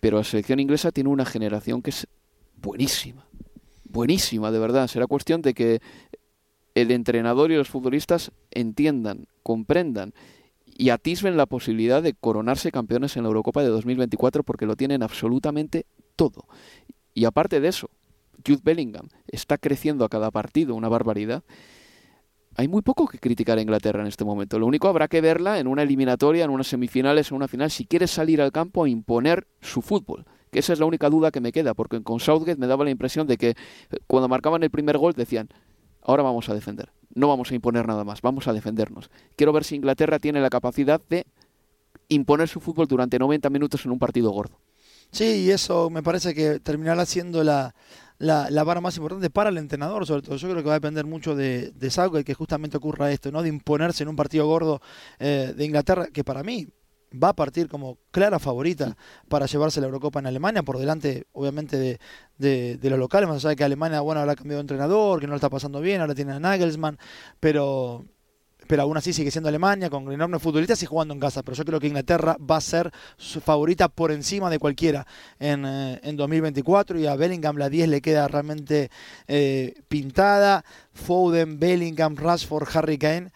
Pero 0.00 0.16
la 0.16 0.24
selección 0.24 0.58
inglesa 0.58 0.90
tiene 0.90 1.10
una 1.10 1.26
generación 1.26 1.82
que 1.82 1.90
es 1.90 2.08
buenísima, 2.56 3.26
buenísima, 3.84 4.50
de 4.50 4.58
verdad. 4.58 4.86
Será 4.86 5.06
cuestión 5.06 5.42
de 5.42 5.52
que 5.52 5.82
el 6.74 6.90
entrenador 6.90 7.52
y 7.52 7.56
los 7.56 7.68
futbolistas 7.68 8.32
entiendan, 8.52 9.26
comprendan 9.42 10.14
y 10.64 10.88
atisben 10.88 11.36
la 11.36 11.44
posibilidad 11.44 12.02
de 12.02 12.14
coronarse 12.14 12.72
campeones 12.72 13.18
en 13.18 13.24
la 13.24 13.28
Eurocopa 13.28 13.62
de 13.62 13.68
2024 13.68 14.44
porque 14.44 14.64
lo 14.64 14.76
tienen 14.76 15.02
absolutamente 15.02 15.84
todo. 16.16 16.46
Y 17.12 17.26
aparte 17.26 17.60
de 17.60 17.68
eso, 17.68 17.90
Jude 18.46 18.60
Bellingham 18.62 19.08
está 19.26 19.58
creciendo 19.58 20.04
a 20.04 20.08
cada 20.08 20.30
partido 20.30 20.74
una 20.74 20.88
barbaridad. 20.88 21.42
Hay 22.54 22.68
muy 22.68 22.82
poco 22.82 23.06
que 23.06 23.18
criticar 23.18 23.58
a 23.58 23.62
Inglaterra 23.62 24.02
en 24.02 24.06
este 24.06 24.24
momento. 24.24 24.58
Lo 24.58 24.66
único 24.66 24.88
habrá 24.88 25.08
que 25.08 25.20
verla 25.20 25.58
en 25.58 25.66
una 25.66 25.82
eliminatoria, 25.82 26.44
en 26.44 26.50
unas 26.50 26.66
semifinales, 26.66 27.30
en 27.30 27.36
una 27.36 27.48
final, 27.48 27.70
si 27.70 27.86
quiere 27.86 28.06
salir 28.06 28.42
al 28.42 28.52
campo 28.52 28.84
a 28.84 28.88
imponer 28.88 29.46
su 29.60 29.80
fútbol. 29.80 30.26
Que 30.50 30.58
esa 30.58 30.74
es 30.74 30.78
la 30.78 30.84
única 30.84 31.08
duda 31.08 31.30
que 31.30 31.40
me 31.40 31.50
queda, 31.50 31.72
porque 31.72 32.02
con 32.02 32.20
Southgate 32.20 32.60
me 32.60 32.66
daba 32.66 32.84
la 32.84 32.90
impresión 32.90 33.26
de 33.26 33.38
que 33.38 33.50
eh, 33.50 33.54
cuando 34.06 34.28
marcaban 34.28 34.62
el 34.62 34.70
primer 34.70 34.98
gol 34.98 35.14
decían, 35.14 35.48
ahora 36.02 36.22
vamos 36.22 36.50
a 36.50 36.54
defender, 36.54 36.92
no 37.14 37.26
vamos 37.26 37.50
a 37.50 37.54
imponer 37.54 37.86
nada 37.86 38.04
más, 38.04 38.20
vamos 38.20 38.46
a 38.48 38.52
defendernos. 38.52 39.10
Quiero 39.34 39.54
ver 39.54 39.64
si 39.64 39.76
Inglaterra 39.76 40.18
tiene 40.18 40.42
la 40.42 40.50
capacidad 40.50 41.00
de 41.08 41.26
imponer 42.08 42.48
su 42.48 42.60
fútbol 42.60 42.86
durante 42.86 43.18
90 43.18 43.48
minutos 43.48 43.86
en 43.86 43.92
un 43.92 43.98
partido 43.98 44.30
gordo. 44.30 44.58
Sí, 45.12 45.44
y 45.44 45.50
eso 45.50 45.90
me 45.90 46.02
parece 46.02 46.34
que 46.34 46.58
terminará 46.58 47.04
siendo 47.04 47.44
la, 47.44 47.74
la, 48.18 48.48
la 48.50 48.64
vara 48.64 48.80
más 48.80 48.96
importante 48.96 49.28
para 49.28 49.50
el 49.50 49.58
entrenador, 49.58 50.06
sobre 50.06 50.22
todo. 50.22 50.36
Yo 50.36 50.48
creo 50.50 50.62
que 50.62 50.68
va 50.68 50.74
a 50.74 50.80
depender 50.80 51.04
mucho 51.04 51.34
de, 51.36 51.70
de 51.72 51.90
Southgate 51.90 52.24
que 52.24 52.34
justamente 52.34 52.78
ocurra 52.78 53.12
esto, 53.12 53.30
¿no? 53.30 53.42
De 53.42 53.50
imponerse 53.50 54.04
en 54.04 54.08
un 54.08 54.16
partido 54.16 54.46
gordo 54.46 54.80
eh, 55.18 55.52
de 55.54 55.64
Inglaterra, 55.66 56.06
que 56.06 56.24
para 56.24 56.42
mí 56.42 56.66
va 57.22 57.28
a 57.28 57.36
partir 57.36 57.68
como 57.68 57.98
clara 58.10 58.38
favorita 58.38 58.96
para 59.28 59.44
llevarse 59.44 59.80
la 59.82 59.86
Eurocopa 59.86 60.18
en 60.20 60.26
Alemania, 60.28 60.62
por 60.62 60.78
delante, 60.78 61.26
obviamente, 61.32 61.76
de, 61.76 62.00
de, 62.38 62.78
de 62.78 62.90
los 62.90 62.98
locales, 62.98 63.28
más 63.28 63.36
allá 63.38 63.50
de 63.50 63.56
que 63.56 63.64
Alemania, 63.64 64.00
bueno, 64.00 64.22
habrá 64.22 64.34
cambiado 64.34 64.60
de 64.60 64.62
entrenador, 64.62 65.20
que 65.20 65.26
no 65.26 65.32
lo 65.32 65.36
está 65.36 65.50
pasando 65.50 65.82
bien, 65.82 66.00
ahora 66.00 66.14
tiene 66.14 66.32
a 66.32 66.40
Nagelsmann, 66.40 66.98
pero 67.38 68.06
pero 68.72 68.84
aún 68.84 68.96
así 68.96 69.12
sigue 69.12 69.30
siendo 69.30 69.50
Alemania 69.50 69.90
con 69.90 70.10
enormes 70.10 70.40
futbolistas 70.40 70.82
y 70.82 70.86
jugando 70.86 71.12
en 71.12 71.20
casa. 71.20 71.42
Pero 71.42 71.58
yo 71.58 71.64
creo 71.66 71.78
que 71.78 71.88
Inglaterra 71.88 72.38
va 72.38 72.56
a 72.56 72.60
ser 72.62 72.90
su 73.18 73.42
favorita 73.42 73.90
por 73.90 74.10
encima 74.10 74.48
de 74.48 74.58
cualquiera 74.58 75.06
en, 75.38 75.66
eh, 75.66 76.00
en 76.02 76.16
2024 76.16 76.98
y 76.98 77.06
a 77.06 77.14
Bellingham 77.14 77.58
la 77.58 77.68
10 77.68 77.90
le 77.90 78.00
queda 78.00 78.26
realmente 78.28 78.90
eh, 79.28 79.74
pintada. 79.88 80.64
Foden, 80.94 81.58
Bellingham, 81.58 82.16
Rashford, 82.16 82.66
Harry 82.74 82.96
Kane. 82.96 83.30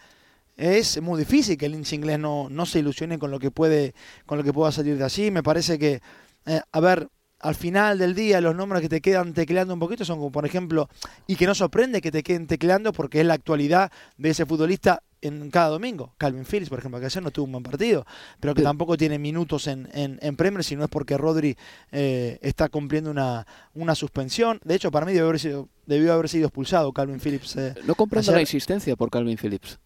Es 0.55 0.99
muy 1.03 1.19
difícil 1.19 1.55
que 1.55 1.67
el 1.67 1.75
inglés 1.75 2.17
no, 2.17 2.47
no 2.49 2.65
se 2.65 2.79
ilusione 2.79 3.19
con 3.19 3.29
lo 3.29 3.37
que 3.37 3.51
puede 3.51 3.93
con 4.25 4.39
lo 4.39 4.43
que 4.43 4.53
pueda 4.53 4.71
salir 4.71 4.97
de 4.97 5.03
allí. 5.03 5.29
Me 5.29 5.43
parece 5.43 5.77
que, 5.77 6.01
eh, 6.47 6.61
a 6.71 6.79
ver, 6.79 7.09
al 7.41 7.53
final 7.53 7.99
del 7.99 8.15
día 8.15 8.41
los 8.41 8.55
nombres 8.55 8.81
que 8.81 8.89
te 8.89 9.01
quedan 9.01 9.33
tecleando 9.33 9.71
un 9.71 9.79
poquito 9.79 10.03
son 10.03 10.17
como 10.17 10.31
por 10.31 10.47
ejemplo, 10.47 10.89
y 11.27 11.35
que 11.35 11.45
no 11.45 11.53
sorprende 11.53 12.01
que 12.01 12.11
te 12.11 12.23
queden 12.23 12.47
tecleando 12.47 12.91
porque 12.91 13.19
es 13.21 13.27
la 13.27 13.35
actualidad 13.35 13.91
de 14.17 14.31
ese 14.31 14.47
futbolista 14.47 15.03
en 15.21 15.49
cada 15.51 15.69
domingo. 15.69 16.13
Calvin 16.17 16.45
Phillips, 16.45 16.69
por 16.69 16.79
ejemplo, 16.79 16.99
que 16.99 17.05
ayer 17.07 17.23
no 17.23 17.31
tuvo 17.31 17.45
un 17.45 17.51
buen 17.53 17.63
partido, 17.63 18.05
pero 18.39 18.53
que 18.53 18.61
tampoco 18.61 18.97
tiene 18.97 19.17
minutos 19.19 19.67
en, 19.67 19.89
en, 19.93 20.19
en 20.21 20.35
Premier, 20.35 20.63
si 20.63 20.75
no 20.75 20.83
es 20.83 20.89
porque 20.89 21.17
Rodri 21.17 21.57
eh, 21.91 22.39
está 22.41 22.69
cumpliendo 22.69 23.09
una, 23.11 23.45
una 23.73 23.95
suspensión. 23.95 24.59
De 24.63 24.75
hecho, 24.75 24.91
para 24.91 25.05
mí 25.05 25.11
debió 25.13 25.27
haber 25.27 25.39
sido, 25.39 25.69
debió 25.85 26.13
haber 26.13 26.29
sido 26.29 26.47
expulsado 26.47 26.91
Calvin 26.93 27.19
Phillips. 27.19 27.55
eh, 27.55 27.73
No 27.85 27.95
comprendo 27.95 28.29
Ayer- 28.31 28.35
la 28.35 28.41
insistencia 28.41 28.95
por 28.95 29.09
Calvin 29.09 29.37
Phillips. 29.37 29.79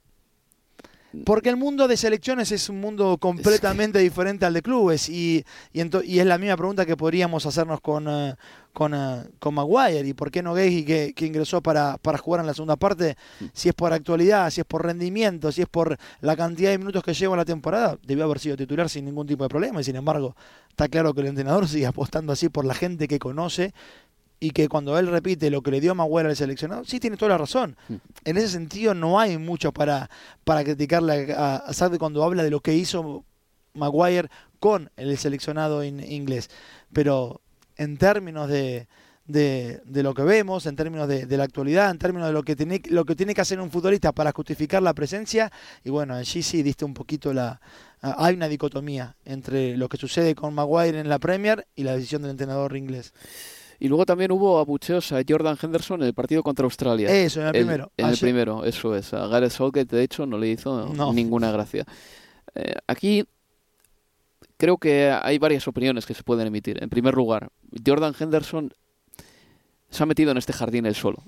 Porque 1.26 1.50
el 1.50 1.58
mundo 1.58 1.88
de 1.88 1.98
selecciones 1.98 2.52
es 2.52 2.70
un 2.70 2.80
mundo 2.80 3.18
completamente 3.18 4.00
diferente 4.00 4.46
al 4.46 4.54
de 4.54 4.62
clubes 4.62 5.10
y, 5.10 5.46
y, 5.74 5.82
y 6.06 6.20
es 6.20 6.26
la 6.26 6.38
misma 6.38 6.58
pregunta 6.58 6.86
que 6.86 6.96
podríamos 6.96 7.46
hacernos 7.46 7.82
con, 7.82 8.08
eh, 8.08 8.36
con, 8.74 8.94
eh, 8.94 9.24
con 9.40 9.54
Maguire 9.54 10.08
y 10.08 10.14
por 10.14 10.32
qué 10.32 10.42
no 10.42 10.54
Gay 10.54 10.84
que, 10.84 11.14
que 11.14 11.26
ingresó 11.26 11.62
para, 11.62 11.98
para 11.98 12.18
jugar 12.18 12.42
en 12.42 12.48
la 12.48 12.54
segunda 12.54 12.76
parte, 12.76 13.18
si 13.54 13.70
es 13.70 13.76
por 13.76 13.94
actualidad, 13.94 14.50
si 14.50 14.62
es 14.62 14.66
por 14.66 14.86
rendimiento, 14.86 15.52
si 15.52 15.62
es 15.62 15.68
por 15.68 15.98
la 16.22 16.36
cantidad 16.36 16.72
de 16.72 16.78
minutos 16.78 17.04
que 17.04 17.14
lleva 17.14 17.34
en 17.34 17.40
la 17.40 17.46
temporada, 17.46 17.98
debió 18.04 18.24
haber 18.26 18.40
sido 18.40 18.56
titular 18.56 18.90
sin 18.90 19.06
ningún 19.06 19.28
tipo 19.28 19.44
de 19.44 19.50
problema 19.50 19.82
y 19.82 19.84
sin 19.84 19.96
embargo 19.96 20.36
está 20.70 20.88
claro 20.88 21.14
que 21.14 21.22
el 21.22 21.28
entrenador 21.28 21.68
sigue 21.68 21.86
apostando 21.86 22.34
así 22.34 22.50
por 22.50 22.66
la 22.66 22.74
gente 22.74 23.08
que 23.08 23.20
conoce 23.20 23.74
y 24.44 24.50
que 24.50 24.68
cuando 24.68 24.98
él 24.98 25.06
repite 25.06 25.52
lo 25.52 25.62
que 25.62 25.70
le 25.70 25.80
dio 25.80 25.94
Maguire 25.94 26.28
al 26.28 26.36
seleccionado, 26.36 26.84
sí 26.84 27.00
tiene 27.00 27.16
toda 27.16 27.30
la 27.30 27.38
razón. 27.38 27.78
Mm. 27.88 27.96
En 28.26 28.38
ese 28.38 28.48
sentido 28.50 28.94
no 28.96 29.20
hay 29.20 29.38
mucho 29.38 29.72
para, 29.72 30.10
para 30.44 30.64
criticarle 30.64 31.32
a, 31.34 31.58
a 31.58 31.74
Sarri 31.74 32.00
cuando 32.00 32.24
habla 32.24 32.42
de 32.44 32.50
lo 32.50 32.60
que 32.60 32.74
hizo 32.74 33.24
Maguire 33.76 34.30
con 34.60 34.90
el 34.98 35.16
seleccionado 35.18 35.84
in- 35.84 36.04
inglés. 36.04 36.50
Pero 36.92 37.40
en 37.78 37.98
términos 37.98 38.50
de, 38.50 38.88
de, 39.28 39.80
de 39.86 40.02
lo 40.04 40.16
que 40.16 40.24
vemos, 40.24 40.66
en 40.66 40.76
términos 40.76 41.08
de, 41.08 41.28
de 41.28 41.38
la 41.38 41.44
actualidad, 41.44 41.92
en 41.92 42.00
términos 42.00 42.28
de 42.28 42.34
lo 42.34 42.42
que, 42.42 42.56
tiene, 42.56 42.82
lo 42.90 43.06
que 43.06 43.16
tiene 43.16 43.36
que 43.36 43.42
hacer 43.42 43.62
un 43.62 43.70
futbolista 43.70 44.12
para 44.12 44.32
justificar 44.32 44.82
la 44.82 44.96
presencia, 44.96 45.52
y 45.84 45.92
bueno, 45.92 46.16
allí 46.16 46.42
sí 46.42 46.64
diste 46.64 46.84
un 46.84 46.96
poquito 46.96 47.32
la... 47.32 47.62
Hay 48.02 48.34
una 48.34 48.48
dicotomía 48.48 49.16
entre 49.24 49.78
lo 49.78 49.88
que 49.88 49.98
sucede 49.98 50.34
con 50.34 50.56
Maguire 50.56 51.00
en 51.00 51.08
la 51.08 51.20
Premier 51.20 51.68
y 51.76 51.84
la 51.84 51.96
decisión 51.96 52.24
del 52.24 52.32
entrenador 52.32 52.76
inglés. 52.76 53.14
Y 53.84 53.88
luego 53.88 54.06
también 54.06 54.32
hubo 54.32 54.60
abucheos 54.60 55.12
a 55.12 55.22
Jordan 55.28 55.58
Henderson 55.60 56.02
en 56.02 56.08
el 56.08 56.14
partido 56.14 56.44
contra 56.44 56.66
Australia. 56.66 57.10
Eso, 57.10 57.42
en 57.42 57.48
el, 57.48 57.52
primero. 57.54 57.92
En 57.98 58.06
el 58.06 58.12
Ayer- 58.12 58.22
primero, 58.22 58.64
eso 58.64 58.96
es. 58.96 59.12
A 59.12 59.26
Gareth 59.26 59.52
Southgate, 59.52 59.96
de 59.96 60.04
hecho, 60.04 60.28
no 60.28 60.38
le 60.38 60.50
hizo 60.50 60.94
No. 60.94 61.12
ninguna 61.12 61.52
gracia. 61.52 61.84
Eh, 62.54 62.76
aquí 62.86 63.26
creo 64.58 64.78
que 64.78 65.10
hay 65.10 65.40
varias 65.40 65.68
opiniones 65.68 66.06
que 66.06 66.14
se 66.14 66.22
pueden 66.22 66.46
emitir. 66.46 66.82
En 66.84 66.92
primer 66.92 67.16
lugar, 67.16 67.50
Jordan 67.84 68.14
Henderson 68.20 68.72
se 69.90 70.04
ha 70.04 70.06
metido 70.06 70.30
en 70.30 70.38
este 70.38 70.54
jardín 70.54 70.86
él 70.86 70.94
solo. 70.96 71.24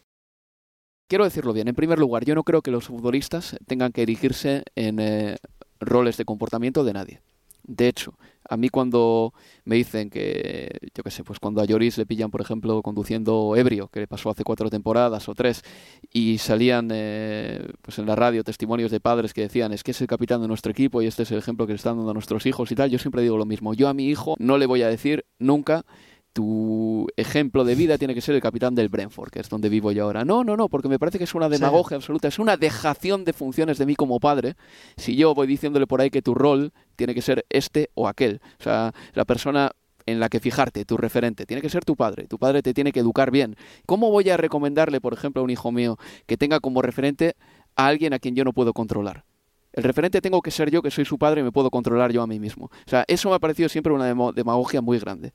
quiero 1.08 1.26
decirlo 1.26 1.54
bien. 1.54 1.68
En 1.68 1.76
primer 1.76 1.98
lugar, 2.00 2.24
yo 2.26 2.34
no 2.36 2.44
creo 2.44 2.62
que 2.62 2.72
los 2.72 2.86
futbolistas 2.86 3.56
tengan 3.68 3.92
que 3.92 4.02
erigirse 4.04 4.64
en 4.76 5.00
eh, 5.00 5.38
roles 5.80 6.18
de 6.18 6.26
comportamiento 6.26 6.84
de 6.84 6.94
nadie. 6.94 7.22
De 7.64 7.88
hecho, 7.88 8.18
a 8.50 8.58
mí 8.58 8.70
cuando 8.70 9.34
me 9.66 9.76
dicen 9.76 10.10
que, 10.10 10.78
yo 10.94 11.04
qué 11.04 11.12
sé, 11.12 11.24
pues 11.24 11.40
cuando 11.40 11.62
a 11.62 11.66
Lloris 11.66 11.98
le 11.98 12.06
pillan, 12.06 12.30
por 12.30 12.42
ejemplo, 12.42 12.82
conduciendo 12.82 13.56
ebrio, 13.56 13.88
que 13.88 14.02
le 14.02 14.08
pasó 14.08 14.30
hace 14.30 14.44
cuatro 14.44 14.70
temporadas 14.70 15.30
o 15.30 15.34
tres, 15.34 15.64
y 16.12 16.38
salían 16.38 16.90
eh, 16.92 17.66
pues 17.82 18.00
en 18.00 18.06
la 18.06 18.16
radio 18.16 18.44
testimonios 18.44 18.92
de 18.92 19.00
padres 19.00 19.34
que 19.34 19.42
decían, 19.42 19.72
es 19.72 19.84
que 19.84 19.92
es 19.92 20.02
el 20.02 20.08
capitán 20.08 20.42
de 20.42 20.48
nuestro 20.48 20.72
equipo 20.72 21.02
y 21.02 21.08
este 21.08 21.24
es 21.24 21.32
el 21.32 21.40
ejemplo 21.40 21.66
que 21.66 21.74
le 21.74 21.78
están 21.78 21.98
dando 21.98 22.12
a 22.12 22.14
nuestros 22.14 22.46
hijos 22.46 22.72
y 22.72 22.76
tal, 22.76 22.90
yo 22.90 23.00
siempre 23.00 23.22
digo 23.22 23.38
lo 23.38 23.46
mismo. 23.46 23.74
Yo 23.74 23.88
a 23.88 23.94
mi 23.94 24.08
hijo 24.08 24.36
no 24.40 24.58
le 24.58 24.66
voy 24.66 24.82
a 24.82 24.88
decir 24.88 25.26
nunca 25.40 25.86
tu 26.34 27.08
ejemplo 27.16 27.64
de 27.64 27.76
vida 27.76 27.98
tiene 27.98 28.16
que 28.16 28.22
ser 28.22 28.34
el 28.36 28.42
capitán 28.42 28.74
del 28.74 28.90
Brentford, 28.90 29.30
que 29.30 29.40
es 29.40 29.50
donde 29.50 29.70
vivo 29.70 29.92
yo 29.92 30.06
ahora. 30.06 30.26
No, 30.26 30.44
no, 30.44 30.58
no, 30.58 30.68
porque 30.68 30.90
me 30.90 30.98
parece 30.98 31.20
que 31.20 31.24
es 31.24 31.36
una 31.36 31.48
demagogia 31.48 31.96
absoluta, 31.96 32.28
es 32.28 32.40
una 32.40 32.58
dejación 32.58 33.24
de 33.24 33.34
funciones 33.34 33.78
de 33.78 33.86
mí 33.86 33.96
como 33.96 34.20
padre. 34.20 34.56
Si 34.98 35.16
yo 35.16 35.36
voy 35.36 35.46
diciéndole 35.46 35.86
por 35.86 36.02
ahí 36.02 36.10
que 36.10 36.24
tu 36.24 36.34
rol 36.34 36.74
tiene 36.96 37.14
que 37.14 37.22
ser 37.22 37.46
este 37.50 37.92
o 37.94 38.08
aquel. 38.08 38.42
O 38.60 38.64
sea, 38.64 38.94
la 39.14 39.26
persona 39.26 39.72
en 40.06 40.20
la 40.20 40.28
que 40.28 40.40
fijarte, 40.40 40.86
tu 40.86 40.98
referente, 40.98 41.46
tiene 41.46 41.62
que 41.62 41.70
ser 41.70 41.86
tu 41.86 41.96
padre. 41.96 42.28
Tu 42.28 42.38
padre 42.38 42.62
te 42.62 42.74
tiene 42.74 42.92
que 42.92 43.00
educar 43.00 43.32
bien. 43.32 43.56
¿Cómo 43.86 44.10
voy 44.10 44.30
a 44.30 44.38
recomendarle, 44.38 45.00
por 45.00 45.14
ejemplo, 45.14 45.42
a 45.42 45.44
un 45.46 45.52
hijo 45.52 45.72
mío 45.72 45.98
que 46.26 46.36
tenga 46.36 46.60
como 46.60 46.82
referente 46.82 47.36
a 47.76 47.88
alguien 47.88 48.14
a 48.14 48.20
quien 48.20 48.36
yo 48.36 48.44
no 48.44 48.54
puedo 48.54 48.74
controlar? 48.74 49.24
El 49.72 49.84
referente 49.84 50.22
tengo 50.22 50.42
que 50.42 50.52
ser 50.52 50.70
yo, 50.70 50.82
que 50.82 50.92
soy 50.92 51.04
su 51.04 51.18
padre 51.18 51.42
y 51.42 51.44
me 51.44 51.52
puedo 51.52 51.72
controlar 51.72 52.12
yo 52.12 52.22
a 52.22 52.28
mí 52.28 52.40
mismo. 52.40 52.66
O 52.66 52.90
sea, 52.90 53.06
eso 53.08 53.30
me 53.30 53.36
ha 53.36 53.40
parecido 53.40 53.70
siempre 53.70 53.92
una 53.92 54.14
demagogia 54.34 54.82
muy 54.82 55.00
grande. 55.00 55.34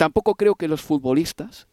Tampoco 0.00 0.34
creo 0.34 0.54
que 0.54 0.66
los 0.66 0.80
futbolistas 0.80 1.68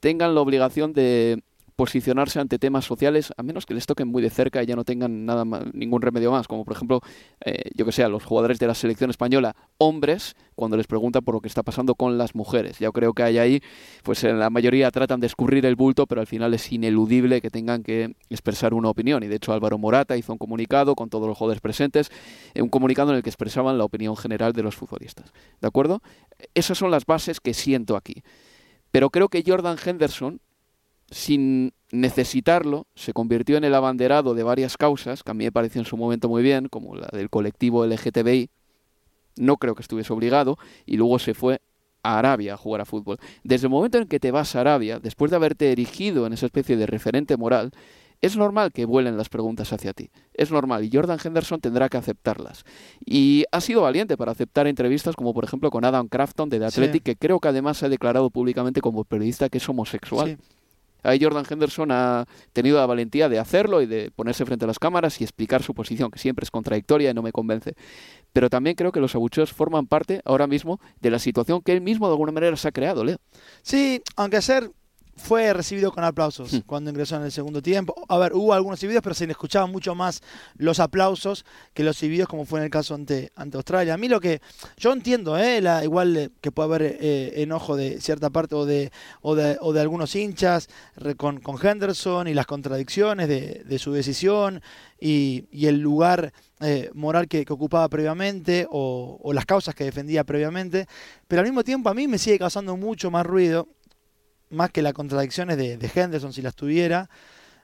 tengan 0.00 0.34
la 0.34 0.42
obligación 0.42 0.92
de 0.92 1.42
posicionarse 1.78 2.40
ante 2.40 2.58
temas 2.58 2.84
sociales, 2.84 3.32
a 3.36 3.44
menos 3.44 3.64
que 3.64 3.72
les 3.72 3.86
toquen 3.86 4.08
muy 4.08 4.20
de 4.20 4.30
cerca 4.30 4.60
y 4.60 4.66
ya 4.66 4.74
no 4.74 4.82
tengan 4.82 5.24
nada 5.24 5.44
ningún 5.72 6.02
remedio 6.02 6.32
más, 6.32 6.48
como 6.48 6.64
por 6.64 6.74
ejemplo, 6.74 7.00
eh, 7.44 7.70
yo 7.72 7.86
que 7.86 7.92
sé, 7.92 8.02
a 8.02 8.08
los 8.08 8.24
jugadores 8.24 8.58
de 8.58 8.66
la 8.66 8.74
selección 8.74 9.10
española, 9.10 9.54
hombres, 9.78 10.34
cuando 10.56 10.76
les 10.76 10.88
preguntan 10.88 11.22
por 11.22 11.36
lo 11.36 11.40
que 11.40 11.46
está 11.46 11.62
pasando 11.62 11.94
con 11.94 12.18
las 12.18 12.34
mujeres. 12.34 12.80
Yo 12.80 12.92
creo 12.92 13.12
que 13.12 13.22
hay 13.22 13.38
ahí, 13.38 13.62
pues 14.02 14.24
la 14.24 14.50
mayoría 14.50 14.90
tratan 14.90 15.20
de 15.20 15.28
escurrir 15.28 15.64
el 15.66 15.76
bulto, 15.76 16.08
pero 16.08 16.20
al 16.20 16.26
final 16.26 16.52
es 16.52 16.72
ineludible 16.72 17.40
que 17.40 17.48
tengan 17.48 17.84
que 17.84 18.16
expresar 18.28 18.74
una 18.74 18.88
opinión. 18.88 19.22
Y 19.22 19.28
de 19.28 19.36
hecho 19.36 19.52
Álvaro 19.52 19.78
Morata 19.78 20.16
hizo 20.16 20.32
un 20.32 20.38
comunicado 20.38 20.96
con 20.96 21.10
todos 21.10 21.28
los 21.28 21.38
jugadores 21.38 21.60
presentes, 21.60 22.10
eh, 22.54 22.62
un 22.62 22.70
comunicado 22.70 23.10
en 23.10 23.18
el 23.18 23.22
que 23.22 23.30
expresaban 23.30 23.78
la 23.78 23.84
opinión 23.84 24.16
general 24.16 24.52
de 24.52 24.64
los 24.64 24.74
futbolistas. 24.74 25.32
¿De 25.60 25.68
acuerdo? 25.68 26.02
Esas 26.54 26.76
son 26.76 26.90
las 26.90 27.06
bases 27.06 27.38
que 27.38 27.54
siento 27.54 27.94
aquí. 27.94 28.24
Pero 28.90 29.10
creo 29.10 29.28
que 29.28 29.44
Jordan 29.46 29.76
Henderson 29.84 30.40
sin 31.10 31.72
necesitarlo, 31.90 32.86
se 32.94 33.12
convirtió 33.12 33.56
en 33.56 33.64
el 33.64 33.74
abanderado 33.74 34.34
de 34.34 34.42
varias 34.42 34.76
causas, 34.76 35.22
que 35.22 35.30
a 35.30 35.34
mí 35.34 35.44
me 35.44 35.52
pareció 35.52 35.80
en 35.80 35.86
su 35.86 35.96
momento 35.96 36.28
muy 36.28 36.42
bien, 36.42 36.68
como 36.68 36.94
la 36.94 37.08
del 37.12 37.30
colectivo 37.30 37.86
LGTBI, 37.86 38.50
no 39.36 39.56
creo 39.56 39.74
que 39.74 39.82
estuviese 39.82 40.12
obligado, 40.12 40.58
y 40.84 40.96
luego 40.96 41.18
se 41.18 41.34
fue 41.34 41.60
a 42.02 42.18
Arabia 42.18 42.54
a 42.54 42.56
jugar 42.56 42.80
a 42.80 42.84
fútbol. 42.84 43.18
Desde 43.42 43.66
el 43.66 43.70
momento 43.70 43.98
en 43.98 44.06
que 44.06 44.20
te 44.20 44.30
vas 44.30 44.54
a 44.54 44.60
Arabia, 44.60 44.98
después 45.00 45.30
de 45.30 45.36
haberte 45.36 45.72
erigido 45.72 46.26
en 46.26 46.32
esa 46.32 46.46
especie 46.46 46.76
de 46.76 46.86
referente 46.86 47.36
moral, 47.36 47.72
es 48.20 48.36
normal 48.36 48.72
que 48.72 48.84
vuelen 48.84 49.16
las 49.16 49.28
preguntas 49.28 49.72
hacia 49.72 49.92
ti. 49.92 50.10
Es 50.34 50.50
normal 50.50 50.84
y 50.84 50.90
Jordan 50.92 51.18
Henderson 51.22 51.60
tendrá 51.60 51.88
que 51.88 51.98
aceptarlas. 51.98 52.64
Y 53.04 53.44
ha 53.52 53.60
sido 53.60 53.82
valiente 53.82 54.16
para 54.16 54.32
aceptar 54.32 54.66
entrevistas 54.66 55.14
como 55.14 55.32
por 55.32 55.44
ejemplo 55.44 55.70
con 55.70 55.84
Adam 55.84 56.08
Crafton 56.08 56.48
de 56.48 56.58
The 56.58 56.64
Athletic, 56.66 57.02
que 57.04 57.16
creo 57.16 57.38
que 57.38 57.48
además 57.48 57.82
ha 57.82 57.88
declarado 57.88 58.30
públicamente 58.30 58.80
como 58.80 59.04
periodista 59.04 59.48
que 59.48 59.58
es 59.58 59.68
homosexual. 59.68 60.38
Ahí 61.02 61.18
Jordan 61.22 61.44
Henderson 61.48 61.90
ha 61.92 62.26
tenido 62.52 62.78
la 62.78 62.86
valentía 62.86 63.28
de 63.28 63.38
hacerlo 63.38 63.82
y 63.82 63.86
de 63.86 64.10
ponerse 64.10 64.44
frente 64.44 64.64
a 64.64 64.68
las 64.68 64.78
cámaras 64.78 65.20
y 65.20 65.24
explicar 65.24 65.62
su 65.62 65.74
posición, 65.74 66.10
que 66.10 66.18
siempre 66.18 66.44
es 66.44 66.50
contradictoria 66.50 67.10
y 67.10 67.14
no 67.14 67.22
me 67.22 67.32
convence. 67.32 67.74
Pero 68.32 68.50
también 68.50 68.76
creo 68.76 68.92
que 68.92 69.00
los 69.00 69.14
abucheos 69.14 69.52
forman 69.52 69.86
parte 69.86 70.20
ahora 70.24 70.46
mismo 70.46 70.80
de 71.00 71.10
la 71.10 71.18
situación 71.18 71.62
que 71.62 71.72
él 71.72 71.80
mismo 71.80 72.06
de 72.06 72.12
alguna 72.12 72.32
manera 72.32 72.56
se 72.56 72.68
ha 72.68 72.72
creado, 72.72 73.04
Leo. 73.04 73.18
Sí, 73.62 74.02
aunque 74.16 74.42
ser 74.42 74.70
fue 75.18 75.52
recibido 75.52 75.92
con 75.92 76.04
aplausos 76.04 76.52
hmm. 76.52 76.58
cuando 76.66 76.90
ingresó 76.90 77.16
en 77.16 77.24
el 77.24 77.32
segundo 77.32 77.60
tiempo. 77.60 77.94
A 78.08 78.18
ver, 78.18 78.32
hubo 78.34 78.54
algunos 78.54 78.80
silbidos, 78.80 79.02
pero 79.02 79.14
se 79.14 79.26
le 79.26 79.32
escuchaban 79.32 79.70
mucho 79.70 79.94
más 79.94 80.22
los 80.56 80.80
aplausos 80.80 81.44
que 81.74 81.84
los 81.84 81.96
silbidos, 81.96 82.28
como 82.28 82.44
fue 82.44 82.60
en 82.60 82.64
el 82.64 82.70
caso 82.70 82.94
ante, 82.94 83.32
ante 83.36 83.56
Australia. 83.56 83.94
A 83.94 83.98
mí 83.98 84.08
lo 84.08 84.20
que 84.20 84.40
yo 84.76 84.92
entiendo, 84.92 85.36
eh, 85.36 85.60
la, 85.60 85.84
igual 85.84 86.32
que 86.40 86.52
puede 86.52 86.66
haber 86.66 86.82
eh, 87.00 87.42
enojo 87.42 87.76
de 87.76 88.00
cierta 88.00 88.30
parte 88.30 88.54
o 88.54 88.64
de, 88.64 88.90
o 89.20 89.34
de, 89.34 89.58
o 89.60 89.72
de 89.72 89.80
algunos 89.80 90.14
hinchas 90.14 90.68
con, 91.16 91.40
con, 91.40 91.58
Henderson 91.60 92.28
y 92.28 92.34
las 92.34 92.46
contradicciones 92.46 93.28
de, 93.28 93.62
de 93.64 93.78
su 93.78 93.92
decisión 93.92 94.62
y, 95.00 95.46
y 95.50 95.66
el 95.66 95.80
lugar 95.80 96.32
eh, 96.60 96.90
moral 96.94 97.28
que, 97.28 97.44
que, 97.44 97.52
ocupaba 97.52 97.88
previamente 97.88 98.66
o, 98.70 99.18
o 99.22 99.32
las 99.32 99.46
causas 99.46 99.74
que 99.74 99.84
defendía 99.84 100.24
previamente, 100.24 100.86
pero 101.28 101.40
al 101.40 101.46
mismo 101.46 101.62
tiempo 101.62 101.88
a 101.88 101.94
mí 101.94 102.08
me 102.08 102.18
sigue 102.18 102.38
causando 102.38 102.76
mucho 102.76 103.10
más 103.10 103.24
ruido 103.24 103.68
más 104.50 104.70
que 104.70 104.82
las 104.82 104.92
contradicciones 104.92 105.56
de, 105.56 105.78
Henderson 105.94 106.32
si 106.32 106.42
las 106.42 106.54
tuviera, 106.54 107.08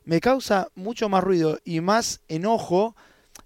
me 0.05 0.21
causa 0.21 0.69
mucho 0.75 1.09
más 1.09 1.25
ruido 1.25 1.59
y 1.65 1.81
más 1.81 2.21
enojo 2.29 2.95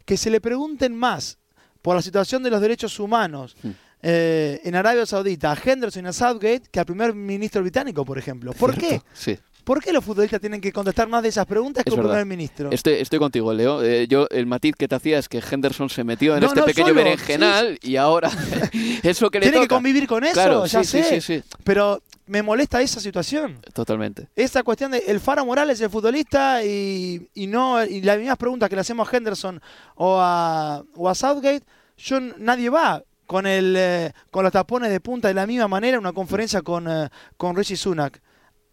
que 0.04 0.16
se 0.16 0.30
le 0.30 0.40
pregunten 0.40 0.94
más 0.94 1.38
por 1.82 1.96
la 1.96 2.02
situación 2.02 2.42
de 2.42 2.50
los 2.50 2.60
derechos 2.60 2.98
humanos 2.98 3.56
hmm. 3.62 3.70
eh, 4.02 4.60
en 4.64 4.74
Arabia 4.74 5.06
Saudita 5.06 5.52
a 5.52 5.58
Henderson 5.62 6.04
y 6.04 6.08
a 6.08 6.12
Southgate 6.12 6.62
que 6.70 6.80
al 6.80 6.86
primer 6.86 7.14
ministro 7.14 7.62
británico, 7.62 8.04
por 8.04 8.18
ejemplo. 8.18 8.52
¿Por 8.52 8.76
qué? 8.76 9.00
Sí. 9.14 9.38
¿Por 9.68 9.84
qué 9.84 9.92
los 9.92 10.02
futbolistas 10.02 10.40
tienen 10.40 10.62
que 10.62 10.72
contestar 10.72 11.08
más 11.08 11.22
de 11.22 11.28
esas 11.28 11.44
preguntas 11.44 11.84
que 11.84 11.90
el 11.90 12.00
primer 12.00 12.24
ministro? 12.24 12.70
Estoy, 12.72 12.94
estoy 12.94 13.18
contigo, 13.18 13.52
Leo. 13.52 13.82
Eh, 13.82 14.08
yo 14.08 14.26
El 14.30 14.46
matiz 14.46 14.74
que 14.74 14.88
te 14.88 14.94
hacía 14.94 15.18
es 15.18 15.28
que 15.28 15.42
Henderson 15.42 15.90
se 15.90 16.04
metió 16.04 16.34
en 16.34 16.42
este 16.42 16.62
pequeño 16.62 16.94
berenjenal 16.94 17.78
y 17.82 17.96
ahora 17.96 18.30
eso 19.02 19.28
que 19.28 19.40
le 19.40 19.50
Tiene 19.50 19.60
que 19.60 19.68
convivir 19.68 20.06
con 20.06 20.24
eso, 20.24 20.64
ya 20.64 20.82
sé. 20.82 21.20
Sí, 21.20 21.42
Pero 21.64 22.00
me 22.24 22.42
molesta 22.42 22.80
esa 22.80 22.98
situación. 22.98 23.60
Totalmente. 23.74 24.28
Esa 24.34 24.62
cuestión 24.62 24.92
de 24.92 25.00
el 25.06 25.20
Faro 25.20 25.44
Morales 25.44 25.74
es 25.74 25.82
el 25.82 25.90
futbolista 25.90 26.64
y, 26.64 27.28
y 27.34 27.46
no 27.46 27.84
y 27.84 28.00
las 28.00 28.16
mismas 28.16 28.38
preguntas 28.38 28.70
que 28.70 28.74
le 28.74 28.80
hacemos 28.80 29.06
a 29.06 29.14
Henderson 29.14 29.60
o 29.96 30.18
a, 30.18 30.82
o 30.94 31.10
a 31.10 31.14
Southgate, 31.14 31.66
yo 31.98 32.20
nadie 32.38 32.70
va 32.70 33.02
con 33.26 33.46
el 33.46 33.74
eh, 33.76 34.12
con 34.30 34.44
los 34.44 34.52
tapones 34.52 34.90
de 34.90 35.00
punta 35.00 35.28
de 35.28 35.34
la 35.34 35.46
misma 35.46 35.68
manera 35.68 35.98
una 35.98 36.14
conferencia 36.14 36.62
con, 36.62 36.88
uh, 36.88 37.08
con 37.36 37.54
Rishi 37.54 37.76
Sunak 37.76 38.22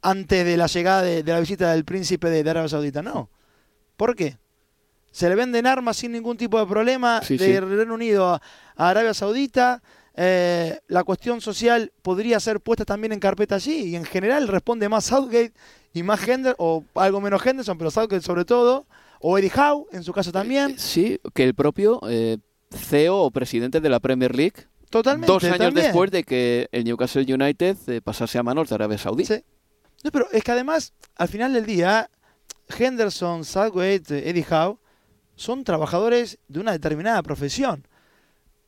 antes 0.06 0.46
de 0.46 0.58
la 0.58 0.68
llegada 0.68 1.02
de, 1.02 1.24
la 1.24 1.39
visita 1.39 1.72
del 1.72 1.86
príncipe 1.86 2.30
de, 2.30 2.50
Arabia 2.50 2.70
Saudita. 2.70 3.02
No. 3.02 3.30
¿Por 3.98 4.15
qué? 4.15 4.38
Se 5.12 5.30
le 5.30 5.36
venden 5.36 5.65
armas 5.65 5.98
sin 5.98 6.12
ningún 6.12 6.38
tipo 6.38 6.60
de 6.60 6.65
problema 6.65 7.22
de 7.22 7.62
Reino 7.62 7.94
Unido 7.94 8.26
a 8.28 8.41
Arabia 8.76 9.13
Saudita 9.13 9.82
eh, 10.18 10.80
la 10.88 11.04
cuestión 11.04 11.41
social 11.41 11.91
podría 12.02 12.39
ser 12.39 12.62
puesta 12.62 12.86
también 12.86 13.12
en 13.12 13.20
carpeta 13.20 13.56
allí 13.56 13.88
y 13.88 13.96
en 13.98 14.06
general 14.06 14.48
responde 14.48 14.88
más 14.88 15.06
Southgate 15.06 15.52
y 15.94 16.04
más 16.04 16.26
Henderson, 16.26 16.56
o 16.58 16.84
algo 16.96 17.20
menos 17.20 17.46
Henderson, 17.46 17.78
pero 17.78 17.91
Southgate 17.91 18.22
sobre 18.22 18.46
todo, 18.46 18.86
o 19.20 19.38
Eddie 19.38 19.52
Howe 19.54 19.88
en 19.91 20.04
su 20.04 20.13
caso 20.13 20.32
también. 20.32 20.72
Eh, 20.72 20.76
sí, 20.78 21.20
que 21.34 21.44
el 21.44 21.54
propio 21.54 22.00
eh, 22.08 22.38
CEO 22.72 23.18
o 23.18 23.32
presidente 23.32 23.82
de 23.82 23.89
la 23.89 24.00
Premier 24.00 24.34
League. 24.34 24.68
Totalmente. 24.89 25.32
Dos 25.32 25.44
años 25.44 25.74
después 25.74 26.12
de 26.12 26.24
que 26.24 26.70
el 26.72 26.86
Newcastle 26.86 27.26
United 27.34 28.02
pasase 28.02 28.38
a 28.38 28.44
manos 28.44 28.70
de 28.70 28.76
Arabia 28.76 28.98
Saudí. 28.98 29.26
Sí. 29.26 29.44
No, 30.06 30.12
pero 30.12 30.28
es 30.32 30.44
que 30.44 30.52
además, 30.52 30.94
al 31.15 31.28
final 31.28 31.52
del 31.52 31.65
día, 31.65 32.12
Henderson, 32.78 33.44
Southgate, 33.44 34.30
Eddie 34.30 34.46
Howe 34.48 34.78
son 35.36 35.63
trabajadores 35.63 36.38
de 36.48 36.60
una 36.60 36.72
determinada 36.72 37.24
profesión 37.24 37.88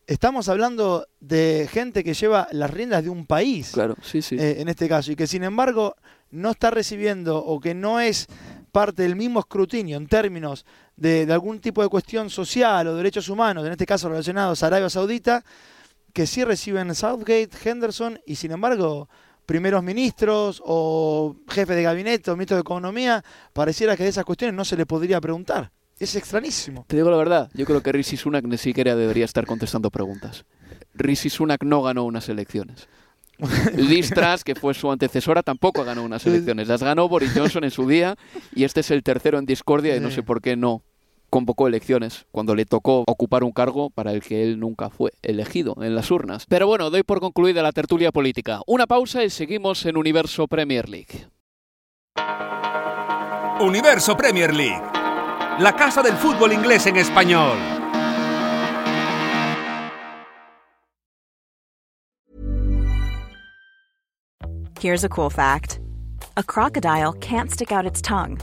estamos 0.08 0.47
hablando 0.47 1.06
de 1.19 1.67
gente 1.69 2.04
que 2.04 2.13
lleva 2.13 2.47
las 2.52 2.71
riendas 2.71 3.04
de 3.04 3.10
un 3.10 3.26
país. 3.26 3.71
Claro, 3.73 3.95
sí, 4.02 4.21
sí. 4.21 4.38
Eh, 4.39 4.62
en 4.62 4.69
este 4.69 4.88
caso, 4.88 5.12
y 5.12 5.15
que 5.15 5.28
sin 5.28 5.43
embargo 5.43 5.95
no 6.32 6.52
está 6.52 6.71
recibiendo 6.71 7.38
o 7.38 7.60
que 7.60 7.76
no 7.76 8.00
es 8.00 8.28
parte 8.71 9.04
del 9.04 9.15
mismo 9.15 9.41
escrutinio 9.41 9.97
en 9.97 10.08
términos 10.08 10.65
de, 10.95 11.28
algún 11.30 11.60
tipo 11.60 11.84
de 11.84 11.89
cuestión 11.89 12.30
social 12.30 12.88
o 12.88 12.95
derechos 12.95 13.28
humanos, 13.30 13.65
en 13.65 13.73
este 13.73 13.86
caso 13.86 14.10
relacionados 14.10 14.63
a 14.63 14.67
Arabia 14.67 14.89
Saudita, 14.89 15.43
que 16.13 16.26
sí 16.26 16.43
reciben 16.43 16.95
Southgate, 16.95 17.50
Henderson, 17.63 18.19
y 18.26 18.36
sin 18.36 18.52
embargo 18.52 19.10
primeros 19.47 19.81
ministros 19.81 20.62
o 20.63 21.38
jefes 21.47 21.75
de 21.75 21.81
gabinete 21.81 22.29
o 22.29 22.36
ministros 22.36 22.57
de 22.57 22.62
economía, 22.62 23.23
pareciera 23.53 23.97
que 23.97 24.03
de 24.03 24.10
esas 24.10 24.25
cuestiones 24.25 24.53
no 24.53 24.63
se 24.63 24.77
le 24.77 24.86
podría 24.86 25.19
preguntar. 25.19 25.71
Es 25.97 26.15
extrañísimo. 26.15 26.85
Te 26.87 26.98
digo 26.98 27.10
la 27.10 27.17
verdad, 27.17 27.50
yo 27.56 27.65
creo 27.65 27.81
que 27.81 27.91
Rishi 27.91 28.17
Sunak 28.17 28.45
ni 28.45 28.58
siquiera 28.58 28.95
debería 28.95 29.25
estar 29.25 29.48
contestando 29.48 29.89
preguntas. 29.89 30.45
Rishi 30.93 31.31
Sunak 31.31 31.63
no 31.63 31.81
ganó 31.81 32.04
unas 32.04 32.29
elecciones. 32.29 32.87
Liz 33.75 34.10
Truss, 34.10 34.43
que 34.43 34.56
fue 34.56 34.73
su 34.73 34.91
antecesora, 34.91 35.41
tampoco 35.43 35.83
ganó 35.83 36.04
unas 36.04 36.25
elecciones. 36.25 36.67
Las 36.67 36.83
ganó 36.83 37.08
Boris 37.08 37.31
Johnson 37.35 37.63
en 37.63 37.71
su 37.71 37.87
día 37.87 38.15
y 38.54 38.63
este 38.63 38.81
es 38.81 38.91
el 38.91 39.02
tercero 39.02 39.39
en 39.39 39.45
discordia 39.45 39.95
y 39.95 40.00
no 40.00 40.12
sé 40.12 40.23
por 40.23 40.41
qué 40.41 40.56
no 40.56 40.83
convocó 41.30 41.67
elecciones 41.67 42.25
cuando 42.32 42.56
le 42.56 42.65
tocó 42.65 43.04
ocupar 43.08 43.44
un 43.44 43.52
cargo 43.52 43.90
para 43.90 44.12
el 44.12 44.21
que 44.21 44.44
él 44.44 44.60
nunca 44.60 44.90
fue 44.90 45.12
elegido 45.21 45.75
en 45.82 45.96
las 45.96 46.12
urnas. 46.12 46.46
Pero 46.48 46.67
bueno, 46.67 46.90
doy 46.90 47.04
por 47.04 47.19
concluida 47.19 47.62
la 47.62 47.71
tertulia 47.71 48.12
política. 48.12 48.62
Una 48.67 48.88
pausa 48.88 49.23
y 49.23 49.30
seguimos 49.30 49.86
en 49.86 49.98
Universo 49.98 50.48
Premier 50.48 50.90
League. 50.90 51.28
Universo 53.60 54.15
Premier 54.15 54.54
League, 54.54 54.84
la 55.60 55.75
casa 55.75 56.04
del 56.04 56.15
fútbol 56.15 56.54
inglés 56.54 56.86
en 56.86 56.98
español. 56.98 57.58
Here's 64.80 65.04
a 65.04 65.10
cool 65.10 65.32
fact 65.32 65.80
a 66.38 66.44
crocodile 66.44 67.13
can't 67.13 67.50
stick 67.50 67.71
out 67.71 67.88
its 67.88 68.00
tongue. 68.00 68.40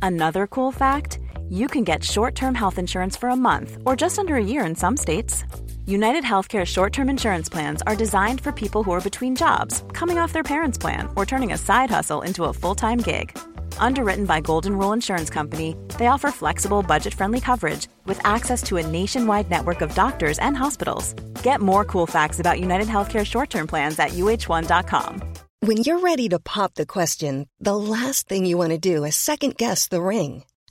Another 0.00 0.46
cool 0.46 0.72
fact 0.72 1.18
you 1.48 1.68
can 1.68 1.84
get 1.84 2.02
short 2.02 2.34
term 2.34 2.54
health 2.54 2.78
insurance 2.78 3.16
for 3.16 3.28
a 3.28 3.36
month 3.36 3.78
or 3.84 3.94
just 3.94 4.18
under 4.18 4.34
a 4.36 4.44
year 4.44 4.64
in 4.64 4.74
some 4.74 4.96
states. 4.96 5.44
United 5.86 6.24
Healthcare 6.24 6.64
short 6.64 6.92
term 6.92 7.08
insurance 7.08 7.48
plans 7.48 7.82
are 7.82 7.94
designed 7.94 8.40
for 8.40 8.52
people 8.52 8.82
who 8.82 8.92
are 8.92 9.00
between 9.08 9.36
jobs, 9.36 9.84
coming 9.92 10.18
off 10.18 10.32
their 10.32 10.42
parents' 10.42 10.78
plan, 10.78 11.08
or 11.14 11.24
turning 11.26 11.52
a 11.52 11.58
side 11.58 11.90
hustle 11.90 12.22
into 12.22 12.44
a 12.44 12.52
full 12.52 12.74
time 12.74 12.98
gig. 12.98 13.38
Underwritten 13.78 14.24
by 14.26 14.40
Golden 14.40 14.76
Rule 14.76 14.92
Insurance 14.92 15.30
Company, 15.30 15.76
they 15.98 16.06
offer 16.06 16.30
flexible, 16.30 16.82
budget 16.82 17.14
friendly 17.14 17.40
coverage 17.40 17.86
with 18.06 18.20
access 18.26 18.62
to 18.64 18.78
a 18.78 18.86
nationwide 18.86 19.50
network 19.50 19.80
of 19.82 19.94
doctors 19.94 20.38
and 20.38 20.56
hospitals. 20.56 21.12
Get 21.42 21.60
more 21.60 21.84
cool 21.84 22.06
facts 22.06 22.40
about 22.40 22.60
United 22.60 22.88
Healthcare 22.88 23.24
short 23.24 23.50
term 23.50 23.66
plans 23.66 23.98
at 23.98 24.10
uh1.com. 24.12 25.34
When 25.60 25.78
you're 25.78 26.00
ready 26.00 26.28
to 26.28 26.38
pop 26.38 26.74
the 26.74 26.84
question, 26.84 27.48
the 27.58 27.76
last 27.76 28.28
thing 28.28 28.44
you 28.44 28.58
want 28.58 28.72
to 28.72 28.78
do 28.78 29.04
is 29.04 29.16
second 29.16 29.56
guess 29.56 29.88
the 29.88 30.02
ring. 30.02 30.44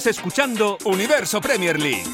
Sigues 0.00 0.16
escuchando 0.16 0.78
Universo 0.84 1.42
Premier 1.42 1.78
League. 1.78 2.04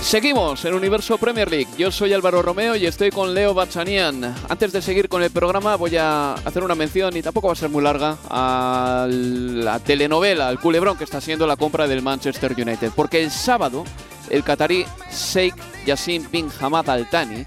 Seguimos 0.00 0.64
en 0.64 0.74
Universo 0.74 1.18
Premier 1.18 1.50
League. 1.50 1.66
Yo 1.76 1.90
soy 1.90 2.12
Álvaro 2.12 2.40
Romeo 2.40 2.76
y 2.76 2.86
estoy 2.86 3.10
con 3.10 3.34
Leo 3.34 3.52
Bachanian. 3.52 4.32
Antes 4.48 4.72
de 4.72 4.80
seguir 4.80 5.08
con 5.08 5.20
el 5.24 5.30
programa 5.30 5.74
voy 5.74 5.96
a 5.96 6.34
hacer 6.34 6.62
una 6.62 6.76
mención, 6.76 7.16
y 7.16 7.22
tampoco 7.22 7.48
va 7.48 7.54
a 7.54 7.56
ser 7.56 7.68
muy 7.68 7.82
larga, 7.82 8.16
a 8.30 9.08
la 9.10 9.80
telenovela, 9.80 10.46
al 10.46 10.60
culebrón 10.60 10.96
que 10.96 11.04
está 11.04 11.20
siendo 11.20 11.48
la 11.48 11.56
compra 11.56 11.88
del 11.88 12.00
Manchester 12.00 12.54
United. 12.56 12.92
Porque 12.94 13.24
el 13.24 13.32
sábado 13.32 13.84
el 14.30 14.44
catarí 14.44 14.84
Sheikh 15.10 15.54
Yassin 15.86 16.30
bin 16.30 16.48
Hamad 16.60 16.88
Al 16.90 17.08
Thani 17.08 17.44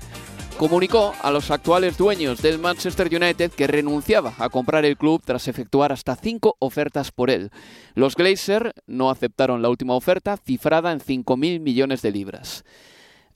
comunicó 0.57 1.13
a 1.23 1.31
los 1.31 1.49
actuales 1.49 1.97
dueños 1.97 2.41
del 2.41 2.59
Manchester 2.59 3.07
United 3.07 3.51
que 3.51 3.65
renunciaba 3.65 4.35
a 4.37 4.49
comprar 4.49 4.85
el 4.85 4.95
club 4.95 5.19
tras 5.25 5.47
efectuar 5.47 5.91
hasta 5.91 6.15
cinco 6.15 6.55
ofertas 6.59 7.11
por 7.11 7.31
él. 7.31 7.49
Los 7.95 8.15
Glazer 8.15 8.73
no 8.85 9.09
aceptaron 9.09 9.63
la 9.63 9.69
última 9.69 9.95
oferta, 9.95 10.37
cifrada 10.37 10.91
en 10.91 10.99
5.000 10.99 11.59
millones 11.61 12.03
de 12.03 12.11
libras. 12.11 12.63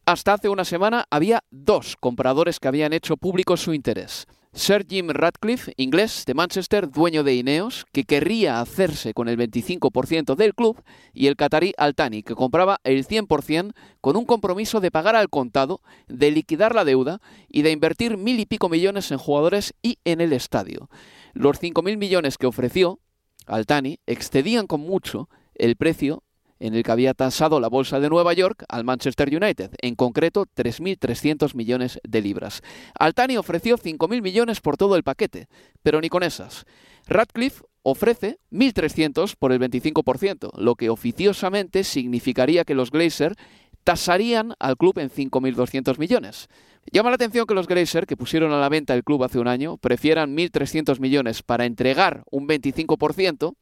Hasta 0.05 0.33
hace 0.33 0.49
una 0.49 0.65
semana 0.65 1.05
había 1.09 1.43
dos 1.49 1.95
compradores 1.99 2.59
que 2.59 2.67
habían 2.67 2.93
hecho 2.93 3.17
público 3.17 3.57
su 3.57 3.73
interés. 3.73 4.27
Sir 4.55 4.85
Jim 4.87 5.09
Ratcliffe, 5.09 5.73
inglés 5.75 6.23
de 6.25 6.33
Manchester, 6.33 6.89
dueño 6.89 7.25
de 7.25 7.35
Ineos, 7.35 7.85
que 7.91 8.05
querría 8.05 8.61
hacerse 8.61 9.13
con 9.13 9.27
el 9.27 9.37
25% 9.37 10.35
del 10.35 10.55
club, 10.55 10.81
y 11.13 11.27
el 11.27 11.35
catarí 11.35 11.73
Altani, 11.77 12.23
que 12.23 12.35
compraba 12.35 12.79
el 12.85 13.05
100% 13.05 13.73
con 13.99 14.15
un 14.15 14.23
compromiso 14.23 14.79
de 14.79 14.91
pagar 14.91 15.17
al 15.17 15.29
contado, 15.29 15.81
de 16.07 16.31
liquidar 16.31 16.73
la 16.73 16.85
deuda 16.85 17.19
y 17.49 17.63
de 17.63 17.71
invertir 17.71 18.15
mil 18.15 18.39
y 18.39 18.45
pico 18.45 18.69
millones 18.69 19.11
en 19.11 19.17
jugadores 19.17 19.73
y 19.81 19.99
en 20.05 20.21
el 20.21 20.31
estadio. 20.31 20.89
Los 21.33 21.61
5.000 21.61 21.97
millones 21.97 22.37
que 22.37 22.47
ofreció 22.47 22.99
Altani 23.47 23.99
excedían 24.05 24.67
con 24.67 24.79
mucho 24.79 25.27
el 25.55 25.75
precio 25.75 26.23
en 26.59 26.73
el 26.73 26.83
que 26.83 26.91
había 26.91 27.13
tasado 27.13 27.59
la 27.59 27.67
bolsa 27.67 27.99
de 27.99 28.09
Nueva 28.09 28.33
York 28.33 28.63
al 28.69 28.83
Manchester 28.83 29.29
United, 29.29 29.71
en 29.81 29.95
concreto 29.95 30.45
3.300 30.45 31.55
millones 31.55 31.99
de 32.03 32.21
libras. 32.21 32.61
Altani 32.97 33.37
ofreció 33.37 33.77
5.000 33.77 34.21
millones 34.21 34.61
por 34.61 34.77
todo 34.77 34.95
el 34.95 35.03
paquete, 35.03 35.47
pero 35.83 36.01
ni 36.01 36.09
con 36.09 36.23
esas. 36.23 36.65
Radcliffe 37.07 37.63
ofrece 37.83 38.39
1.300 38.51 39.35
por 39.37 39.51
el 39.51 39.59
25%, 39.59 40.57
lo 40.57 40.75
que 40.75 40.89
oficiosamente 40.89 41.83
significaría 41.83 42.63
que 42.63 42.75
los 42.75 42.89
Glazer 42.89 43.35
tasarían 43.83 44.53
al 44.59 44.77
club 44.77 44.97
en 44.97 45.09
5.200 45.09 45.99
millones. 45.99 46.49
Llama 46.91 47.09
la 47.09 47.15
atención 47.15 47.45
que 47.45 47.53
los 47.53 47.67
Glazer, 47.67 48.05
que 48.05 48.17
pusieron 48.17 48.51
a 48.51 48.59
la 48.59 48.69
venta 48.69 48.93
el 48.93 49.03
club 49.03 49.23
hace 49.23 49.39
un 49.39 49.47
año, 49.47 49.77
prefieran 49.77 50.35
1.300 50.35 50.99
millones 50.99 51.43
para 51.43 51.65
entregar 51.65 52.23
un 52.29 52.47
25%, 52.47 53.55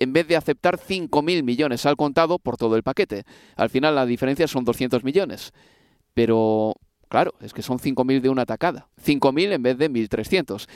en 0.00 0.12
vez 0.12 0.26
de 0.26 0.34
aceptar 0.36 0.78
5.000 0.78 1.44
millones 1.44 1.86
al 1.86 1.96
contado 1.96 2.38
por 2.38 2.56
todo 2.56 2.74
el 2.74 2.82
paquete. 2.82 3.24
Al 3.54 3.70
final 3.70 3.94
la 3.94 4.06
diferencia 4.06 4.48
son 4.48 4.64
200 4.64 5.04
millones. 5.04 5.52
Pero, 6.14 6.74
claro, 7.08 7.34
es 7.40 7.52
que 7.52 7.62
son 7.62 7.78
5.000 7.78 8.20
de 8.20 8.30
una 8.30 8.46
tacada. 8.46 8.88
5.000 9.04 9.52
en 9.52 9.62
vez 9.62 9.78
de 9.78 9.90
1.300. 9.90 10.66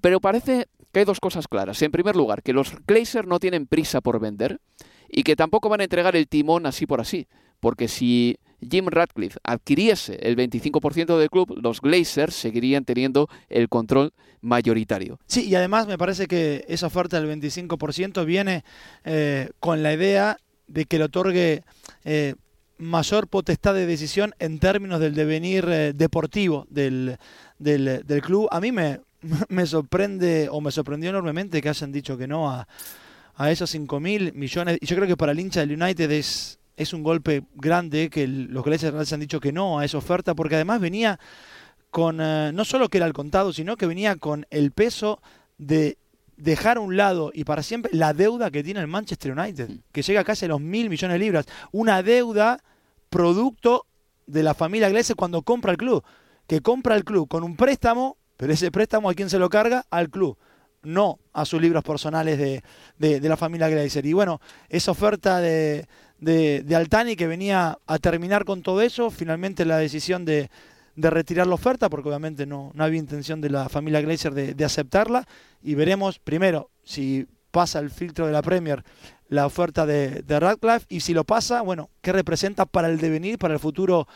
Pero 0.00 0.20
parece 0.20 0.66
que 0.92 0.98
hay 0.98 1.04
dos 1.04 1.20
cosas 1.20 1.46
claras. 1.48 1.80
En 1.80 1.92
primer 1.92 2.16
lugar, 2.16 2.42
que 2.42 2.52
los 2.52 2.74
Glazer 2.86 3.26
no 3.26 3.38
tienen 3.38 3.66
prisa 3.66 4.00
por 4.00 4.20
vender 4.20 4.60
y 5.08 5.22
que 5.22 5.36
tampoco 5.36 5.68
van 5.68 5.80
a 5.80 5.84
entregar 5.84 6.16
el 6.16 6.28
timón 6.28 6.66
así 6.66 6.86
por 6.86 7.00
así. 7.00 7.28
Porque 7.60 7.86
si 7.86 8.36
Jim 8.60 8.86
Radcliffe 8.88 9.38
adquiriese 9.42 10.18
el 10.22 10.36
25% 10.36 11.18
del 11.18 11.30
club, 11.30 11.58
los 11.60 11.80
Glazers 11.80 12.34
seguirían 12.34 12.84
teniendo 12.84 13.28
el 13.48 13.68
control 13.68 14.12
mayoritario. 14.40 15.18
Sí, 15.26 15.46
y 15.46 15.54
además 15.54 15.86
me 15.86 15.98
parece 15.98 16.26
que 16.26 16.64
esa 16.68 16.86
oferta 16.86 17.20
del 17.20 17.40
25% 17.40 18.24
viene 18.24 18.64
eh, 19.04 19.50
con 19.60 19.82
la 19.82 19.92
idea 19.92 20.38
de 20.66 20.84
que 20.84 20.98
le 20.98 21.04
otorgue 21.04 21.62
eh, 22.04 22.34
mayor 22.78 23.28
potestad 23.28 23.74
de 23.74 23.86
decisión 23.86 24.34
en 24.38 24.58
términos 24.58 25.00
del 25.00 25.14
devenir 25.14 25.66
eh, 25.68 25.92
deportivo 25.92 26.66
del, 26.70 27.18
del, 27.58 28.22
club. 28.22 28.48
A 28.50 28.60
mí 28.60 28.72
me, 28.72 29.00
me 29.48 29.66
sorprende 29.66 30.48
o 30.50 30.60
me 30.60 30.70
sorprendió 30.70 31.10
enormemente 31.10 31.60
que 31.60 31.68
hayan 31.68 31.92
dicho 31.92 32.16
que 32.16 32.26
no 32.26 32.50
a, 32.50 32.68
a 33.36 33.50
esos 33.50 33.70
5 33.70 34.00
mil 34.00 34.32
millones. 34.34 34.78
Y 34.80 34.86
yo 34.86 34.96
creo 34.96 35.08
que 35.08 35.16
para 35.16 35.32
el 35.32 35.40
hincha 35.40 35.60
del 35.60 35.80
United 35.80 36.10
es, 36.10 36.58
es 36.76 36.92
un 36.92 37.02
golpe 37.02 37.42
grande 37.54 38.10
que 38.10 38.24
el- 38.24 38.44
los 38.52 38.64
Glazers 38.64 39.12
han 39.12 39.20
dicho 39.20 39.40
que 39.40 39.52
no 39.52 39.78
a 39.78 39.84
esa 39.84 39.98
oferta, 39.98 40.34
porque 40.34 40.56
además 40.56 40.80
venía 40.80 41.18
con, 41.90 42.20
eh, 42.20 42.50
no 42.52 42.64
solo 42.64 42.88
que 42.88 42.98
era 42.98 43.06
el 43.06 43.12
contado, 43.12 43.52
sino 43.52 43.76
que 43.76 43.86
venía 43.86 44.16
con 44.16 44.46
el 44.50 44.72
peso 44.72 45.20
de 45.58 45.96
dejar 46.36 46.76
a 46.76 46.80
un 46.80 46.96
lado 46.98 47.30
y 47.32 47.44
para 47.44 47.62
siempre 47.62 47.90
la 47.94 48.12
deuda 48.12 48.50
que 48.50 48.62
tiene 48.62 48.80
el 48.80 48.86
Manchester 48.88 49.32
United, 49.32 49.70
que 49.92 50.02
llega 50.02 50.22
casi 50.24 50.44
a 50.44 50.48
los 50.48 50.60
mil 50.60 50.90
millones 50.90 51.14
de 51.14 51.18
libras. 51.18 51.46
Una 51.72 52.02
deuda 52.02 52.62
producto 53.08 53.86
de 54.26 54.42
la 54.42 54.54
familia 54.54 54.88
Glazer 54.90 55.16
cuando 55.16 55.42
compra 55.42 55.72
el 55.72 55.78
club, 55.78 56.04
que 56.46 56.60
compra 56.60 56.96
el 56.96 57.04
club 57.04 57.28
con 57.28 57.42
un 57.42 57.56
préstamo, 57.56 58.18
pero 58.36 58.52
ese 58.52 58.70
préstamo 58.70 59.08
a 59.08 59.14
quién 59.14 59.30
se 59.30 59.38
lo 59.38 59.48
carga? 59.48 59.86
Al 59.90 60.10
club 60.10 60.36
no 60.82 61.18
a 61.32 61.44
sus 61.44 61.60
libros 61.60 61.82
personales 61.82 62.38
de, 62.38 62.62
de- 62.98 63.18
de 63.20 63.28
la 63.28 63.36
familia 63.36 63.68
Glazer. 63.68 64.04
Y 64.06 64.12
bueno, 64.12 64.40
esa 64.68 64.90
oferta 64.90 65.40
de, 65.40 65.86
de, 66.18 66.62
de 66.62 66.76
Altani 66.76 67.16
que 67.16 67.26
venía 67.26 67.78
a 67.86 67.98
terminar 67.98 68.44
con 68.44 68.62
todo 68.62 68.80
eso. 68.82 69.10
Finalmente 69.10 69.64
la 69.64 69.78
decisión 69.78 70.24
de, 70.24 70.50
de 70.94 71.10
retirar 71.10 71.46
la 71.46 71.54
oferta, 71.54 71.88
porque 71.88 72.08
obviamente 72.08 72.46
no, 72.46 72.72
había 72.78 72.98
intención 72.98 73.40
de 73.40 73.50
la 73.50 73.68
familia 73.68 74.00
Glazer 74.00 74.32
de, 74.34 74.54
de 74.54 74.64
aceptarla. 74.64 75.26
Y 75.62 75.74
veremos 75.74 76.18
primero 76.18 76.70
si 76.84 77.26
pasa 77.50 77.78
el 77.78 77.90
filtro 77.90 78.26
de 78.26 78.32
la 78.32 78.42
Premier 78.42 78.84
la 79.28 79.44
oferta 79.46 79.86
de, 79.86 80.22
de 80.22 80.38
Radcliffe 80.38 80.86
y 80.88 81.00
si 81.00 81.12
lo 81.12 81.24
pasa, 81.24 81.60
bueno, 81.62 81.90
¿qué 82.00 82.12
representa 82.12 82.64
para 82.64 82.88
el 82.88 82.98
devenir, 82.98 83.38
para 83.38 83.54
el 83.54 83.60
futuro 83.60 84.06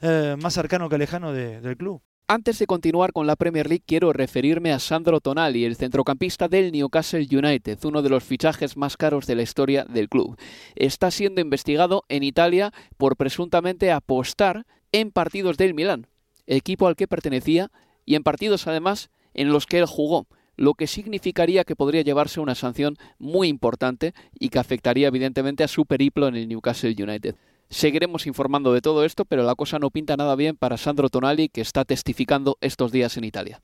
eh, 0.00 0.36
más 0.40 0.54
cercano 0.54 0.88
que 0.88 0.96
lejano 0.96 1.32
de- 1.32 1.60
del 1.60 1.76
club? 1.76 2.00
Antes 2.32 2.60
de 2.60 2.68
continuar 2.68 3.12
con 3.12 3.26
la 3.26 3.34
Premier 3.34 3.68
League, 3.68 3.82
quiero 3.84 4.12
referirme 4.12 4.72
a 4.72 4.78
Sandro 4.78 5.20
Tonali, 5.20 5.64
el 5.64 5.74
centrocampista 5.74 6.46
del 6.46 6.70
Newcastle 6.70 7.26
United, 7.28 7.76
uno 7.82 8.02
de 8.02 8.08
los 8.08 8.22
fichajes 8.22 8.76
más 8.76 8.96
caros 8.96 9.26
de 9.26 9.34
la 9.34 9.42
historia 9.42 9.84
del 9.84 10.08
club. 10.08 10.38
Está 10.76 11.10
siendo 11.10 11.40
investigado 11.40 12.04
en 12.08 12.22
Italia 12.22 12.72
por 12.98 13.16
presuntamente 13.16 13.90
apostar 13.90 14.64
en 14.92 15.10
partidos 15.10 15.56
del 15.56 15.74
Milán, 15.74 16.06
equipo 16.46 16.86
al 16.86 16.94
que 16.94 17.08
pertenecía, 17.08 17.72
y 18.06 18.14
en 18.14 18.22
partidos 18.22 18.68
además 18.68 19.10
en 19.34 19.48
los 19.48 19.66
que 19.66 19.80
él 19.80 19.86
jugó, 19.86 20.28
lo 20.54 20.74
que 20.74 20.86
significaría 20.86 21.64
que 21.64 21.74
podría 21.74 22.02
llevarse 22.02 22.38
una 22.38 22.54
sanción 22.54 22.96
muy 23.18 23.48
importante 23.48 24.14
y 24.38 24.50
que 24.50 24.60
afectaría 24.60 25.08
evidentemente 25.08 25.64
a 25.64 25.68
su 25.68 25.84
periplo 25.84 26.28
en 26.28 26.36
el 26.36 26.46
Newcastle 26.46 26.94
United. 26.96 27.34
Seguiremos 27.70 28.26
informando 28.26 28.72
de 28.72 28.80
todo 28.80 29.04
esto, 29.04 29.24
pero 29.24 29.44
la 29.44 29.54
cosa 29.54 29.78
no 29.78 29.90
pinta 29.90 30.16
nada 30.16 30.34
bien 30.34 30.56
para 30.56 30.76
Sandro 30.76 31.08
Tonali, 31.08 31.48
que 31.48 31.60
está 31.60 31.84
testificando 31.84 32.58
estos 32.60 32.90
días 32.90 33.16
en 33.16 33.24
Italia. 33.24 33.62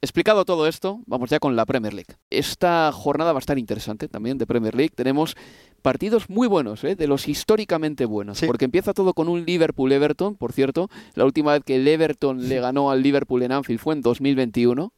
Explicado 0.00 0.44
todo 0.44 0.66
esto, 0.66 1.00
vamos 1.06 1.30
ya 1.30 1.38
con 1.38 1.54
la 1.54 1.64
Premier 1.66 1.94
League. 1.94 2.14
Esta 2.30 2.90
jornada 2.92 3.32
va 3.32 3.38
a 3.38 3.40
estar 3.40 3.58
interesante 3.58 4.08
también 4.08 4.38
de 4.38 4.46
Premier 4.46 4.74
League. 4.74 4.92
Tenemos 4.94 5.36
partidos 5.80 6.28
muy 6.28 6.48
buenos, 6.48 6.82
¿eh? 6.84 6.96
de 6.96 7.06
los 7.06 7.28
históricamente 7.28 8.04
buenos, 8.04 8.38
Sí. 8.38 8.46
porque 8.46 8.64
empieza 8.64 8.94
todo 8.94 9.12
con 9.14 9.28
un 9.28 9.44
Liverpool-Everton, 9.44 10.36
por 10.36 10.52
cierto. 10.52 10.88
La 11.14 11.24
última 11.24 11.52
vez 11.52 11.62
que 11.64 11.76
el 11.76 11.86
Everton 11.86 12.48
le 12.48 12.60
ganó 12.60 12.90
al 12.90 13.02
Liverpool 13.02 13.42
en 13.42 13.52
Anfield 13.52 13.80
fue 13.80 13.94
en 13.94 14.02
2021. 14.02 14.92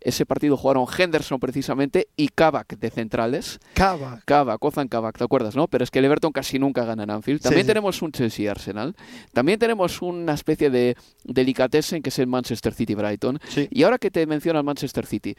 Ese 0.00 0.24
partido 0.24 0.56
jugaron 0.56 0.86
Henderson 0.96 1.38
precisamente 1.38 2.08
y 2.16 2.28
Kavak 2.28 2.78
de 2.78 2.90
centrales. 2.90 3.60
Cava. 3.74 4.22
Kavak, 4.24 4.64
Ozan 4.64 4.88
Kavak, 4.88 5.18
¿te 5.18 5.24
acuerdas, 5.24 5.54
no? 5.54 5.68
Pero 5.68 5.84
es 5.84 5.90
que 5.90 5.98
el 5.98 6.06
Everton 6.06 6.32
casi 6.32 6.58
nunca 6.58 6.84
gana 6.84 7.02
en 7.02 7.10
Anfield. 7.10 7.42
También 7.42 7.64
sí. 7.64 7.68
tenemos 7.68 8.00
un 8.00 8.12
Chelsea-Arsenal. 8.12 8.96
También 9.32 9.58
tenemos 9.58 10.00
una 10.00 10.32
especie 10.32 10.70
de 10.70 10.96
delicatessen 11.24 12.02
que 12.02 12.08
es 12.08 12.18
el 12.18 12.26
Manchester 12.28 12.72
City-Brighton. 12.72 13.38
Sí. 13.48 13.68
Y 13.70 13.82
ahora 13.82 13.98
que 13.98 14.10
te 14.10 14.26
menciona 14.26 14.60
el 14.60 14.64
Manchester 14.64 15.04
City, 15.04 15.34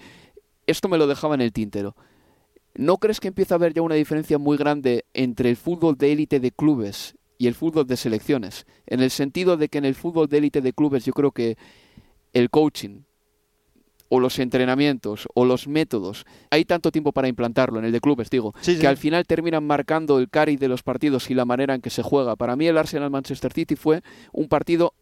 esto 0.67 0.87
me 0.87 0.97
lo 0.97 1.07
dejaba 1.07 1.33
en 1.35 1.41
el 1.41 1.51
tintero. 1.51 1.95
¿No 2.75 2.97
crees 2.97 3.19
que 3.19 3.27
empieza 3.27 3.55
a 3.55 3.57
haber 3.57 3.73
ya 3.73 3.81
una 3.81 3.95
diferencia 3.95 4.37
muy 4.37 4.57
grande 4.57 5.05
entre 5.13 5.49
el 5.49 5.57
fútbol 5.57 5.97
de 5.97 6.11
élite 6.11 6.39
de 6.39 6.51
clubes 6.51 7.15
y 7.37 7.47
el 7.47 7.55
fútbol 7.55 7.87
de 7.87 7.97
selecciones? 7.97 8.65
En 8.85 9.01
el 9.01 9.11
sentido 9.11 9.57
de 9.57 9.69
que 9.69 9.79
en 9.79 9.85
el 9.85 9.95
fútbol 9.95 10.27
de 10.29 10.37
élite 10.37 10.61
de 10.61 10.71
clubes 10.71 11.03
yo 11.03 11.13
creo 11.13 11.31
que 11.31 11.57
el 12.33 12.49
coaching 12.49 13.01
o 14.13 14.19
los 14.19 14.39
entrenamientos 14.39 15.25
o 15.33 15.45
los 15.45 15.69
métodos, 15.69 16.25
hay 16.49 16.65
tanto 16.65 16.91
tiempo 16.91 17.13
para 17.13 17.29
implantarlo 17.29 17.79
en 17.79 17.85
el 17.85 17.93
de 17.93 18.01
clubes, 18.01 18.29
digo, 18.29 18.53
Sí, 18.59 18.77
que 18.77 18.85
al 18.85 18.97
final 18.97 19.25
terminan 19.25 19.65
marcando 19.65 20.19
el 20.19 20.29
cari 20.29 20.57
de 20.57 20.67
los 20.67 20.83
partidos 20.83 21.31
y 21.31 21.33
la 21.33 21.45
manera 21.45 21.75
en 21.75 21.81
que 21.81 21.89
se 21.89 22.03
juega. 22.03 22.35
Para 22.35 22.57
mí 22.57 22.67
el 22.67 22.77
Arsenal-Manchester 22.77 23.53
City 23.53 23.77
fue 23.77 24.03
un 24.33 24.49
partido 24.49 24.93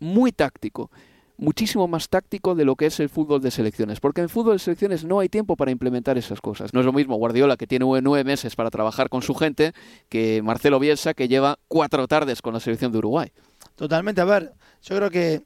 muy 0.00 0.32
táctico, 0.32 0.90
muchísimo 1.36 1.86
más 1.86 2.08
táctico 2.08 2.56
de 2.56 2.64
lo 2.64 2.74
que 2.74 2.86
es 2.86 2.98
el 2.98 3.08
fútbol 3.08 3.40
de 3.40 3.52
selecciones, 3.52 4.00
porque 4.00 4.20
en 4.20 4.24
el 4.24 4.30
fútbol 4.30 4.54
de 4.54 4.58
selecciones 4.58 5.04
no 5.04 5.20
hay 5.20 5.28
tiempo 5.28 5.54
para 5.54 5.70
implementar 5.70 6.18
esas 6.18 6.40
cosas. 6.40 6.74
No 6.74 6.80
es 6.80 6.86
lo 6.86 6.92
mismo 6.92 7.14
Guardiola, 7.14 7.56
que 7.56 7.68
tiene 7.68 7.84
nueve 8.02 8.24
meses 8.24 8.56
para 8.56 8.70
trabajar 8.70 9.10
con 9.10 9.22
su 9.22 9.36
gente, 9.36 9.74
que 10.08 10.42
Marcelo 10.42 10.80
Bielsa, 10.80 11.14
que 11.14 11.28
lleva 11.28 11.60
cuatro 11.68 12.08
tardes 12.08 12.42
con 12.42 12.52
la 12.52 12.58
selección 12.58 12.90
de 12.90 12.98
Uruguay. 12.98 13.30
Totalmente, 13.76 14.20
a 14.20 14.24
ver, 14.24 14.54
yo 14.82 14.96
creo 14.96 15.10
que 15.10 15.42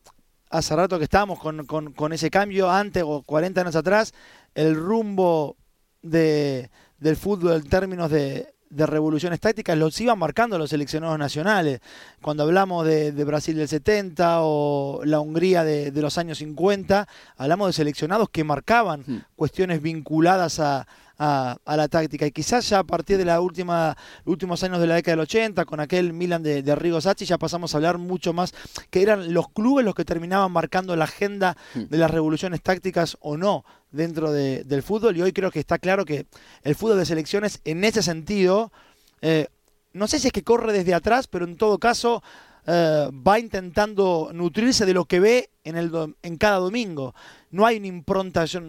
hace 0.50 0.74
rato 0.76 0.98
que 0.98 1.04
estábamos 1.04 1.38
con, 1.38 1.66
con- 1.66 1.92
con 1.92 2.12
ese 2.12 2.30
cambio, 2.30 2.70
antes 2.70 3.02
o 3.06 3.22
40 3.22 3.60
años 3.60 3.76
atrás, 3.76 4.12
el 4.54 4.74
rumbo 4.74 5.56
de, 6.02 6.70
del 6.98 7.16
fútbol 7.16 7.52
en 7.62 7.68
términos 7.68 8.10
de, 8.10 8.54
de 8.70 8.86
revoluciones 8.86 9.40
tácticas 9.40 9.76
los 9.78 9.98
iban 10.00 10.18
marcando 10.18 10.58
los 10.58 10.70
seleccionados 10.70 11.18
nacionales. 11.18 11.80
Cuando 12.22 12.42
hablamos 12.44 12.86
de, 12.86 13.12
de 13.12 13.24
Brasil 13.24 13.56
del 13.56 13.68
70 13.68 14.38
o 14.42 15.00
la 15.04 15.20
Hungría 15.20 15.64
de, 15.64 15.90
de 15.90 16.02
los 16.02 16.18
años 16.18 16.38
50, 16.38 17.08
hablamos 17.36 17.68
de 17.68 17.72
seleccionados 17.72 18.28
que 18.30 18.44
marcaban 18.44 19.04
Hmm. 19.06 19.18
cuestiones 19.36 19.80
vinculadas 19.82 20.60
a, 20.60 20.86
a- 21.18 21.56
a 21.64 21.76
la 21.76 21.88
táctica. 21.88 22.26
Y 22.26 22.30
quizás 22.30 22.68
ya 22.68 22.78
a 22.78 22.84
partir 22.84 23.18
de 23.18 23.38
última, 23.38 23.96
últimos 24.24 24.62
años 24.62 24.80
de 24.80 24.86
la 24.86 24.94
década 24.94 25.16
del 25.16 25.20
80, 25.24 25.64
con 25.64 25.80
aquel 25.80 26.12
Milan 26.12 26.42
de, 26.42 26.62
de 26.62 26.72
Arrigo 26.72 27.00
Sacchi, 27.00 27.24
ya 27.24 27.38
pasamos 27.38 27.74
a 27.74 27.78
hablar 27.78 27.98
mucho 27.98 28.32
más 28.32 28.54
que 28.90 29.02
eran 29.02 29.34
los 29.34 29.48
clubes 29.50 29.84
los 29.84 29.94
que 29.94 30.04
terminaban 30.04 30.52
marcando 30.52 30.94
la 30.96 31.04
agenda 31.04 31.56
Hmm. 31.74 31.84
de 31.90 31.98
las 31.98 32.10
revoluciones 32.10 32.62
tácticas 32.62 33.16
o 33.20 33.36
no 33.36 33.64
dentro 33.90 34.30
de- 34.32 34.64
del 34.64 34.82
fútbol. 34.82 35.16
Y 35.16 35.22
hoy 35.22 35.32
creo 35.32 35.50
que 35.50 35.58
está 35.60 35.78
claro 35.78 36.04
que 36.04 36.26
el 36.62 36.74
fútbol 36.74 36.98
de 36.98 37.06
selecciones, 37.06 37.60
en 37.64 37.82
ese 37.84 38.02
sentido, 38.02 38.72
eh, 39.20 39.48
no 39.92 40.06
sé 40.06 40.18
si 40.20 40.28
es 40.28 40.32
que 40.32 40.44
corre 40.44 40.72
desde 40.72 40.94
atrás, 40.94 41.26
pero 41.26 41.44
en 41.44 41.56
todo 41.56 41.78
caso 41.78 42.22
eh, 42.70 43.08
va 43.26 43.38
intentando 43.38 44.30
nutrirse 44.34 44.84
de 44.84 44.92
lo 44.92 45.06
que 45.06 45.20
ve 45.20 45.48
en, 45.64 45.76
el 45.76 45.90
en 46.22 46.36
cada 46.36 46.58
domingo. 46.58 47.14
No 47.50 47.64
hay 47.64 47.78
una 47.78 47.86
impronta, 47.86 48.44
yo 48.44 48.60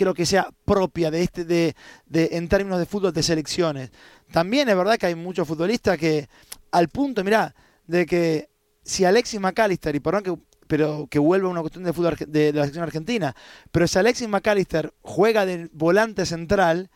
creo 0.00 0.14
que 0.14 0.24
sea 0.24 0.48
propia 0.64 1.10
de 1.10 1.22
este, 1.22 1.44
de, 1.44 1.74
de- 2.06 2.30
en 2.32 2.48
términos 2.48 2.78
de 2.78 2.86
fútbol 2.86 3.12
de 3.12 3.22
selecciones. 3.22 3.90
También 4.32 4.66
es 4.70 4.74
verdad 4.76 4.96
que 4.96 5.04
hay 5.06 5.14
muchos 5.14 5.46
futbolistas 5.46 5.98
que, 5.98 6.26
al 6.70 6.88
punto, 6.88 7.22
mirá, 7.22 7.54
de 7.86 8.06
que 8.06 8.48
si 8.82 9.04
Alexis 9.04 9.38
McAllister, 9.40 9.94
y 9.94 10.00
perdón 10.00 10.22
que 10.22 10.34
pero 10.66 11.06
que 11.10 11.18
vuelva 11.18 11.48
una 11.48 11.60
cuestión 11.60 11.82
de 11.84 11.92
fútbol 11.92 12.16
de, 12.28 12.52
la 12.52 12.62
selección 12.62 12.84
argentina, 12.84 13.34
pero 13.72 13.86
si 13.88 13.98
Alexis 13.98 14.28
McAllister 14.28 14.94
juega 15.02 15.44
de 15.44 15.68
volante 15.72 16.24
central, 16.24 16.88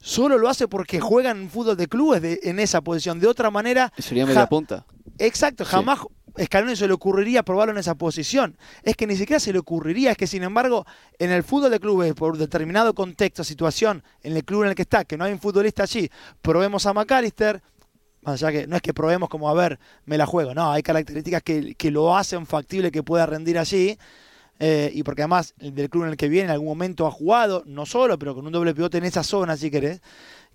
solo 0.00 0.36
lo 0.38 0.48
hace 0.48 0.66
porque 0.66 0.98
juega 0.98 1.30
en 1.30 1.48
fútbol 1.50 1.76
de 1.76 1.86
clubes 1.88 2.22
de- 2.22 2.40
en 2.42 2.58
esa 2.58 2.80
posición. 2.80 3.20
De 3.20 3.26
otra 3.28 3.50
manera, 3.50 3.92
Sería 3.98 4.24
media 4.26 4.40
ja- 4.40 4.48
punta. 4.48 4.84
Exacto, 5.18 5.64
Sí. 5.64 5.70
Scaloni 6.44 6.76
se 6.76 6.86
le 6.86 6.92
ocurriría 6.92 7.42
probarlo 7.42 7.72
en 7.72 7.78
esa 7.78 7.96
posición. 7.96 8.56
Es 8.82 8.96
que 8.96 9.06
ni 9.06 9.16
siquiera 9.16 9.40
se 9.40 9.52
le 9.52 9.58
ocurriría, 9.58 10.12
es 10.12 10.16
que 10.16 10.26
sin 10.26 10.42
embargo, 10.42 10.86
en 11.18 11.30
el 11.30 11.42
fútbol 11.42 11.70
de 11.70 11.80
clubes, 11.80 12.14
por 12.14 12.38
determinado 12.38 12.94
contexto, 12.94 13.44
situación, 13.44 14.02
en 14.22 14.36
el 14.36 14.44
club 14.44 14.62
en 14.62 14.70
el 14.70 14.74
que 14.74 14.82
está, 14.82 15.04
que 15.04 15.16
no 15.16 15.24
hay 15.24 15.32
un 15.32 15.40
futbolista 15.40 15.82
allí, 15.82 16.10
probemos 16.42 16.86
a 16.86 16.92
McAllister, 16.92 17.62
más 18.22 18.42
allá 18.42 18.52
que 18.52 18.66
no 18.66 18.76
es 18.76 18.82
que 18.82 18.94
probemos 18.94 19.28
como, 19.28 19.48
a 19.48 19.54
ver, 19.54 19.78
me 20.04 20.18
la 20.18 20.26
juego, 20.26 20.54
no, 20.54 20.70
hay 20.72 20.82
características 20.82 21.42
que, 21.42 21.74
que 21.74 21.90
lo 21.90 22.16
hacen 22.16 22.46
factible 22.46 22.90
que 22.90 23.02
pueda 23.02 23.26
rendir 23.26 23.58
allí. 23.58 23.98
eh, 24.60 24.90
y 24.92 25.02
porque 25.04 25.22
además 25.22 25.54
el 25.60 25.74
del 25.74 25.88
club 25.88 26.04
en 26.04 26.10
el 26.10 26.16
que 26.16 26.28
viene 26.28 26.46
en 26.46 26.50
algún 26.50 26.68
momento 26.68 27.06
ha 27.06 27.10
jugado, 27.10 27.62
no 27.66 27.86
solo, 27.86 28.18
pero 28.18 28.34
con 28.34 28.46
un 28.46 28.52
doble 28.52 28.74
pivote 28.74 28.98
en 28.98 29.04
esa 29.04 29.22
zona, 29.22 29.56
si 29.56 29.70
querés, 29.70 30.00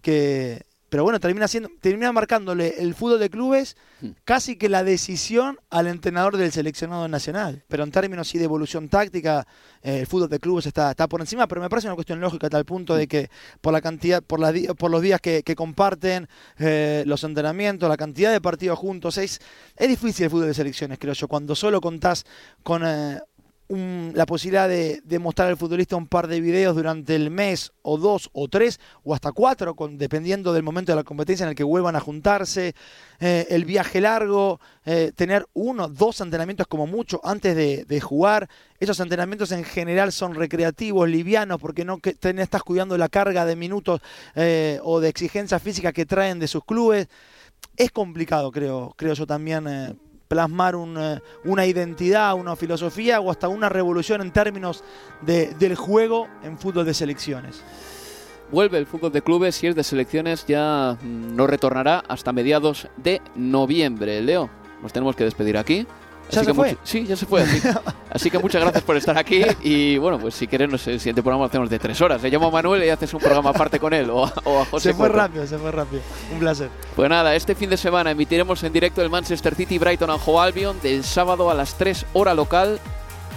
que, 0.02 0.66
pero 0.94 1.02
bueno, 1.02 1.20
termina 1.20 1.48
siendo, 1.48 1.72
termina 1.80 2.12
marcándole 2.12 2.76
el 2.78 2.94
fútbol 2.94 3.20
de 3.20 3.32
clubes 3.32 3.76
Hmm. 4.04 4.10
casi 4.26 4.58
que 4.58 4.68
la 4.68 4.84
decisión 4.84 5.60
al 5.70 5.88
entrenador 5.88 6.36
del 6.36 6.52
seleccionado 6.52 7.08
nacional. 7.08 7.64
Pero 7.70 7.84
en 7.84 7.92
términos 7.92 8.28
sí 8.28 8.38
de 8.38 8.44
evolución 8.44 8.90
táctica, 8.90 9.48
eh, 9.82 10.00
el 10.02 10.08
fútbol 10.08 10.28
de 10.28 10.40
clubes 10.40 10.66
está, 10.66 10.92
está 10.92 11.08
por 11.08 11.22
encima, 11.22 11.48
pero 11.48 11.62
me 11.62 11.70
parece 11.70 11.88
una 11.88 11.96
cuestión 11.96 12.20
lógica 12.20 12.48
a 12.48 12.50
tal 12.50 12.66
punto 12.66 12.96
de 12.96 13.08
que 13.08 13.30
por 13.62 13.72
la 13.72 13.80
cantidad, 13.80 14.22
por, 14.22 14.42
la 14.42 14.52
por 14.74 14.92
los 14.92 15.02
días 15.02 15.22
que, 15.22 15.42
que 15.44 15.56
comparten, 15.56 16.28
eh, 16.60 17.04
los 17.06 17.24
entrenamientos, 17.24 17.88
la 17.88 17.96
cantidad 17.96 18.34
de 18.34 18.42
partidos 18.42 18.78
juntos, 18.78 19.18
es, 19.18 19.40
es 19.78 19.88
difícil 19.88 20.26
el 20.26 20.30
fútbol 20.30 20.48
de 20.48 20.54
selecciones, 20.54 21.00
creo 21.00 21.14
yo, 21.14 21.30
cuando 21.30 21.56
solo 21.56 21.80
contás 21.80 22.26
con 22.62 22.86
eh, 22.86 23.22
la 23.74 24.26
posibilidad 24.26 24.70
de, 24.70 25.20
mostrar 25.20 25.50
al 25.50 25.58
futbolista 25.58 25.96
un 25.96 26.08
par 26.08 26.28
de 26.28 26.42
videos 26.42 26.76
durante 26.76 27.16
el 27.16 27.30
mes 27.30 27.72
o 27.82 27.98
dos 27.98 28.30
o 28.34 28.48
tres 28.48 28.80
o 29.04 29.14
hasta 29.14 29.32
cuatro, 29.32 29.76
dependiendo 29.92 30.54
del 30.54 30.64
momento 30.64 30.92
de 30.92 30.98
la 30.98 31.04
competencia 31.04 31.44
en 31.44 31.50
el 31.50 31.56
que 31.56 31.64
vuelvan 31.64 31.96
a 31.96 32.00
juntarse, 32.00 32.76
eh, 33.20 33.48
el 33.50 33.66
viaje 33.66 34.02
largo, 34.02 34.60
eh, 34.86 35.12
tener 35.16 35.46
uno, 35.54 35.88
dos 35.88 36.22
entrenamientos 36.22 36.68
como 36.68 36.88
mucho 36.88 37.22
antes 37.24 37.56
de, 37.56 38.02
jugar. 38.02 38.50
Esos 38.80 39.00
entrenamientos 39.00 39.52
en 39.52 39.64
general 39.64 40.12
son 40.12 40.36
recreativos, 40.36 41.08
livianos, 41.08 41.60
porque 41.60 41.86
no 41.86 42.00
estás 42.04 42.64
cuidando 42.64 42.98
la 42.98 43.08
carga 43.08 43.46
de 43.46 43.56
minutos 43.56 44.02
eh, 44.36 44.80
o 44.84 45.00
de 45.00 45.10
exigencia 45.10 45.60
física 45.60 45.94
que 45.94 46.06
traen 46.06 46.40
de 46.40 46.48
sus 46.48 46.66
clubes. 46.66 47.08
Es 47.78 47.92
complicado, 47.92 48.52
creo, 48.52 48.94
creo 48.98 49.14
yo 49.14 49.26
también. 49.26 49.98
Plasmar 50.34 50.76
eh, 50.76 51.20
una 51.46 51.66
identidad, 51.66 52.34
una 52.34 52.56
filosofía 52.56 53.20
o 53.20 53.30
hasta 53.30 53.48
una 53.48 53.70
revolución 53.70 54.22
en 54.22 54.32
términos 54.32 54.84
de- 55.22 55.54
del 55.60 55.76
juego 55.76 56.28
en 56.44 56.58
fútbol 56.58 56.86
de 56.86 56.94
selecciones. 56.96 57.62
Vuelve 58.52 58.78
el 58.80 58.86
fútbol 58.88 59.12
de 59.12 59.22
clubes 59.22 59.64
y 59.64 59.68
el 59.68 59.74
de 59.76 59.84
selecciones 59.84 60.46
ya 60.48 60.98
mm, 61.02 61.36
no 61.36 61.46
retornará 61.48 62.04
hasta 62.08 62.32
mediados 62.34 62.88
de 62.98 63.22
noviembre. 63.36 64.22
Leo, 64.22 64.50
nos 64.82 64.92
tenemos 64.92 65.16
que 65.16 65.24
despedir 65.24 65.56
aquí. 65.58 65.86
¿Ya 66.34 66.42
Así 66.42 66.46
se 66.46 66.52
que 66.52 66.54
fue? 66.56 66.70
mucho- 66.70 66.80
sí, 66.84 67.06
ya 67.06 67.16
se 67.16 67.26
fue. 67.26 67.42
Así, 67.44 67.62
así 68.10 68.32
que 68.32 68.40
muchas 68.40 68.62
gracias 68.62 68.84
por 68.84 68.98
estar 68.98 69.18
aquí. 69.18 69.42
Y 69.62 69.98
bueno, 69.98 70.20
pues 70.20 70.36
si 70.36 70.48
quieres, 70.48 70.70
no 70.70 70.78
sé, 70.78 70.94
el 70.94 71.00
siguiente 71.00 71.22
programa 71.22 71.44
lo 71.46 71.48
hacemos 71.48 71.70
de 71.70 71.80
tres 71.80 72.00
horas. 72.02 72.22
Le 72.22 72.30
llamo 72.30 72.48
a 72.48 72.52
Manuel 72.52 72.84
y 72.84 72.90
haces 72.90 73.14
un 73.14 73.20
programa 73.20 73.52
aparte 73.52 73.80
con 73.80 73.94
él. 73.94 74.10
O 74.10 74.26
a, 74.26 74.34
o 74.46 74.62
a 74.62 74.66
José 74.66 74.90
se 74.90 74.94
fue 74.96 75.08
Coto. 75.08 75.20
rápido, 75.20 75.48
se 75.48 75.58
fue 75.58 75.72
rápido. 75.72 76.02
Un 76.34 76.40
placer. 76.40 76.70
Pues 76.96 77.10
nada, 77.10 77.36
este 77.36 77.56
fin 77.56 77.70
de 77.70 77.78
semana 77.78 78.12
emitiremos 78.12 78.64
en 78.64 78.74
directo 78.74 79.02
el 79.02 79.10
Manchester 79.10 79.56
City 79.56 79.78
Brighton 79.78 80.10
and 80.10 80.22
Hove 80.26 80.40
Albion 80.42 80.80
del 80.82 81.04
sábado 81.04 81.50
a 81.50 81.54
las 81.54 81.76
3 81.76 82.06
hora 82.14 82.34
local 82.34 82.80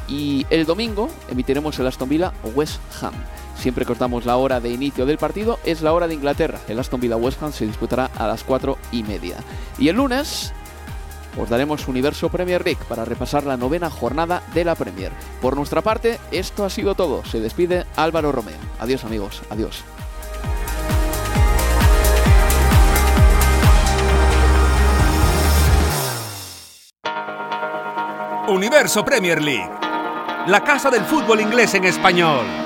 y 0.09 0.47
el 0.51 0.66
domingo 0.66 1.09
emitiremos 1.30 1.78
el 1.78 1.86
Aston 1.86 2.09
Villa 2.09 2.32
West 2.55 2.80
Ham. 3.03 3.12
Siempre 3.59 3.86
que 3.86 3.92
os 3.92 3.99
damos 3.99 4.26
la 4.26 4.36
hora 4.36 4.61
de 4.61 4.70
inicio 4.70 5.07
del 5.07 5.16
partido 5.18 5.59
es 5.64 5.80
la 5.80 5.92
hora 5.94 6.07
de 6.07 6.14
Inglaterra. 6.14 6.61
El 6.68 6.78
Aston 6.78 7.01
Villa 7.01 7.16
West 7.16 7.42
Ham 7.42 7.53
se 7.53 7.66
disputará 7.66 8.11
a 8.16 8.26
las 8.26 8.44
4 8.44 8.76
y 8.92 9.03
media. 9.03 9.38
Y 9.78 9.88
el 9.88 9.97
lunes 9.97 10.53
os 11.37 11.49
daremos 11.49 11.89
Universo 11.89 12.28
Premier 12.28 12.64
League 12.64 12.80
para 12.89 13.05
repasar 13.05 13.45
la 13.45 13.57
novena 13.57 13.91
jornada 13.91 14.43
de 14.55 14.64
la 14.64 14.74
Premier. 14.74 15.12
Por 15.41 15.57
nuestra 15.57 15.82
parte, 15.82 16.18
esto 16.30 16.64
ha 16.64 16.70
sido 16.70 16.95
todo. 16.95 17.24
Se 17.24 17.41
despide 17.41 17.87
Álvaro 17.97 18.32
Romeo. 18.32 18.59
Adiós 18.80 19.05
amigos, 19.05 19.43
adiós. 19.51 19.84
Universo 28.49 29.05
Premier 29.05 29.43
League, 29.43 29.70
la 30.47 30.62
casa 30.62 30.89
del 30.89 31.05
fútbol 31.05 31.41
inglés 31.41 31.74
en 31.74 31.84
español. 31.84 32.65